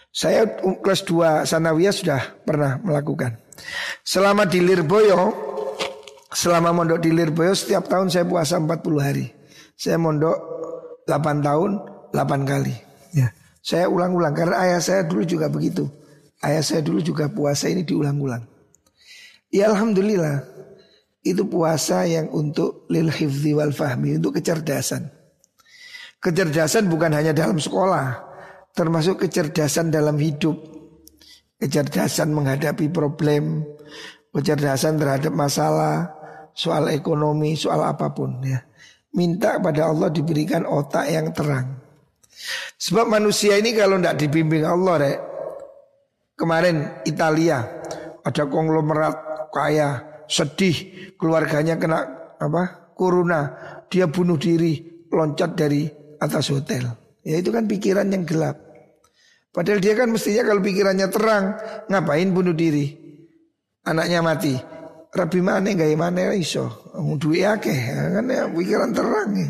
Saya 0.09 0.49
kelas 0.59 1.05
2 1.05 1.45
sanawiyah 1.45 1.93
sudah 1.93 2.21
pernah 2.41 2.81
melakukan. 2.81 3.37
Selama 4.01 4.49
di 4.49 4.59
Lirboyo 4.65 5.48
Selama 6.29 6.69
mondok 6.69 7.01
di 7.01 7.09
Lirboyo 7.09 7.57
setiap 7.57 7.89
tahun 7.89 8.13
saya 8.13 8.25
puasa 8.29 8.61
40 8.61 9.01
hari. 9.01 9.33
Saya 9.73 9.97
mondok 9.97 10.37
8 11.09 11.41
tahun 11.41 11.71
8 12.13 12.49
kali. 12.49 12.75
Ya. 13.17 13.33
Saya 13.65 13.89
ulang-ulang 13.89 14.37
karena 14.37 14.61
ayah 14.61 14.81
saya 14.81 15.01
dulu 15.09 15.25
juga 15.25 15.49
begitu. 15.49 15.89
Ayah 16.45 16.61
saya 16.61 16.81
dulu 16.85 17.01
juga 17.01 17.27
puasa 17.27 17.67
ini 17.67 17.81
diulang-ulang. 17.81 18.45
Ya 19.49 19.73
alhamdulillah. 19.73 20.45
Itu 21.25 21.49
puasa 21.49 22.05
yang 22.07 22.31
untuk 22.31 22.87
lil 22.87 23.11
hifzi 23.11 23.51
wal 23.51 23.75
fahmi, 23.75 24.21
untuk 24.21 24.39
kecerdasan. 24.39 25.11
Kecerdasan 26.21 26.87
bukan 26.87 27.11
hanya 27.11 27.35
dalam 27.35 27.59
sekolah, 27.59 28.23
termasuk 28.71 29.27
kecerdasan 29.27 29.91
dalam 29.91 30.15
hidup. 30.15 30.55
Kecerdasan 31.59 32.31
menghadapi 32.31 32.87
problem, 32.87 33.67
kecerdasan 34.31 34.95
terhadap 34.95 35.35
masalah, 35.35 36.18
soal 36.59 36.91
ekonomi, 36.91 37.55
soal 37.55 37.87
apa 37.87 38.11
pun 38.11 38.43
ya. 38.43 38.59
Minta 39.15 39.63
pada 39.63 39.87
Allah 39.87 40.11
diberikan 40.11 40.67
otak 40.67 41.07
yang 41.07 41.31
terang. 41.31 41.79
Sebab 42.75 43.07
manusia 43.07 43.55
ini 43.55 43.71
kalau 43.71 43.95
tidak 43.97 44.19
dibimbing 44.19 44.67
Allah 44.67 44.95
rek. 44.99 45.19
Kemarin 46.35 47.03
Italia 47.03 47.63
ada 48.23 48.43
konglomerat 48.47 49.15
kaya 49.51 50.23
sedih 50.29 51.11
keluarganya 51.17 51.75
kena 51.75 51.99
apa 52.39 52.93
corona 52.95 53.51
dia 53.89 54.07
bunuh 54.07 54.37
diri 54.37 55.03
loncat 55.09 55.57
dari 55.57 55.83
atas 56.21 56.53
hotel 56.53 56.85
ya 57.25 57.41
itu 57.41 57.49
kan 57.49 57.65
pikiran 57.65 58.07
yang 58.07 58.23
gelap 58.23 58.55
padahal 59.51 59.81
dia 59.81 59.97
kan 59.97 60.13
mestinya 60.13 60.47
kalau 60.47 60.61
pikirannya 60.61 61.07
terang 61.09 61.57
ngapain 61.89 62.29
bunuh 62.29 62.53
diri 62.53 62.93
anaknya 63.83 64.21
mati 64.21 64.78
rabi 65.09 65.41
mana 65.41 65.73
gaya 65.73 65.97
mana 65.97 66.33
iso 66.37 66.93
duwe 67.17 67.41
akeh 67.45 67.79
kan 68.13 68.29
ya 68.29 68.45
pikiran 68.49 68.91
terang 68.93 69.31
ya. 69.33 69.49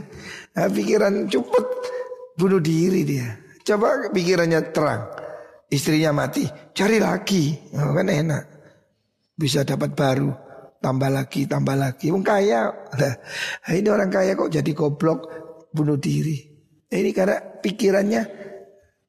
Nah, 0.59 0.67
pikiran 0.67 1.29
cepet 1.29 1.65
bunuh 2.35 2.59
diri 2.59 3.05
dia. 3.05 3.31
Coba 3.63 4.09
pikirannya 4.09 4.73
terang. 4.73 5.07
Istrinya 5.69 6.09
mati, 6.09 6.49
cari 6.73 6.97
lagi. 6.97 7.53
Oh, 7.77 7.93
kan 7.93 8.09
enak. 8.09 8.43
Bisa 9.37 9.61
dapat 9.61 9.93
baru, 9.93 10.33
tambah 10.81 11.07
lagi, 11.13 11.45
tambah 11.45 11.77
lagi. 11.77 12.09
Wong 12.09 12.25
kaya. 12.25 12.73
Nah, 12.73 13.13
ini 13.71 13.87
orang 13.87 14.09
kaya 14.09 14.33
kok 14.33 14.49
jadi 14.49 14.71
goblok 14.73 15.19
bunuh 15.69 16.01
diri. 16.01 16.49
Ini 16.89 17.13
karena 17.13 17.37
pikirannya 17.61 18.21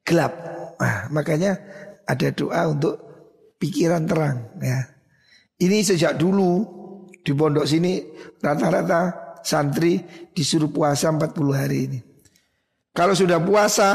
gelap. 0.04 0.32
Nah, 0.76 1.08
makanya 1.08 1.56
ada 2.04 2.28
doa 2.36 2.68
untuk 2.68 2.94
pikiran 3.56 4.04
terang 4.04 4.60
ya. 4.60 4.84
Ini 5.60 5.84
sejak 5.84 6.16
dulu 6.16 6.64
di 7.20 7.36
pondok 7.36 7.68
sini 7.68 8.00
rata-rata 8.40 9.36
santri 9.44 10.00
disuruh 10.32 10.72
puasa 10.72 11.12
40 11.12 11.36
hari 11.52 11.78
ini. 11.84 11.98
Kalau 12.96 13.12
sudah 13.12 13.38
puasa 13.44 13.88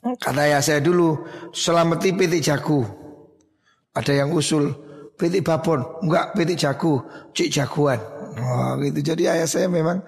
kata 0.00 0.42
ya 0.48 0.58
saya 0.64 0.80
dulu 0.80 1.20
selamati 1.52 2.16
petik 2.16 2.40
jago. 2.40 2.80
Ada 3.92 4.24
yang 4.24 4.32
usul 4.32 4.72
petik 5.18 5.44
babon, 5.44 5.84
enggak 6.00 6.32
petik 6.32 6.56
jago, 6.56 7.04
cik 7.36 7.50
jagoan. 7.52 8.00
Oh 8.38 8.78
gitu. 8.80 9.14
Jadi 9.14 9.28
ayah 9.28 9.48
saya 9.50 9.66
memang 9.68 10.00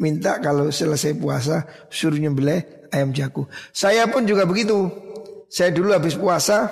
minta 0.00 0.40
kalau 0.40 0.72
selesai 0.72 1.14
puasa 1.14 1.62
suruh 1.92 2.16
nyembelih 2.18 2.90
ayam 2.90 3.12
jago. 3.14 3.46
Saya 3.70 4.08
pun 4.10 4.26
juga 4.26 4.48
begitu. 4.48 4.88
Saya 5.50 5.74
dulu 5.74 5.90
habis 5.90 6.14
puasa 6.14 6.70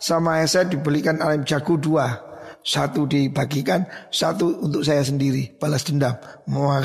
sama 0.00 0.40
ayah 0.40 0.48
saya 0.48 0.64
dibelikan 0.68 1.20
ayam 1.20 1.44
jago 1.44 1.76
dua. 1.80 2.27
Satu 2.62 3.08
dibagikan, 3.08 3.88
satu 4.12 4.60
untuk 4.60 4.84
saya 4.84 5.00
sendiri 5.00 5.56
balas 5.56 5.88
dendam. 5.88 6.14
Mau 6.50 6.68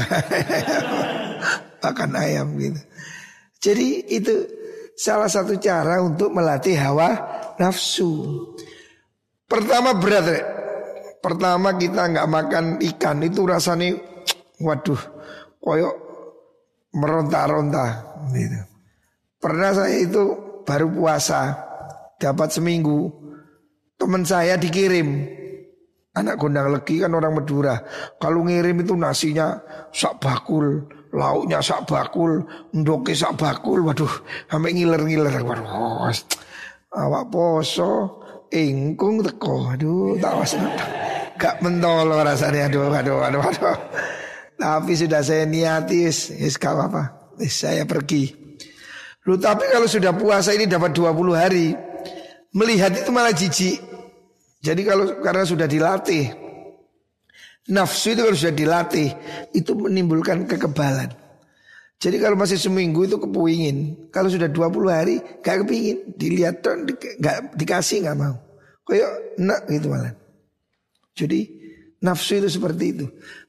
makan 1.84 2.12
ayam 2.16 2.56
gitu. 2.56 2.80
Jadi 3.60 3.88
itu 4.12 4.36
salah 4.96 5.28
satu 5.28 5.60
cara 5.60 6.00
untuk 6.00 6.32
melatih 6.32 6.80
hawa 6.80 7.20
nafsu. 7.60 8.44
Pertama 9.48 9.96
berat. 9.98 10.28
Pertama 11.24 11.80
kita 11.80 12.12
nggak 12.12 12.28
makan 12.28 12.66
ikan 12.84 13.24
itu 13.24 13.48
rasanya, 13.48 13.96
waduh, 14.60 15.00
koyok 15.64 15.96
meronta-ronta 16.94 17.86
gitu. 18.36 18.60
Pernah 19.40 19.72
saya 19.72 20.04
itu 20.04 20.24
baru 20.64 20.88
puasa 20.92 21.56
dapat 22.20 22.56
seminggu 22.56 23.12
teman 24.00 24.24
saya 24.24 24.56
dikirim 24.56 25.28
anak 26.14 26.38
gondang 26.38 26.70
legi 26.70 27.02
kan 27.02 27.14
orang 27.14 27.42
Madura. 27.42 27.76
Kalau 28.22 28.46
ngirim 28.46 28.86
itu 28.86 28.94
nasinya 28.94 29.58
sak 29.90 30.22
bakul. 30.22 30.86
Lauknya 31.14 31.62
sak 31.62 31.86
bakul. 31.90 32.46
Ndoke 32.74 33.14
sak 33.18 33.38
bakul. 33.38 33.86
Waduh 33.86 34.14
sampai 34.50 34.74
ngiler-ngiler. 34.78 35.42
Waduh 35.42 36.14
awak 36.94 37.26
poso 37.34 38.22
ingkung 38.54 39.26
teko. 39.26 39.74
Aduh 39.74 40.18
tak 40.22 40.34
was 40.38 40.54
gak 41.38 41.60
mentol 41.66 42.14
rasanya. 42.14 42.70
Aduh 42.70 42.94
aduh 42.94 43.20
aduh 43.26 43.42
aduh. 43.42 43.78
Tapi 44.54 44.94
sudah 44.94 45.26
saya 45.26 45.50
niati 45.50 46.08
is, 46.08 46.30
is 46.30 46.56
apa 46.62 47.34
is, 47.42 47.52
saya 47.58 47.84
pergi. 47.90 48.32
Lu 49.26 49.40
tapi 49.40 49.66
kalau 49.72 49.90
sudah 49.90 50.14
puasa 50.14 50.54
ini 50.54 50.70
dapat 50.70 50.94
20 50.94 51.10
hari, 51.34 51.74
melihat 52.54 52.94
itu 52.94 53.10
malah 53.10 53.34
jijik. 53.34 53.93
Jadi 54.64 54.82
kalau 54.88 55.20
karena 55.20 55.44
sudah 55.44 55.68
dilatih, 55.68 56.32
nafsu 57.68 58.16
itu 58.16 58.24
kalau 58.24 58.38
sudah 58.40 58.56
dilatih, 58.56 59.12
itu 59.52 59.76
menimbulkan 59.76 60.48
kekebalan. 60.48 61.12
Jadi 62.00 62.20
kalau 62.20 62.40
masih 62.40 62.56
seminggu 62.56 63.04
itu 63.04 63.20
kepuingin, 63.20 64.08
kalau 64.12 64.32
sudah 64.32 64.48
20 64.48 64.88
hari 64.88 65.20
gak 65.44 65.68
kepingin, 65.68 66.16
dilihat 66.16 66.64
tuh 66.64 66.80
gak 67.20 67.60
dikasih 67.60 68.08
gak 68.08 68.20
mau. 68.20 68.36
Kayak 68.88 69.40
enak 69.40 69.60
gitu 69.68 69.88
malah. 69.92 70.16
Jadi 71.16 71.40
nafsu 72.04 72.44
itu 72.44 72.48
seperti 72.52 72.86
itu. 72.92 73.06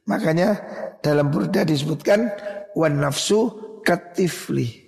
Makanya 0.06 0.58
dalam 1.02 1.30
burda 1.34 1.66
disebutkan 1.66 2.30
wan 2.78 3.02
nafsu 3.02 3.50
katifli. 3.82 4.86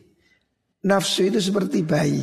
Nafsu 0.87 1.27
itu 1.27 1.43
seperti 1.43 1.83
bayi. 1.83 2.23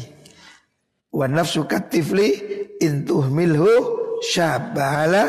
Wa 1.12 1.28
nafsu 1.28 1.68
katifli 1.68 2.63
intuh 2.84 3.26
milhu 3.32 3.72
syabala 4.20 5.24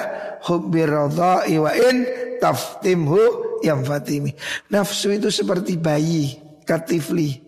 hubbi 0.45 0.83
radha'i 0.83 1.57
wa 1.63 1.71
in 1.71 2.05
taftimhu 2.43 3.19
yang 3.63 3.87
fatimi. 3.87 4.35
Nafsu 4.69 5.15
itu 5.15 5.31
seperti 5.31 5.79
bayi 5.79 6.37
katifli. 6.67 7.39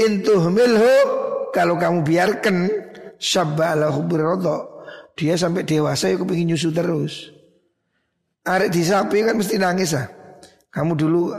Intuh 0.00 0.48
milhu 0.48 0.94
kalau 1.52 1.76
kamu 1.76 2.00
biarkan 2.02 2.56
syabala 3.20 3.92
hubbi 3.92 4.16
radha' 4.16 4.70
dia 5.20 5.36
sampai 5.36 5.68
dewasa 5.68 6.08
ya 6.08 6.16
kepingin 6.16 6.56
nyusu 6.56 6.72
terus. 6.72 7.28
Arek 8.48 8.72
disapi 8.72 9.20
kan 9.20 9.36
mesti 9.36 9.60
nangis 9.60 9.92
ah. 9.92 10.08
Kamu 10.72 10.96
dulu 10.96 11.34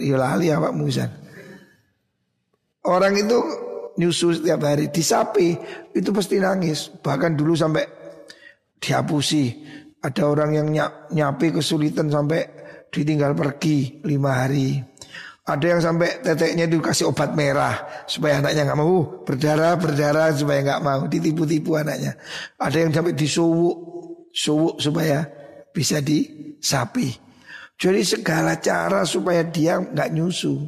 ya 0.00 0.16
lali 0.16 0.48
musan. 0.72 1.12
Orang 2.86 3.12
itu 3.18 3.36
nyusu 3.96 4.36
setiap 4.40 4.60
hari 4.64 4.92
disapi 4.92 5.56
itu 5.92 6.10
pasti 6.12 6.40
nangis. 6.40 6.92
Bahkan 7.00 7.36
dulu 7.36 7.56
sampai 7.56 7.84
dihapusi. 8.80 9.52
Ada 10.00 10.22
orang 10.22 10.50
yang 10.54 10.68
nyapi 11.10 11.56
kesulitan 11.56 12.12
sampai 12.12 12.46
ditinggal 12.92 13.34
pergi 13.34 14.04
lima 14.06 14.44
hari. 14.44 14.78
Ada 15.46 15.66
yang 15.66 15.80
sampai 15.82 16.22
teteknya 16.22 16.66
dikasih 16.66 17.10
obat 17.10 17.34
merah 17.38 18.06
supaya 18.06 18.42
anaknya 18.42 18.66
nggak 18.66 18.78
mau 18.82 19.22
berdarah 19.22 19.78
berdarah 19.78 20.34
supaya 20.34 20.58
nggak 20.62 20.82
mau 20.82 21.06
ditipu-tipu 21.06 21.78
anaknya. 21.78 22.18
Ada 22.58 22.76
yang 22.82 22.90
sampai 22.90 23.14
disuwuk 23.14 23.76
suwuk 24.34 24.82
supaya 24.82 25.22
bisa 25.70 26.02
disapi. 26.02 27.14
Jadi 27.76 28.00
segala 28.02 28.58
cara 28.58 29.06
supaya 29.06 29.46
dia 29.46 29.78
nggak 29.78 30.12
nyusu. 30.12 30.66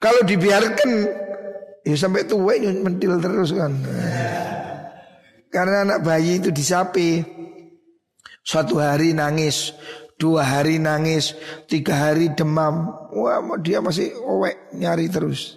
Kalau 0.00 0.20
dibiarkan 0.24 0.90
ya 1.84 1.94
sampai 1.94 2.24
tua 2.24 2.56
ini 2.56 2.80
mentil 2.80 3.20
terus 3.20 3.52
kan. 3.52 3.72
Karena 5.52 5.86
anak 5.86 6.02
bayi 6.02 6.42
itu 6.42 6.50
disapi. 6.50 7.22
Satu 8.44 8.76
hari 8.76 9.16
nangis, 9.16 9.72
dua 10.20 10.44
hari 10.44 10.76
nangis, 10.76 11.32
tiga 11.64 12.10
hari 12.10 12.28
demam. 12.34 12.92
Wah 13.14 13.40
dia 13.62 13.80
masih 13.80 14.12
owek 14.20 14.74
nyari 14.76 15.08
terus. 15.08 15.56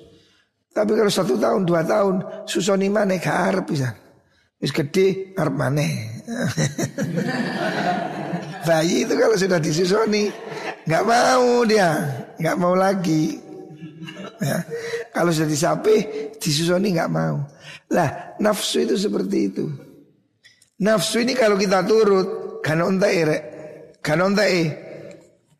Tapi 0.71 0.93
kalau 0.93 1.09
satu 1.09 1.35
tahun, 1.35 1.65
dua 1.65 1.81
tahun, 1.81 2.45
susoni 2.45 2.87
mana 2.87 3.17
harap 3.17 3.65
bisa. 3.65 3.97
Wis 4.61 4.69
gede 4.69 5.33
harap 5.35 5.57
mana. 5.57 5.83
bayi 8.67 9.07
itu 9.07 9.15
kalau 9.15 9.35
sudah 9.39 9.63
disusoni 9.63 10.27
nggak 10.83 11.03
mau 11.07 11.63
dia, 11.63 12.03
nggak 12.35 12.57
mau 12.59 12.75
lagi 12.75 13.39
ya. 14.41 14.59
Kalau 15.13 15.31
sudah 15.33 15.49
disapi 15.49 15.95
disusoni 16.37 16.93
nggak 16.93 17.11
mau. 17.11 17.43
Lah 17.93 18.37
nafsu 18.41 18.83
itu 18.83 18.95
seperti 18.97 19.37
itu. 19.51 19.65
Nafsu 20.77 21.25
ini 21.25 21.33
kalau 21.33 21.57
kita 21.57 21.81
turut 21.85 22.61
kan 22.61 22.81
ontai 22.83 23.25
rek, 23.25 23.43
kan 24.05 24.21
ontai. 24.21 24.85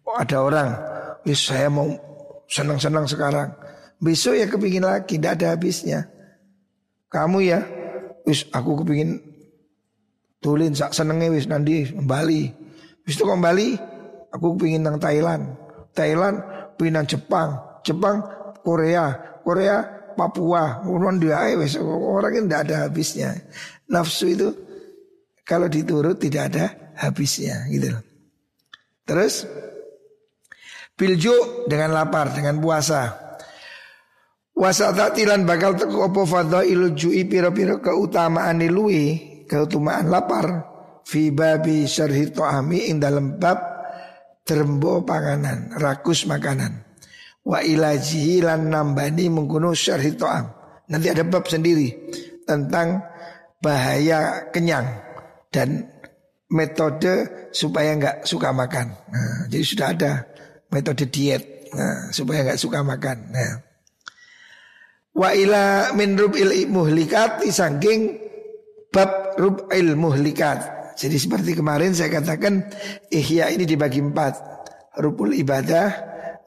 Oh, 0.07 0.15
ada 0.15 0.38
orang, 0.39 0.71
wis 1.28 1.51
saya 1.51 1.67
mau 1.67 1.89
senang-senang 2.47 3.03
sekarang. 3.03 3.51
Besok 3.99 4.39
ya 4.39 4.47
kepingin 4.47 4.88
lagi, 4.88 5.19
tidak 5.19 5.41
ada 5.41 5.57
habisnya. 5.57 6.07
Kamu 7.11 7.43
ya, 7.43 7.59
wis 8.23 8.47
aku 8.53 8.84
kepingin 8.84 9.19
tulin 10.39 10.71
sak 10.71 10.95
senengnya 10.95 11.34
wis 11.34 11.49
nanti 11.49 11.91
kembali. 11.91 12.41
Wis 13.03 13.19
itu 13.19 13.25
kembali, 13.25 13.67
aku 14.32 14.55
kepingin 14.55 14.86
nang 14.86 15.01
Thailand. 15.01 15.57
Thailand, 15.91 16.39
pinang 16.78 17.09
Jepang. 17.09 17.57
Jepang 17.82 18.21
Korea, 18.68 19.39
Korea 19.47 19.80
Papua, 20.20 20.84
orang 20.84 21.24
dia 21.24 21.39
wes 21.55 21.80
orang 21.80 22.36
ini 22.36 22.45
tidak 22.51 22.61
ada 22.68 22.76
habisnya. 22.84 23.30
Nafsu 23.88 24.26
itu 24.28 24.49
kalau 25.47 25.72
diturut 25.72 26.20
tidak 26.20 26.51
ada 26.51 26.65
habisnya 26.99 27.63
gitu 27.72 27.95
Terus 29.07 29.47
bilju 30.99 31.70
dengan 31.72 31.95
lapar, 31.95 32.36
dengan 32.36 32.59
puasa. 32.59 33.15
Wasatatilan 34.57 35.47
bakal 35.47 35.78
teku 35.78 36.03
opo 36.03 36.26
ilu 36.65 36.91
ju'i 36.91 37.24
piro-piro 37.30 37.80
keutamaan 37.80 38.59
lui, 38.68 39.45
keutamaan 39.47 40.11
lapar. 40.11 40.76
Fi 41.07 41.32
babi 41.32 41.88
syarhi 41.88 42.36
to'ami 42.36 42.91
ing 42.91 42.99
dalam 42.99 43.39
bab 43.39 43.63
terembo 44.43 45.07
panganan, 45.07 45.72
rakus 45.80 46.28
makanan 46.28 46.86
wa 47.48 47.64
ilajihi 47.64 48.43
lan 48.43 48.68
nambani 48.68 49.32
mengkuno 49.32 49.72
syarhi 49.72 50.20
to'am. 50.20 50.52
Nanti 50.91 51.08
ada 51.08 51.24
bab 51.24 51.48
sendiri 51.48 52.12
tentang 52.43 53.00
bahaya 53.64 54.52
kenyang 54.52 54.88
dan 55.52 55.88
metode 56.52 57.48
supaya 57.56 57.95
nggak 57.95 58.28
suka 58.28 58.52
makan. 58.52 58.91
Nah, 58.91 59.48
jadi 59.48 59.64
sudah 59.64 59.88
ada 59.95 60.12
metode 60.72 61.08
diet 61.08 61.58
Nah, 61.74 62.14
supaya 62.14 62.45
nggak 62.48 62.60
suka 62.62 62.80
makan. 62.86 63.18
Nah. 63.34 63.54
Wa 65.18 65.34
ila 65.34 65.91
min 65.98 66.14
rub'il 66.14 66.70
muhlikat 66.70 67.41
disangking 67.41 68.22
bab 68.93 69.36
rub'il 69.36 69.98
muhlikat. 69.98 70.78
Jadi 70.98 71.18
seperti 71.18 71.58
kemarin 71.58 71.93
saya 71.93 72.10
katakan 72.22 72.70
ihya 73.10 73.50
ini 73.54 73.66
dibagi 73.66 74.02
empat. 74.02 74.56
Rubul 74.98 75.38
ibadah, 75.38 75.93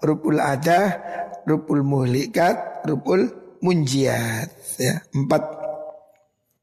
rubul 0.01 0.41
ada, 0.41 1.01
rubul 1.45 1.85
muhlikat, 1.85 2.85
rubul 2.89 3.29
munjiat. 3.61 4.49
Ya, 4.81 5.05
empat 5.13 5.43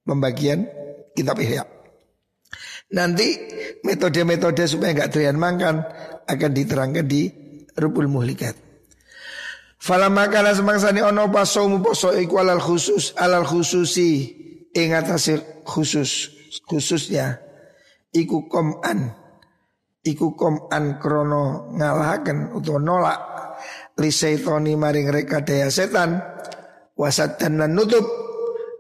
pembagian 0.04 0.66
kitab 1.14 1.38
ihya. 1.42 1.66
Nanti 2.94 3.36
metode-metode 3.84 4.64
supaya 4.66 4.96
nggak 4.96 5.12
doyan 5.12 5.36
makan 5.36 5.84
akan 6.24 6.52
diterangkan 6.56 7.06
di 7.06 7.28
rubul 7.76 8.08
muhlikat. 8.08 8.56
Fala 9.78 10.10
makana 10.10 10.58
semangsane 10.58 11.06
ono 11.06 11.30
pasomu 11.30 11.84
poso 11.84 12.10
iku 12.16 12.42
alal 12.42 12.58
khusus 12.58 13.14
alal 13.14 13.46
khususi 13.46 14.34
ing 14.74 14.98
atase 14.98 15.64
khusus 15.68 16.34
khususnya 16.66 17.38
iku 18.10 18.50
koman 18.50 19.14
iku 20.08 20.34
koman 20.39 20.95
krono 21.03 21.76
ngalahaken 21.76 22.55
utawa 22.55 22.80
nolak 22.80 23.20
li 23.99 24.08
seitoni 24.08 24.80
maring 24.80 25.12
reka 25.12 25.43
daya 25.43 25.68
setan 25.68 26.24
wasat 26.95 27.36
dan 27.36 27.60
nutup 27.76 28.05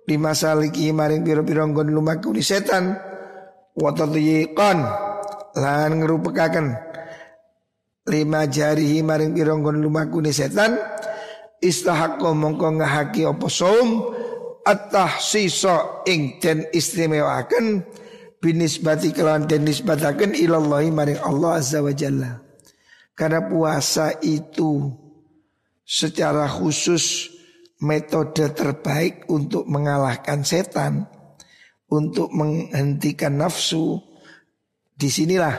di 0.07 0.15
masa 0.15 0.55
liki 0.55 0.95
maring 0.95 1.27
piro-piro 1.27 1.67
nggon 1.67 1.91
lumaku 1.91 2.31
di 2.31 2.43
setan 2.45 2.95
watadyiqan 3.75 4.79
lan 5.57 5.91
ngerupekaken 5.99 6.67
lima 8.07 8.47
jarihi 8.47 9.03
maring 9.03 9.35
pironggon 9.35 9.83
lumakune 9.83 10.31
setan 10.31 10.79
istahaqqa 11.59 12.31
mongko 12.31 12.79
ngahaki 12.79 13.27
apa 13.27 13.47
saum 13.51 14.15
at-tahsisa 14.63 16.07
ing 16.07 16.39
den 16.39 16.63
istimewaken 16.71 17.83
binisbati 18.47 19.11
kelawan 19.11 19.43
den 19.43 19.67
nisbataken 19.67 20.31
ilallahi 20.31 20.87
maring 20.87 21.19
Allah 21.19 21.59
azza 21.59 21.83
wa 21.83 21.91
jalla 21.91 22.39
karena 23.11 23.43
puasa 23.43 24.15
itu 24.23 24.87
secara 25.83 26.47
khusus 26.47 27.27
metode 27.83 28.55
terbaik 28.55 29.27
untuk 29.27 29.67
mengalahkan 29.67 30.47
setan 30.47 31.11
untuk 31.91 32.31
menghentikan 32.31 33.35
nafsu 33.35 33.99
di 34.95 35.11
sinilah 35.11 35.55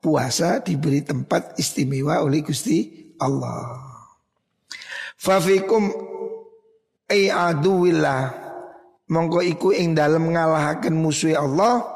puasa 0.00 0.64
diberi 0.64 1.04
tempat 1.04 1.56
istimewa 1.60 2.20
oleh 2.24 2.40
Gusti 2.44 3.12
Allah. 3.20 3.80
Fafikum 5.16 5.88
ay 7.08 7.32
aduwillah 7.32 8.46
mongko 9.08 9.40
iku 9.46 9.68
ing 9.72 9.96
dalem 9.96 10.34
ngalahaken 10.34 10.94
musuh 10.98 11.32
Allah 11.38 11.95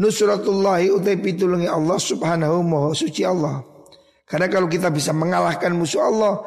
nusratullahi 0.00 0.90
utai 0.90 1.18
pitulungi 1.18 1.68
Allah 1.68 1.98
subhanahu 1.98 2.62
maha 2.64 2.90
suci 2.94 3.22
Allah. 3.22 3.62
Karena 4.24 4.48
kalau 4.48 4.66
kita 4.66 4.88
bisa 4.88 5.12
mengalahkan 5.12 5.76
musuh 5.76 6.08
Allah, 6.08 6.40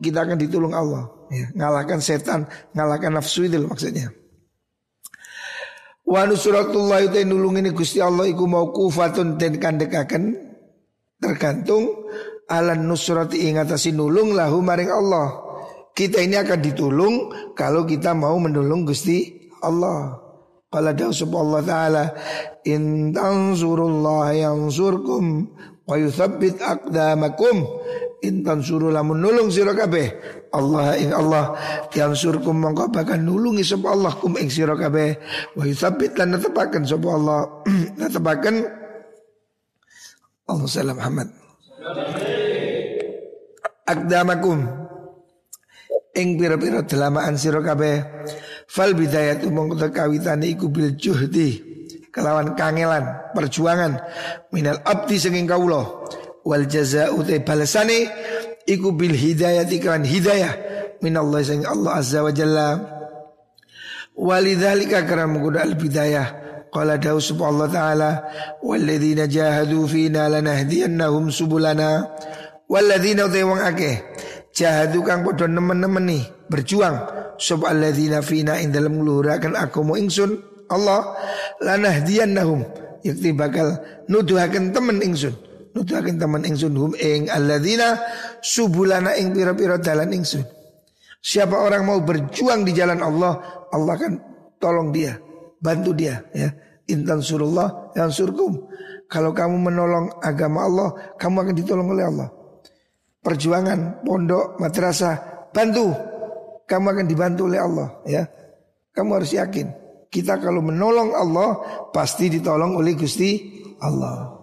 kita 0.00 0.24
akan 0.24 0.36
ditolong 0.40 0.72
Allah. 0.72 1.12
Ya, 1.28 1.52
ngalahkan 1.52 2.00
setan, 2.00 2.48
ngalahkan 2.72 3.12
nafsu 3.12 3.44
itu 3.44 3.60
maksudnya. 3.68 4.08
Wa 6.08 6.24
nusratullahi 6.24 7.12
utai 7.12 7.28
nulungin 7.28 7.68
Gusti 7.76 8.00
Allah 8.00 8.24
iku 8.24 8.48
mau 8.48 8.72
kufatun 8.72 9.36
dan 9.36 9.60
kandekaken 9.60 10.48
Tergantung 11.18 12.06
ala 12.46 12.78
nusrati 12.78 13.50
ingatasi 13.50 13.90
nulung 13.90 14.38
lahu 14.38 14.62
maring 14.62 14.90
Allah. 14.94 15.34
Kita 15.90 16.22
ini 16.22 16.38
akan 16.38 16.58
ditulung 16.62 17.14
kalau 17.58 17.82
kita 17.82 18.14
mau 18.14 18.38
menolong 18.38 18.86
Gusti 18.86 19.50
Allah. 19.58 20.14
Qala 20.68 20.92
Allah 20.92 21.62
Ta'ala 21.64 22.04
In 22.68 23.12
tansurullah 23.16 24.36
yansurkum 24.36 25.24
Wa 25.88 25.96
yuthabbit 25.96 26.60
aqdamakum. 26.60 27.64
In 28.18 28.42
tansuru 28.44 28.90
lamun 28.90 29.22
nulung 29.22 29.46
sira 29.48 29.72
kabeh 29.78 30.10
Allah 30.50 30.98
ing 30.98 31.14
Allah 31.14 31.54
yansurkum 31.94 32.50
mongko 32.60 32.90
bakal 32.90 33.14
nulungi 33.22 33.62
sapa 33.62 33.94
Allah 33.94 34.10
kum 34.18 34.34
ing 34.36 34.50
sira 34.52 34.74
kabeh. 34.76 35.16
Wa 35.56 35.64
yuthabbit 35.64 36.18
lan 36.18 36.36
netepaken 36.36 36.82
sapa 36.84 37.08
Allah 37.08 37.40
netepaken 38.04 38.54
Allah 40.50 40.66
salam 40.68 40.98
Muhammad. 40.98 41.28
Akdamakum 43.88 44.66
ing 46.18 46.28
pira-pira 46.36 46.82
delamaan 46.84 47.38
sira 47.38 47.62
kabeh 47.64 48.02
fal 48.78 48.94
bidayatu 48.94 49.50
mongko 49.50 49.90
kawitane 49.90 50.54
iku 50.54 50.70
bil 50.70 50.94
juhdi 50.94 51.66
kelawan 52.14 52.54
kangelan 52.54 53.02
perjuangan. 53.34 53.98
Minal 54.54 54.78
abdi 54.86 55.18
senging 55.18 55.50
kawula 55.50 55.82
wal 56.46 56.62
jazaa'u 56.70 57.26
te 57.26 57.42
balasane 57.42 58.06
iku 58.70 58.94
bil 58.94 59.18
hidayati 59.18 59.82
kan 59.82 60.06
hidayah. 60.06 60.54
Minallah 61.02 61.42
sing 61.42 61.66
Allah 61.66 61.98
azza 61.98 62.22
wa 62.22 62.30
jalla. 62.30 62.68
Walidzalika 64.14 65.02
karam 65.02 65.38
al 65.42 65.74
bidayah. 65.74 66.46
Qala 66.68 67.00
dawu 67.00 67.16
Allah 67.48 67.68
ta'ala 67.72 68.10
Walladzina 68.60 69.24
jahadu 69.24 69.88
fina 69.88 70.28
lanahdiyannahum 70.28 71.32
subulana. 71.32 72.04
Walladzina 72.68 73.24
utai 73.24 73.40
wang 73.40 73.64
akeh 73.64 74.04
Jahadu 74.52 75.00
kang 75.00 75.24
podo 75.24 75.48
nemen-nemen 75.48 76.04
nih 76.04 76.22
Berjuang 76.52 77.27
Sub 77.38 77.62
alladzina 77.64 78.20
fina 78.20 78.58
in 78.58 78.74
dalam 78.74 78.98
ngeluhurakan 78.98 79.54
mau 79.86 79.94
ingsun 79.94 80.36
Allah 80.68 81.16
lanahdiyannahum 81.62 82.60
Yakti 83.06 83.30
bakal 83.32 83.78
nuduhakan 84.10 84.74
temen 84.74 84.98
ingsun 85.00 85.32
Nuduhakan 85.72 86.18
temen 86.18 86.42
ingsun 86.44 86.74
Hum 86.74 86.92
ing 86.98 87.30
alladzina 87.30 87.96
Subulana 88.42 89.14
ing 89.16 89.32
pira-pira 89.32 89.78
dalan 89.78 90.12
ingsun 90.12 90.42
Siapa 91.22 91.54
orang 91.54 91.86
mau 91.86 91.98
berjuang 92.02 92.66
di 92.66 92.74
jalan 92.74 93.00
Allah 93.00 93.64
Allah 93.70 93.92
akan 93.94 94.12
tolong 94.58 94.90
dia 94.90 95.14
bantu 95.58 95.90
dia 95.94 96.22
ya. 96.32 96.48
Intan 96.88 97.20
surullah 97.20 97.92
yang 97.92 98.08
surkum. 98.08 98.64
Kalau 99.12 99.36
kamu 99.36 99.60
menolong 99.60 100.08
agama 100.24 100.64
Allah, 100.64 100.88
kamu 101.20 101.36
akan 101.44 101.54
ditolong 101.56 101.88
oleh 101.92 102.04
Allah. 102.08 102.28
Perjuangan, 103.20 104.00
pondok, 104.00 104.56
madrasah, 104.56 105.48
bantu. 105.52 105.92
Kamu 106.68 106.86
akan 106.92 107.06
dibantu 107.08 107.48
oleh 107.48 107.58
Allah 107.58 107.88
ya. 108.04 108.28
Kamu 108.92 109.16
harus 109.16 109.32
yakin. 109.32 109.72
Kita 110.12 110.36
kalau 110.36 110.60
menolong 110.60 111.16
Allah 111.16 111.48
pasti 111.92 112.28
ditolong 112.28 112.76
oleh 112.76 112.92
Gusti 112.92 113.64
Allah. 113.80 114.36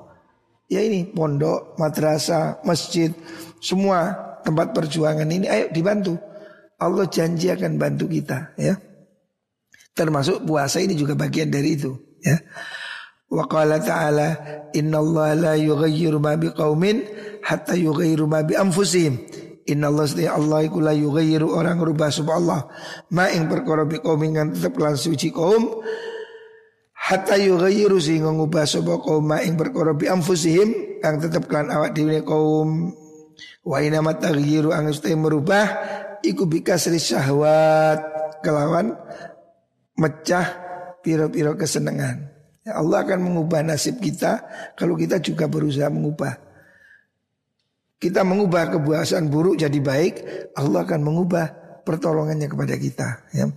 Ya 0.66 0.82
ini 0.82 1.06
pondok, 1.14 1.78
madrasah, 1.78 2.66
masjid, 2.66 3.14
semua 3.62 4.18
tempat 4.42 4.74
perjuangan 4.74 5.30
ini 5.30 5.46
ayo 5.46 5.70
dibantu. 5.70 6.18
Allah 6.82 7.06
janji 7.06 7.54
akan 7.54 7.78
bantu 7.78 8.10
kita 8.10 8.58
ya. 8.58 8.74
Termasuk 9.96 10.44
puasa 10.44 10.82
ini 10.82 10.98
juga 10.98 11.14
bagian 11.14 11.54
dari 11.54 11.78
itu 11.78 11.94
ya. 12.20 12.42
Wa 13.30 13.46
qala 13.50 13.82
ta'ala 13.82 14.30
inna 14.74 15.02
Allah 15.02 15.30
la 15.34 15.54
yughayyiru 15.58 16.22
ma 16.22 16.38
biqaumin 16.38 17.02
hatta 17.42 17.74
yughayyiru 17.74 18.26
ma 18.30 18.46
bi 18.46 18.54
anfusihim. 18.54 19.18
Inna 19.66 19.90
Allah 19.90 20.06
setiap 20.06 20.38
Allah 20.38 20.62
iku 20.62 20.78
la 20.78 20.94
yughayyiru 20.94 21.50
orang 21.50 21.82
rubah 21.82 22.14
Allah 22.30 22.70
ma 23.10 23.26
ing 23.34 23.50
perkara 23.50 23.82
bi 23.90 23.98
qaumin 23.98 24.38
kan 24.38 24.48
tetep 24.54 24.78
lan 24.78 24.94
suci 24.94 25.34
kaum 25.34 25.82
hatta 26.94 27.34
yughayyiru 27.34 27.98
sehingga 27.98 28.30
ngubah 28.30 28.70
sapa 28.70 29.02
kaum 29.02 29.26
ma 29.26 29.42
ing 29.42 29.58
perkara 29.58 29.98
bi 29.98 30.06
anfusihim 30.06 31.02
kang 31.02 31.18
tetep 31.18 31.50
kan 31.50 31.74
awak 31.74 31.98
dhewe 31.98 32.22
kaum 32.22 32.94
wa 33.66 33.78
ina 33.82 34.06
mataghyiru 34.06 34.70
angus 34.70 35.02
merubah 35.02 35.66
iku 36.22 36.46
bikasri 36.46 37.02
syahwat 37.02 38.02
kelawan 38.46 38.94
mecah 39.98 40.46
piro-piro 41.02 41.58
kesenangan. 41.58 42.34
Ya 42.66 42.82
Allah 42.82 43.06
akan 43.06 43.20
mengubah 43.22 43.62
nasib 43.62 44.02
kita 44.02 44.42
kalau 44.74 44.98
kita 44.98 45.22
juga 45.22 45.46
berusaha 45.46 45.90
mengubah. 45.90 46.34
Kita 48.06 48.22
mengubah 48.22 48.70
kebiasaan 48.70 49.34
buruk 49.34 49.58
jadi 49.58 49.82
baik, 49.82 50.14
Allah 50.54 50.86
akan 50.86 51.02
mengubah 51.02 51.46
pertolongannya 51.82 52.46
kepada 52.46 52.78
kita. 52.78 53.26
Ya. 53.34 53.50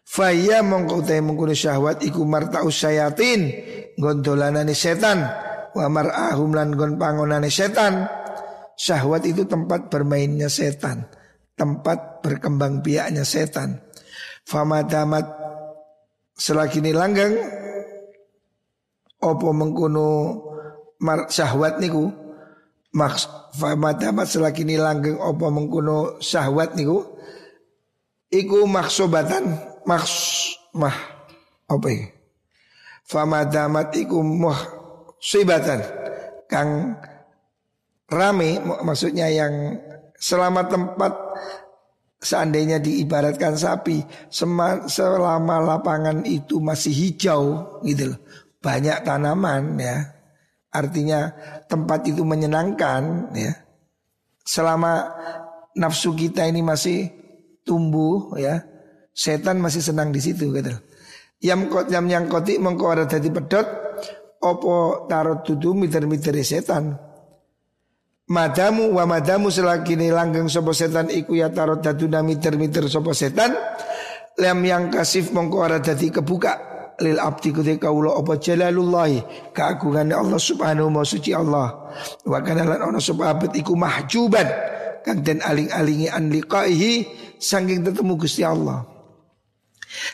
Faya 0.00 0.64
mongkau 0.64 1.04
tay 1.04 1.20
mengkuno 1.20 1.52
syahwat 1.52 2.00
iku 2.00 2.24
martaus 2.24 2.80
sayatin 2.80 3.52
gondolanane 4.00 4.72
setan 4.72 5.28
wa 5.76 5.86
mar'ahum 5.92 6.56
lan 6.56 6.72
gon 6.72 6.96
pangonane 6.96 7.52
setan. 7.52 8.08
Syahwat 8.80 9.28
itu 9.28 9.44
tempat 9.44 9.92
bermainnya 9.92 10.48
setan, 10.48 11.04
tempat 11.52 12.24
berkembang 12.24 12.80
biaknya 12.80 13.28
setan. 13.28 13.76
Famadamat 14.48 15.28
selagi 16.32 16.80
ini 16.80 16.96
langgang 16.96 17.36
opo 19.20 19.52
mengkuno 19.52 20.08
syahwat 21.28 21.76
niku 21.76 22.19
Maks 22.90 23.30
famadamat 23.54 24.26
selagi 24.26 24.66
ini 24.66 24.74
langgeng 24.74 25.22
apa 25.22 25.46
mengkuno 25.46 26.18
syahwat 26.18 26.74
niku 26.74 27.06
iku 28.34 28.66
maksobatan 28.66 29.46
maks 29.86 30.50
mah 30.74 30.96
apa 31.70 31.86
iki 31.86 32.10
famadamat 33.06 33.94
iku 33.94 34.18
mah 34.26 34.58
sibatan 35.22 35.86
kang 36.50 36.98
rame 38.10 38.58
maksudnya 38.82 39.30
yang 39.30 39.78
selama 40.18 40.66
tempat 40.66 41.14
seandainya 42.20 42.82
diibaratkan 42.82 43.54
sapi 43.54 44.02
selama 44.28 45.56
lapangan 45.62 46.26
itu 46.26 46.60
masih 46.60 46.92
hijau 46.92 47.78
gitu 47.86 48.12
loh. 48.12 48.20
Banyak 48.60 49.08
tanaman 49.08 49.80
ya 49.80 50.19
Artinya 50.70 51.34
tempat 51.66 52.06
itu 52.06 52.22
menyenangkan 52.22 53.34
ya. 53.34 53.52
Selama 54.46 55.10
nafsu 55.74 56.14
kita 56.14 56.46
ini 56.46 56.62
masih 56.62 57.10
tumbuh 57.66 58.38
ya, 58.38 58.62
setan 59.10 59.58
masih 59.58 59.82
senang 59.82 60.14
di 60.14 60.22
situ 60.22 60.54
gitu. 60.54 60.70
Yang 61.42 61.60
kot 61.72 61.86
yang 61.90 62.06
yang 62.06 62.26
kotik 62.30 62.62
mengko 62.62 62.94
ada 62.94 63.04
dadi 63.10 63.32
pedot 63.34 63.66
opo 64.40 65.06
tarot 65.10 65.42
tutu 65.42 65.74
miter-miter 65.74 66.38
setan. 66.46 66.94
Madamu 68.30 68.94
wa 68.94 69.10
madamu 69.10 69.50
selagi 69.50 69.98
ini 69.98 70.14
langgeng 70.14 70.46
sopo 70.46 70.70
setan 70.70 71.10
iku 71.10 71.34
ya 71.34 71.50
tarot 71.50 71.82
daduna 71.82 72.22
miter-miter 72.22 72.86
sopo 72.86 73.10
setan. 73.10 73.50
Lem 74.38 74.62
yang 74.62 74.86
kasif 74.94 75.34
mengko 75.34 75.66
ada 75.66 75.82
dadi 75.82 76.14
kebuka 76.14 76.69
lil 77.00 77.18
abdi 77.18 77.50
kuthi 77.50 77.80
kaulo 77.80 78.16
apa 78.16 78.36
jalalullahi 78.36 79.52
keagungan 79.56 80.12
Allah 80.12 80.40
subhanahu 80.40 80.92
wa 80.92 81.04
suci 81.04 81.32
Allah 81.32 81.90
wa 82.28 82.38
kana 82.44 82.64
lan 82.64 82.80
ono 82.92 83.00
abad 83.00 83.56
iku 83.56 83.72
mahjuban 83.74 84.46
kang 85.00 85.24
den 85.24 85.40
aling-alingi 85.40 86.12
an 86.12 86.28
liqaihi 86.28 87.08
saking 87.40 87.82
ketemu 87.82 88.12
Gusti 88.20 88.44
Allah 88.44 88.90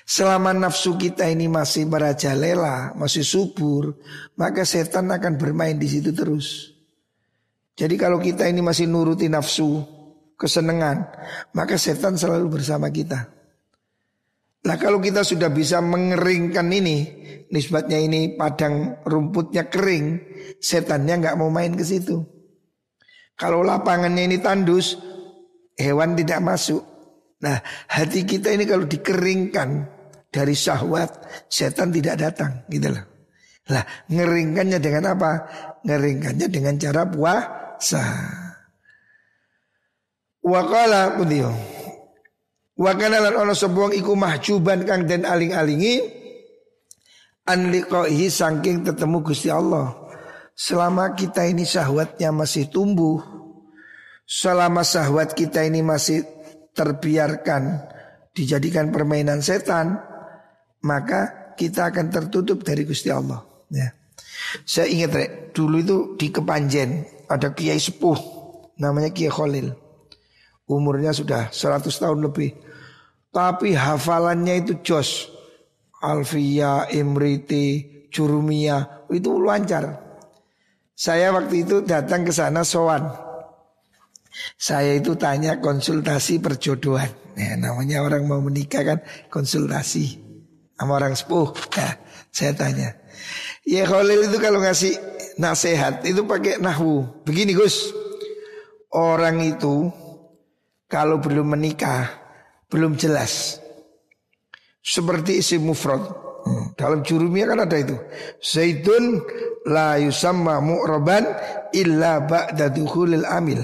Selama 0.09 0.57
nafsu 0.57 0.97
kita 0.97 1.29
ini 1.29 1.53
masih 1.53 1.85
merajalela, 1.85 2.97
masih 2.97 3.21
subur, 3.21 3.93
maka 4.41 4.65
setan 4.65 5.13
akan 5.13 5.37
bermain 5.37 5.77
di 5.77 5.85
situ 5.85 6.17
terus. 6.17 6.73
Jadi 7.77 8.01
kalau 8.01 8.17
kita 8.17 8.49
ini 8.49 8.65
masih 8.65 8.89
nuruti 8.89 9.29
nafsu, 9.29 9.85
kesenangan, 10.41 11.05
maka 11.53 11.77
setan 11.77 12.17
selalu 12.17 12.57
bersama 12.57 12.89
kita. 12.89 13.36
Nah 14.67 14.75
kalau 14.83 14.99
kita 14.99 15.23
sudah 15.23 15.47
bisa 15.55 15.79
mengeringkan 15.79 16.67
ini, 16.75 17.07
nisbatnya 17.55 18.03
ini 18.03 18.35
padang 18.35 18.99
rumputnya 19.07 19.71
kering, 19.71 20.19
setannya 20.59 21.23
nggak 21.23 21.39
mau 21.39 21.47
main 21.55 21.79
ke 21.79 21.87
situ. 21.87 22.19
Kalau 23.39 23.63
lapangannya 23.63 24.27
ini 24.27 24.43
tandus, 24.43 24.99
hewan 25.79 26.19
tidak 26.19 26.43
masuk. 26.43 26.83
Nah 27.47 27.63
hati 27.87 28.27
kita 28.27 28.51
ini 28.51 28.67
kalau 28.67 28.91
dikeringkan 28.91 29.87
dari 30.35 30.57
syahwat, 30.59 31.15
setan 31.47 31.95
tidak 31.95 32.19
datang, 32.19 32.67
gitu 32.67 32.91
loh. 32.91 33.07
Nah 33.71 33.87
ngeringkannya 34.11 34.83
dengan 34.83 35.15
apa? 35.15 35.31
Ngeringkannya 35.87 36.47
dengan 36.51 36.75
cara 36.75 37.07
puasa. 37.07 38.05
Wakala 40.43 41.15
pun 41.15 41.31
Wa 42.77 42.93
kana 42.93 43.25
lan 43.25 43.35
ana 43.41 43.57
sebuang 43.57 43.97
iku 43.97 44.13
mahjuban 44.13 44.85
kang 44.85 45.09
den 45.09 45.25
aling-alingi 45.25 46.05
an 47.49 47.73
liqaihi 47.73 48.29
saking 48.29 48.85
ketemu 48.85 49.25
Gusti 49.25 49.49
Allah. 49.49 49.97
Selama 50.57 51.13
kita 51.17 51.45
ini 51.45 51.65
syahwatnya 51.69 52.33
masih 52.33 52.69
tumbuh, 52.73 53.21
selama 54.25 54.81
syahwat 54.85 55.37
kita 55.37 55.65
ini 55.65 55.85
masih 55.85 56.25
terbiarkan 56.73 57.93
dijadikan 58.37 58.93
permainan 58.93 59.41
setan, 59.41 60.01
maka 60.85 61.53
kita 61.57 61.89
akan 61.93 62.13
tertutup 62.13 62.61
dari 62.65 62.85
Gusti 62.85 63.09
Allah. 63.09 63.41
Ya. 63.73 63.93
Saya 64.65 64.89
ingat 64.93 65.13
rek, 65.17 65.31
dulu 65.57 65.77
itu 65.81 65.97
di 66.21 66.29
Kepanjen 66.29 67.05
ada 67.29 67.53
kiai 67.53 67.81
sepuh 67.81 68.37
namanya 68.81 69.11
Kiai 69.11 69.33
Khalil. 69.33 69.73
Umurnya 70.67 71.15
sudah 71.15 71.49
100 71.51 71.89
tahun 71.89 72.21
lebih. 72.27 72.66
Tapi 73.31 73.77
hafalannya 73.77 74.65
itu 74.65 74.81
jos. 74.83 75.33
Alfia, 76.03 76.87
Imriti, 76.93 77.97
Jurumia 78.13 79.07
itu 79.13 79.37
lancar. 79.41 80.05
Saya 80.97 81.29
waktu 81.33 81.69
itu 81.69 81.85
datang 81.85 82.25
ke 82.25 82.33
sana 82.33 82.65
sowan. 82.65 83.05
Saya 84.57 84.97
itu 84.97 85.17
tanya 85.17 85.61
konsultasi 85.61 86.41
perjodohan. 86.41 87.09
Ya, 87.37 87.57
namanya 87.57 88.01
orang 88.01 88.25
mau 88.25 88.41
menikah 88.41 88.81
kan 88.85 88.99
konsultasi 89.29 90.17
sama 90.77 90.97
orang 90.97 91.13
sepuh. 91.13 91.53
Ya, 91.77 92.01
saya 92.33 92.53
tanya. 92.57 92.97
Ya 93.69 93.85
Khalil 93.85 94.29
itu 94.29 94.41
kalau 94.41 94.61
ngasih 94.65 94.97
nasihat 95.37 96.01
itu 96.05 96.25
pakai 96.25 96.61
nahwu. 96.61 97.25
Begini 97.25 97.53
Gus. 97.53 97.93
Orang 98.89 99.45
itu 99.45 99.93
kalau 100.89 101.21
belum 101.21 101.53
menikah 101.53 102.26
belum 102.71 102.99
jelas. 102.99 103.63
Seperti 104.83 105.43
isi 105.43 105.59
mufrad. 105.59 106.03
Hmm. 106.47 106.79
Dalam 106.79 107.03
jurumia 107.03 107.51
kan 107.51 107.67
ada 107.67 107.75
itu. 107.75 107.99
Zaidun 108.39 109.19
la 109.67 109.99
yusamma 109.99 110.63
mu'raban 110.63 111.27
illa 111.75 112.23
ba'da 112.23 112.71
dukhulil 112.71 113.27
amil. 113.27 113.59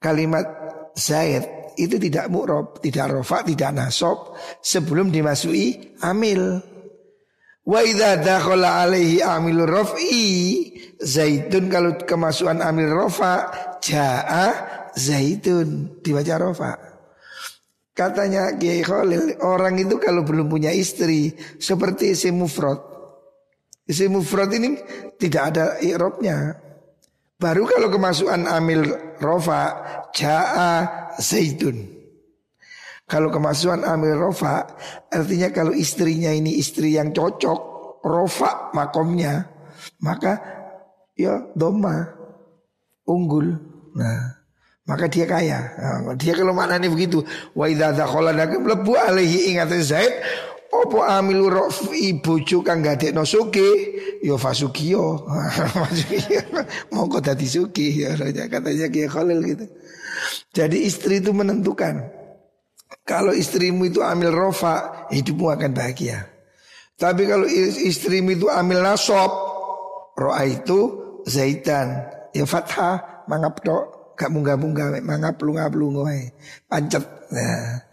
Kalimat 0.00 0.48
Zaid 0.96 1.44
itu 1.76 2.00
tidak 2.00 2.32
mu'rab, 2.32 2.80
tidak 2.80 3.12
rofa, 3.12 3.44
tidak 3.44 3.70
nasab 3.76 4.32
sebelum 4.64 5.12
dimasuki 5.12 6.00
amil. 6.00 6.56
Wa 7.68 7.84
idza 7.84 8.16
dakhala 8.24 8.88
alaihi 8.88 9.20
amil 9.20 9.68
raf'i 9.68 10.24
Zaidun 11.04 11.68
kalau 11.68 12.00
kemasukan 12.00 12.64
amil 12.64 12.96
rofa 12.96 13.52
jaa 13.84 14.48
Zaidun 14.96 16.00
dibaca 16.00 16.40
rofa. 16.40 16.87
Katanya 17.98 18.54
Kiai 18.54 18.86
Khalil, 18.86 19.42
orang 19.42 19.74
itu 19.82 19.98
kalau 19.98 20.22
belum 20.22 20.46
punya 20.46 20.70
istri 20.70 21.34
seperti 21.58 22.14
isi 22.14 22.30
mufrad. 22.30 22.78
Isi 23.90 24.06
mufrad 24.06 24.54
ini 24.54 24.78
tidak 25.18 25.42
ada 25.50 25.82
i'robnya. 25.82 26.54
Baru 27.42 27.66
kalau 27.66 27.90
kemasukan 27.90 28.46
amil 28.46 28.86
rofa 29.18 29.82
jaa 30.14 31.10
zaitun. 31.18 31.90
Kalau 33.02 33.34
kemasukan 33.34 33.82
amil 33.82 34.14
rofa 34.14 34.62
artinya 35.10 35.50
kalau 35.50 35.74
istrinya 35.74 36.30
ini 36.30 36.54
istri 36.54 36.94
yang 36.94 37.10
cocok 37.10 37.60
rofa 38.06 38.70
makomnya 38.78 39.42
maka 40.06 40.38
ya 41.18 41.50
doma 41.50 42.06
unggul. 43.10 43.58
Nah 43.98 44.37
maka 44.88 45.04
dia 45.04 45.28
kaya. 45.28 45.60
Nah, 45.76 46.16
dia 46.16 46.32
kalau 46.32 46.56
maknanya 46.56 46.88
begitu, 46.88 47.20
wa 47.52 47.68
idza 47.68 47.92
dakhala 47.92 48.32
nakum 48.32 48.64
lebu 48.64 48.96
alaihi 48.96 49.52
ingat 49.52 49.68
Zaid 49.84 50.16
Opo 50.68 51.00
amilu 51.00 51.48
rofi 51.48 52.12
bojo 52.20 52.60
kang 52.60 52.84
gadekno 52.84 53.24
suki 53.24 53.68
yo 54.20 54.36
ya 54.36 54.36
fasukiyo. 54.36 55.24
Mongko 56.92 57.24
dadi 57.24 57.48
suki 57.48 58.04
ya 58.04 58.12
katanya 58.52 58.92
Kiai 58.92 59.08
Khalil 59.08 59.40
gitu. 59.48 59.64
Jadi 60.52 60.84
istri 60.84 61.24
itu 61.24 61.32
menentukan. 61.32 62.12
Kalau 63.08 63.32
istrimu 63.32 63.88
itu 63.88 64.04
amil 64.04 64.28
rofa, 64.28 65.08
hidupmu 65.08 65.48
akan 65.56 65.72
bahagia. 65.72 66.28
Tapi 67.00 67.24
kalau 67.24 67.48
istrimu 67.88 68.36
itu 68.36 68.52
amil 68.52 68.84
nasab, 68.84 69.32
roa 70.20 70.44
itu 70.44 71.00
zaitan, 71.24 72.04
ya 72.36 72.44
fathah, 72.44 73.24
mangap 73.24 73.64
tok 73.64 73.97
gak 74.18 74.34
munggah-munggah 74.34 74.98
mangap 75.06 75.38
lunga-lunga. 75.38 76.10
Pancet. 76.66 77.04
Nah. 77.30 77.86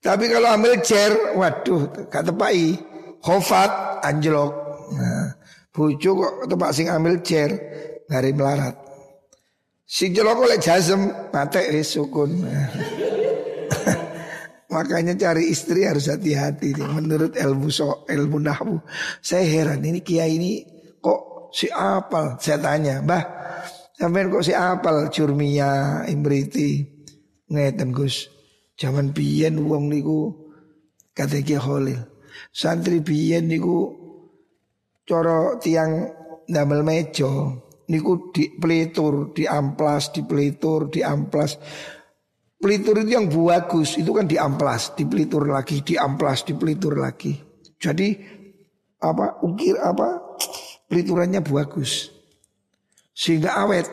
Tapi 0.00 0.24
kalau 0.30 0.48
ambil 0.54 0.80
cer, 0.80 1.36
waduh, 1.36 2.08
gak 2.08 2.24
tepai. 2.32 2.78
Khofat 3.20 4.00
anjlok. 4.06 4.52
Nah, 4.94 5.34
bojo 5.74 6.10
kok 6.14 6.34
tepak 6.46 6.70
sing 6.70 6.86
ambil 6.86 7.18
cer, 7.26 7.50
ngari 8.06 8.30
melarat. 8.30 8.76
Sing 9.82 10.14
jelok 10.14 10.46
oleh 10.46 10.62
jazem, 10.62 11.10
mate 11.34 11.66
wis 11.74 11.90
sukun. 11.94 12.38
Makanya 14.70 15.14
cari 15.18 15.50
istri 15.50 15.86
harus 15.86 16.06
hati-hati. 16.06 16.74
Menurut 16.74 17.34
ilmu 17.34 17.70
so, 17.70 18.06
ilmu 18.06 18.38
nahwu. 18.42 18.82
Saya 19.22 19.46
heran 19.46 19.82
ini 19.82 20.02
kiai 20.02 20.38
ini 20.38 20.62
kok 21.02 21.50
si 21.54 21.70
apal. 21.70 22.38
Saya 22.38 22.58
tanya, 22.58 22.98
"Mbah, 23.02 23.22
Sampai 23.96 24.28
kok 24.28 24.44
si 24.44 24.52
apal 24.52 25.08
curmia 25.08 26.04
imriti 26.04 26.84
ngeten 27.48 27.96
Gus. 27.96 28.28
Zaman 28.76 29.16
biyen 29.16 29.56
wong 29.64 29.88
niku 29.88 30.36
kata 31.16 31.40
Ki 31.40 31.56
Khalil. 31.56 32.04
Santri 32.52 33.00
biyen 33.00 33.48
niku 33.48 33.88
coro 35.00 35.56
tiang 35.56 36.12
damel 36.44 36.84
mejo 36.84 37.64
niku 37.88 38.28
di 38.36 38.52
pelitur, 38.52 39.32
di 39.32 39.48
amplas, 39.48 40.12
di 40.12 40.20
pelitur, 40.28 40.92
di 40.92 41.00
amplas. 41.00 41.56
Pelitur 42.60 43.00
itu 43.00 43.16
yang 43.16 43.32
bagus 43.32 43.96
itu 43.96 44.12
kan 44.12 44.28
di 44.28 44.36
amplas, 44.36 44.92
di 44.92 45.08
pelitur 45.08 45.48
lagi, 45.48 45.80
di 45.80 45.96
amplas, 45.96 46.44
di 46.44 46.52
pelitur 46.52 47.00
lagi. 47.00 47.32
Jadi 47.80 48.12
apa 49.00 49.40
ukir 49.40 49.80
apa 49.80 50.36
peliturannya 50.92 51.40
bagus 51.40 52.15
sehingga 53.16 53.56
awet. 53.56 53.88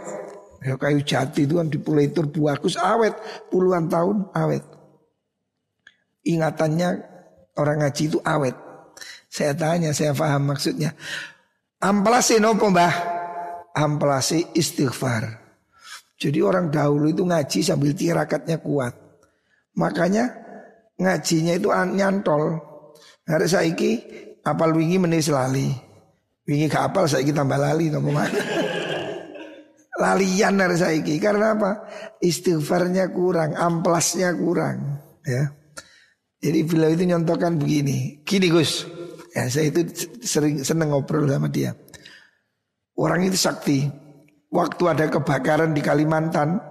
Ya, 0.63 0.75
kayu 0.79 1.03
jati 1.03 1.43
itu 1.43 1.59
kan 1.59 1.67
di 1.67 1.79
pelitur 1.79 2.27
bagus 2.27 2.75
awet 2.75 3.15
puluhan 3.47 3.87
tahun 3.87 4.27
awet. 4.35 4.63
Ingatannya 6.23 7.03
orang 7.59 7.83
ngaji 7.83 8.03
itu 8.11 8.19
awet. 8.23 8.55
Saya 9.27 9.51
tanya, 9.55 9.91
saya 9.91 10.15
paham 10.15 10.51
maksudnya. 10.51 10.95
Amplasi 11.83 12.39
nopo 12.39 12.71
mbah? 12.71 12.95
Amplasi 13.75 14.55
istighfar. 14.55 15.41
Jadi 16.15 16.39
orang 16.39 16.71
dahulu 16.71 17.11
itu 17.11 17.27
ngaji 17.27 17.59
sambil 17.59 17.91
tirakatnya 17.91 18.63
kuat. 18.63 18.95
Makanya 19.75 20.31
ngajinya 20.95 21.59
itu 21.59 21.67
nyantol. 21.73 22.61
Hari 23.27 23.47
saiki 23.51 23.91
apal 24.47 24.71
wingi 24.71 24.95
menis 24.95 25.27
lali. 25.27 25.67
Wingi 26.47 26.71
gak 26.71 26.93
apal 26.93 27.09
saiki 27.09 27.35
tambah 27.35 27.59
lali 27.59 27.91
nopo 27.91 28.15
Lalian 29.93 30.57
hari 30.57 30.77
saiki 30.77 31.21
karena 31.21 31.53
apa? 31.53 31.85
Istighfarnya 32.17 33.13
kurang, 33.13 33.53
amplasnya 33.53 34.33
kurang, 34.33 34.97
ya. 35.21 35.53
Jadi 36.43 36.59
beliau 36.65 36.91
itu 36.91 37.05
nyontohkan 37.07 37.61
begini, 37.61 38.25
gini 38.25 38.49
Gus, 38.49 38.89
ya 39.31 39.47
saya 39.47 39.69
itu 39.69 39.85
sering 40.25 40.65
seneng 40.65 40.91
ngobrol 40.91 41.29
sama 41.29 41.47
dia. 41.47 41.77
Orang 42.97 43.23
itu 43.25 43.37
sakti. 43.37 43.85
Waktu 44.53 44.83
ada 44.85 45.09
kebakaran 45.09 45.73
di 45.73 45.81
Kalimantan, 45.81 46.61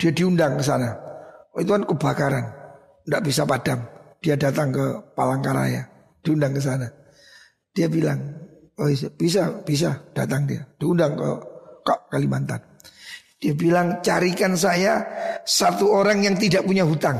dia 0.00 0.08
diundang 0.08 0.56
ke 0.56 0.64
sana. 0.64 0.96
Oh, 1.52 1.60
itu 1.60 1.68
kan 1.68 1.84
kebakaran, 1.84 2.44
tidak 3.04 3.22
bisa 3.28 3.44
padam. 3.44 3.84
Dia 4.24 4.40
datang 4.40 4.72
ke 4.72 4.84
Palangkaraya, 5.12 5.84
diundang 6.24 6.56
ke 6.56 6.64
sana. 6.64 6.88
Dia 7.76 7.92
bilang, 7.92 8.24
oh 8.80 8.88
bisa, 9.20 9.52
bisa 9.68 10.00
datang 10.16 10.48
dia, 10.48 10.64
diundang 10.80 11.12
ke, 11.12 11.28
ke 11.82 11.94
Kalimantan. 12.08 12.62
Dia 13.42 13.52
bilang 13.58 13.98
carikan 14.00 14.54
saya 14.54 15.02
satu 15.42 15.90
orang 15.90 16.22
yang 16.22 16.38
tidak 16.38 16.62
punya 16.62 16.86
hutang 16.86 17.18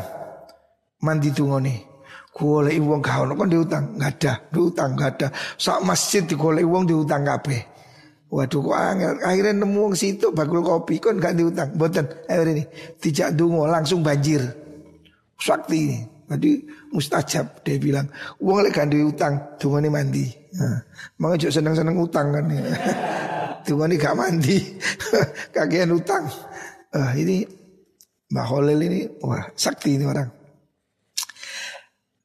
mandi 1.03 1.35
tungone. 1.35 1.91
Golek 2.33 2.81
wong 2.81 3.05
gak 3.05 3.29
ono 3.29 3.37
kon 3.37 3.53
diutang, 3.53 3.93
enggak 4.01 4.13
ada, 4.17 4.33
diutang 4.49 4.97
enggak 4.97 5.11
ada. 5.21 5.29
Sak 5.61 5.85
masjid 5.85 6.25
digolek 6.25 6.65
wong 6.65 6.89
diutang 6.89 7.29
kabeh. 7.29 7.61
Waduh 8.33 8.65
kok 8.65 8.73
angel, 8.73 9.15
akhirnya 9.21 9.53
nemu 9.61 9.77
wong 9.77 9.93
situ 9.93 10.33
bakul 10.33 10.65
kopi 10.65 10.97
kon 10.97 11.21
gak 11.21 11.37
diutang. 11.37 11.77
Mboten, 11.77 12.09
akhir 12.25 12.49
ini 12.57 12.65
tidak 12.97 13.37
dungo 13.37 13.69
langsung 13.69 14.01
banjir. 14.01 14.41
Sakti 15.37 15.77
ini. 15.77 15.99
Jadi 16.33 16.65
mustajab 16.97 17.61
dia 17.61 17.77
bilang, 17.77 18.09
uang 18.41 18.65
lek 18.65 18.73
gak 18.73 18.89
diutang, 18.89 19.37
dungane 19.61 19.93
mandi. 19.93 20.25
Nah, 20.57 21.37
seneng-seneng 21.37 22.01
utang 22.01 22.33
kan. 22.33 22.49
dungane 23.67 23.99
gak 23.99 24.17
mandi. 24.17 24.59
Kagian 25.55 25.95
utang. 25.95 26.27
Uh, 26.93 27.13
ini 27.17 27.47
Mbak 28.33 28.47
Holil 28.49 28.81
ini 28.85 29.01
wah 29.21 29.45
sakti 29.57 29.97
ini 29.97 30.05
orang. 30.09 30.29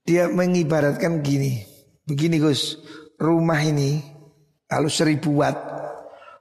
Dia 0.08 0.32
mengibaratkan 0.32 1.20
gini. 1.20 1.60
Begini 2.08 2.40
Gus, 2.40 2.80
rumah 3.20 3.60
ini 3.60 4.00
kalau 4.68 4.88
seribu 4.88 5.44
watt, 5.44 5.60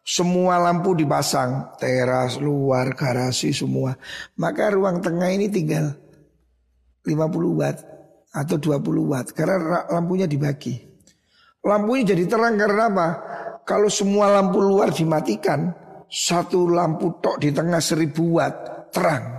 semua 0.07 0.63
lampu 0.63 0.95
dipasang, 0.95 1.75
teras, 1.83 2.39
luar, 2.39 2.95
garasi 2.95 3.51
semua. 3.51 3.99
Maka 4.39 4.71
ruang 4.71 5.03
tengah 5.03 5.27
ini 5.35 5.51
tinggal 5.51 5.99
50 7.03 7.59
watt 7.59 7.83
atau 8.31 8.57
20 8.59 9.11
watt 9.11 9.35
karena 9.35 9.87
lampunya 9.91 10.31
dibagi. 10.31 10.79
Lampunya 11.67 12.15
jadi 12.15 12.25
terang 12.31 12.55
karena 12.55 12.87
apa? 12.87 13.09
Kalau 13.67 13.91
semua 13.91 14.31
lampu 14.31 14.63
luar 14.63 14.95
dimatikan, 14.95 15.75
satu 16.07 16.71
lampu 16.71 17.19
tok 17.19 17.43
di 17.43 17.51
tengah 17.51 17.83
seribu 17.83 18.39
watt 18.39 18.89
terang. 18.95 19.37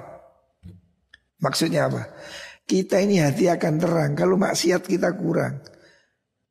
Maksudnya 1.39 1.87
apa? 1.87 2.03
Kita 2.67 2.99
ini 2.99 3.23
hati 3.23 3.47
akan 3.47 3.73
terang 3.79 4.11
Kalau 4.11 4.35
maksiat 4.35 4.83
kita 4.83 5.15
kurang 5.15 5.63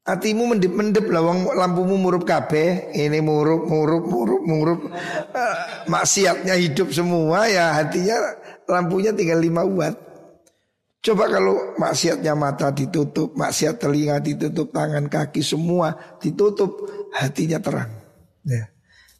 Hatimu 0.07 0.57
mendip-mendip 0.57 1.05
lah 1.13 1.21
lampumu 1.53 2.01
murup 2.01 2.25
kabeh 2.25 2.95
Ini 2.97 3.21
murup, 3.21 3.69
murup, 3.69 4.09
murup, 4.09 4.43
murup 4.49 4.81
uh, 5.37 5.57
Maksiatnya 5.93 6.57
hidup 6.57 6.89
semua 6.89 7.45
ya 7.53 7.77
hatinya 7.77 8.17
lampunya 8.65 9.13
tinggal 9.13 9.45
5 9.45 9.77
watt 9.77 9.97
Coba 11.05 11.29
kalau 11.29 11.77
maksiatnya 11.77 12.33
mata 12.33 12.73
ditutup 12.73 13.37
Maksiat 13.37 13.77
telinga 13.77 14.17
ditutup 14.25 14.73
Tangan 14.73 15.13
kaki 15.13 15.45
semua 15.45 16.17
ditutup 16.17 16.96
Hatinya 17.17 17.57
terang 17.65 17.89
ya. 18.45 18.69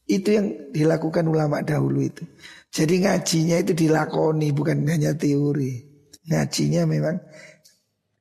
Itu 0.05 0.37
yang 0.37 0.47
dilakukan 0.71 1.27
ulama 1.27 1.65
dahulu 1.65 2.05
itu 2.05 2.23
Jadi 2.71 3.03
ngajinya 3.03 3.59
itu 3.59 3.75
dilakoni 3.75 4.55
Bukan 4.55 4.87
hanya 4.87 5.17
teori 5.17 5.83
ngajinya 6.29 6.85
memang 6.85 7.17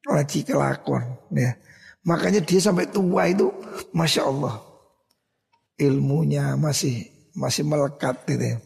ngaji 0.05 0.39
kelakon 0.45 1.03
ya. 1.35 1.57
Makanya 2.05 2.39
dia 2.45 2.61
sampai 2.61 2.87
tua 2.87 3.25
itu 3.27 3.49
masya 3.91 4.29
Allah 4.29 4.61
ilmunya 5.75 6.55
masih 6.55 7.09
masih 7.35 7.67
melekat 7.67 8.15
gitu 8.29 8.55
ya. 8.55 8.57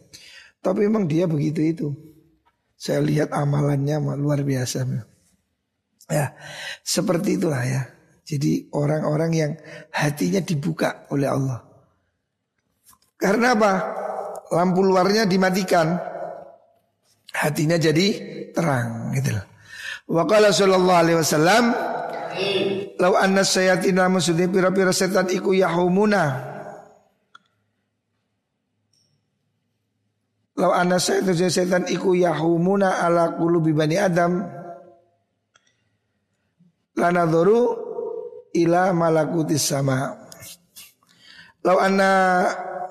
Tapi 0.62 0.86
memang 0.86 1.10
dia 1.10 1.26
begitu 1.26 1.62
itu. 1.64 1.88
Saya 2.80 3.03
lihat 3.03 3.36
amalannya 3.36 3.99
luar 4.16 4.39
biasa. 4.39 4.88
Ya, 6.07 6.32
seperti 6.84 7.36
itulah 7.36 7.60
ya. 7.64 7.91
Jadi 8.30 8.69
orang-orang 8.77 9.32
yang 9.34 9.51
hatinya 9.89 10.38
dibuka 10.38 11.09
oleh 11.09 11.25
Allah. 11.25 11.65
Karena 13.17 13.57
apa? 13.57 13.73
Lampu 14.53 14.86
luarnya 14.86 15.25
dimatikan. 15.25 15.97
Hatinya 17.34 17.82
jadi 17.82 18.07
terang 18.53 19.17
gitu 19.17 19.34
loh. 19.34 19.45
Wa 20.09 20.30
qala 20.30 20.53
sallallahu 20.53 21.01
alaihi 21.05 21.17
wasallam 21.17 21.63
Lau 22.99 23.13
anna 23.17 23.45
sayatina 23.45 24.09
maksudnya 24.09 24.49
pira-pira 24.49 24.89
setan 24.89 25.30
iku 25.30 25.53
yahumuna 25.53 26.23
Lau 30.57 30.73
anna 30.73 30.97
sayatina 30.97 31.49
setan 31.49 31.86
iku 31.89 32.17
yahumuna 32.17 33.05
ala 33.05 33.38
qulubi 33.38 33.73
bani 33.73 33.95
Adam 34.01 34.45
Lanadharu 36.97 37.88
ila 38.56 38.93
malakutis 38.95 39.70
sama 39.70 40.16
Lau 41.60 41.76
anna 41.76 42.10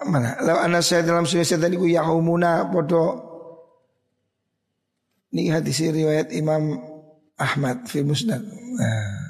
mana? 0.05 0.37
Lau 0.45 0.61
anna 0.61 0.85
sayatina 0.85 1.25
maksudnya 1.25 1.49
setan 1.49 1.73
iku 1.73 1.89
yahumuna 1.89 2.69
podo 2.69 3.29
ini 5.33 5.49
hadis 5.49 5.81
riwayat 5.85 6.33
Imam 6.37 6.77
Ahmad 7.37 7.89
fi 7.89 8.05
Musnad. 8.05 8.45
Nah. 8.45 9.29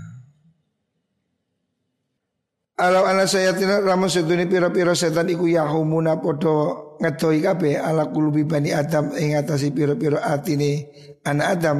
Alau 2.78 3.02
ala 3.10 3.26
sayatina 3.26 3.82
ramu 3.82 4.06
seduni 4.06 4.46
pira-pira 4.46 4.94
setan 4.94 5.26
iku 5.26 5.50
yahumuna 5.50 6.22
podo 6.22 6.94
ngedoi 7.02 7.42
kabeh 7.42 7.74
ala 7.74 8.06
kulubi 8.06 8.46
bani 8.46 8.70
Adam 8.70 9.10
ing 9.18 9.34
atasi 9.34 9.74
pira-pira 9.74 10.22
atine 10.22 10.86
anak 11.26 11.46
Adam. 11.58 11.78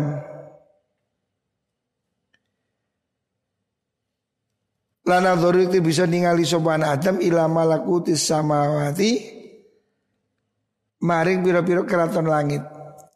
Lana 5.08 5.40
itu 5.40 5.80
bisa 5.80 6.04
ningali 6.04 6.44
sopan 6.44 6.84
Adam 6.84 7.16
ila 7.24 7.48
malakutis 7.48 8.28
samawati 8.28 9.38
maring 11.00 11.40
pira-pira 11.40 11.82
keraton 11.88 12.28
langit. 12.28 12.60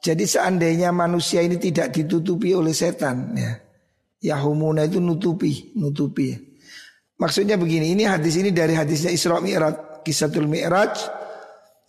Jadi 0.01 0.25
seandainya 0.25 0.89
manusia 0.91 1.45
ini 1.45 1.61
tidak 1.61 1.93
ditutupi 1.93 2.57
oleh 2.57 2.73
setan 2.73 3.37
ya. 3.37 3.53
Yahumuna 4.23 4.89
itu 4.89 5.05
nutupi, 5.05 5.77
nutupi. 5.77 6.33
Maksudnya 7.21 7.55
begini, 7.55 7.95
ini 7.95 8.09
hadis 8.09 8.39
ini 8.39 8.51
dari 8.51 8.75
hadisnya 8.75 9.11
Isra 9.13 9.39
Mi'raj, 9.39 10.03
Kisatul 10.03 10.51
Mi'raj. 10.51 10.95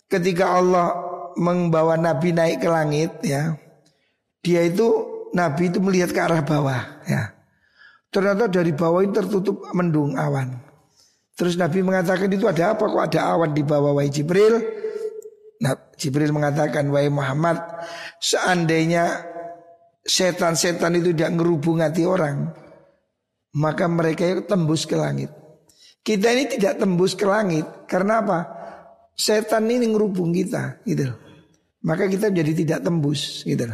Ketika 0.06 0.58
Allah 0.58 0.94
membawa 1.38 1.98
Nabi 1.98 2.30
naik 2.30 2.62
ke 2.62 2.68
langit 2.70 3.12
ya. 3.26 3.54
Dia 4.44 4.60
itu 4.66 4.86
Nabi 5.34 5.72
itu 5.72 5.78
melihat 5.82 6.14
ke 6.14 6.20
arah 6.20 6.42
bawah 6.44 7.02
ya. 7.08 7.34
Ternyata 8.14 8.46
dari 8.46 8.70
bawah 8.70 9.02
ini 9.02 9.10
tertutup 9.10 9.66
mendung 9.74 10.14
awan. 10.14 10.54
Terus 11.34 11.58
Nabi 11.58 11.82
mengatakan 11.82 12.30
itu 12.30 12.46
ada 12.46 12.78
apa 12.78 12.86
kok 12.86 13.02
ada 13.10 13.34
awan 13.34 13.50
di 13.50 13.66
bawah 13.66 13.98
wahai 13.98 14.06
Jibril? 14.06 14.62
Nah, 15.58 15.74
Jibril 15.98 16.30
mengatakan, 16.30 16.86
wahai 16.94 17.10
Muhammad, 17.10 17.58
seandainya 18.22 19.26
setan-setan 20.06 20.94
itu 21.02 21.10
tidak 21.10 21.34
ngerubung 21.34 21.82
hati 21.82 22.06
orang, 22.06 22.54
maka 23.58 23.90
mereka 23.90 24.22
itu 24.30 24.46
tembus 24.46 24.86
ke 24.86 24.94
langit. 24.94 25.34
Kita 26.04 26.30
ini 26.30 26.46
tidak 26.46 26.78
tembus 26.78 27.18
ke 27.18 27.26
langit, 27.26 27.66
karena 27.90 28.22
apa? 28.22 28.38
setan 29.14 29.70
ini 29.70 29.86
ngerubung 29.90 30.34
kita 30.34 30.82
gitu. 30.82 31.14
Maka 31.86 32.10
kita 32.10 32.34
jadi 32.34 32.52
tidak 32.52 32.82
tembus 32.82 33.46
gitu. 33.46 33.64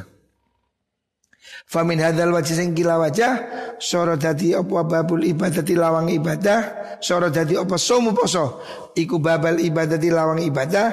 Famin 1.67 1.99
hadal 1.99 2.37
wajah 2.37 2.55
sing 2.55 2.77
wajah 2.77 3.33
Soro 3.81 4.15
dadi 4.21 4.53
opo 4.53 4.85
babul 4.85 5.25
ibadati 5.25 5.73
lawang 5.73 6.13
ibadah 6.13 6.61
Soro 7.01 7.33
dadi 7.33 7.57
opo 7.57 7.81
somu 7.81 8.13
poso. 8.13 8.61
Iku 8.93 9.19
babal 9.19 9.59
ibadati 9.59 10.13
lawang 10.13 10.45
ibadah 10.45 10.89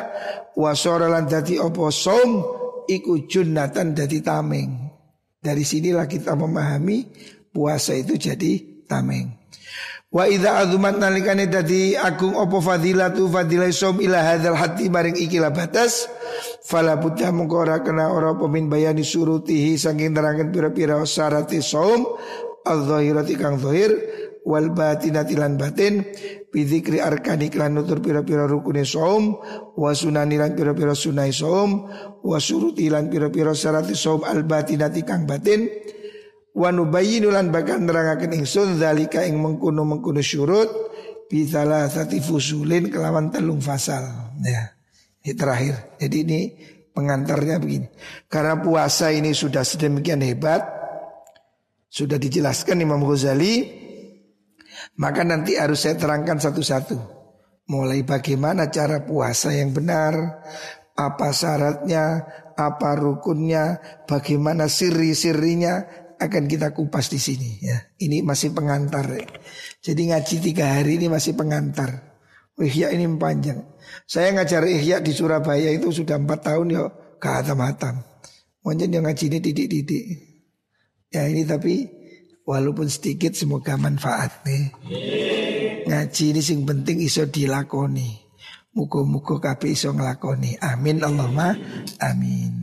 Wa 0.58 0.74
soro 0.74 1.06
lan 1.12 1.30
dadi 1.30 1.60
opo 1.60 1.94
som 1.94 2.42
Iku 2.88 3.28
junnatan 3.28 3.92
dadi 3.92 4.24
tameng. 4.24 4.72
Dari 5.38 5.64
sinilah 5.68 6.08
kita 6.08 6.34
memahami 6.34 6.98
Puasa 7.52 7.94
itu 7.94 8.16
jadi 8.16 8.84
tameng 8.88 9.37
Wa 10.08 10.24
idza 10.24 10.64
azumat 10.64 10.96
nalikane 10.96 11.52
dadi 11.52 11.92
agung 11.92 12.32
opo 12.40 12.64
fadilatu 12.64 13.28
fadilai 13.28 13.76
som 13.76 14.00
ila 14.00 14.24
hadzal 14.24 14.56
hati 14.56 14.88
maring 14.88 15.20
ikilah 15.20 15.52
batas. 15.52 16.08
Fala 16.64 16.96
buddha 16.96 17.32
mengko 17.36 17.68
ora 17.68 17.84
kena 17.84 18.16
ora 18.16 18.32
pemin 18.40 18.72
bayani 18.72 19.04
surutihi 19.04 19.76
saking 19.76 20.16
nerangan 20.16 20.52
pira-pira 20.52 21.04
syarati 21.04 21.60
som 21.60 22.08
al-zahirati 22.64 23.36
kang 23.36 23.60
zahir 23.60 23.92
wal 24.48 24.72
batinati 24.72 25.36
lan 25.36 25.60
batin 25.60 26.08
bidzikri 26.52 27.04
arkani 27.04 27.52
lan 27.52 27.76
nutur 27.76 28.00
pira-pira 28.00 28.48
rukune 28.48 28.88
som 28.88 29.36
wa 29.76 29.92
sunani 29.92 30.40
lan 30.40 30.56
pira-pira 30.56 30.96
sunai 30.96 31.36
som 31.36 31.84
wa 32.24 32.38
suruti 32.40 32.88
lan 32.88 33.12
pira-pira 33.12 33.52
syarati 33.52 33.92
som 33.92 34.24
al 34.24 34.48
batinati 34.48 35.04
kang 35.04 35.28
batin 35.28 35.68
wa 36.58 36.74
nubayyinu 36.74 37.30
lan 37.30 37.54
bakal 37.54 37.78
nerangaken 37.78 38.34
ingsun 38.34 38.82
zalika 38.82 39.22
ing 39.22 39.38
mengkono-mengkono 39.38 40.26
syurut 40.26 40.68
bisalah 41.30 41.86
sati 41.86 42.18
fusulin 42.18 42.90
kelawan 42.90 43.30
telung 43.30 43.62
fasal. 43.62 44.34
Ya 44.42 44.74
ini 45.22 45.38
terakhir. 45.38 46.00
Jadi 46.02 46.18
ini 46.26 46.40
pengantarnya 46.98 47.62
begini. 47.62 47.88
Karena 48.26 48.58
puasa 48.58 49.14
ini 49.14 49.38
sudah 49.38 49.62
sedemikian 49.62 50.26
hebat 50.26 50.66
sudah 51.88 52.18
dijelaskan 52.18 52.84
Imam 52.84 53.06
Ghazali 53.06 53.86
maka 54.98 55.22
nanti 55.22 55.62
harus 55.62 55.86
saya 55.86 55.94
terangkan 55.94 56.42
satu-satu. 56.42 56.98
Mulai 57.68 58.02
bagaimana 58.08 58.72
cara 58.72 59.04
puasa 59.04 59.52
yang 59.52 59.76
benar 59.76 60.42
apa 60.98 61.30
syaratnya 61.30 62.26
apa 62.58 62.98
rukunnya 62.98 63.78
bagaimana 64.10 64.66
siri-sirinya 64.66 66.07
akan 66.18 66.44
kita 66.50 66.74
kupas 66.74 67.14
di 67.14 67.22
sini 67.22 67.62
ya. 67.62 67.78
Ini 68.02 68.26
masih 68.26 68.52
pengantar. 68.54 69.06
Ya. 69.14 69.26
Jadi 69.82 70.10
ngaji 70.10 70.36
tiga 70.42 70.78
hari 70.78 70.98
ini 70.98 71.08
masih 71.08 71.38
pengantar. 71.38 72.18
Ihya 72.58 72.90
ini 72.90 73.06
panjang. 73.22 73.62
Saya 74.10 74.34
ngajar 74.34 74.66
Ihya 74.66 74.98
di 74.98 75.14
Surabaya 75.14 75.70
itu 75.70 75.94
sudah 75.94 76.18
empat 76.18 76.42
tahun 76.42 76.74
ya 76.74 76.90
ke 77.22 77.30
hatam-hatam. 77.30 78.02
Mungkin 78.66 78.90
yang 78.90 79.06
ngaji 79.06 79.30
ini 79.30 79.40
didik-didik. 79.40 80.06
Ya 81.14 81.30
ini 81.30 81.46
tapi 81.46 81.86
walaupun 82.50 82.90
sedikit 82.90 83.38
semoga 83.38 83.78
manfaat 83.78 84.42
nih. 84.50 84.74
Ngaji 85.86 86.24
ini 86.34 86.42
sing 86.42 86.66
penting 86.66 86.98
iso 87.06 87.30
dilakoni. 87.30 88.26
Muka-muka 88.74 89.38
kabeh 89.38 89.78
iso 89.78 89.94
ngelakoni. 89.94 90.58
Amin 90.58 90.98
Allahumma 91.06 91.54
amin. 92.02 92.58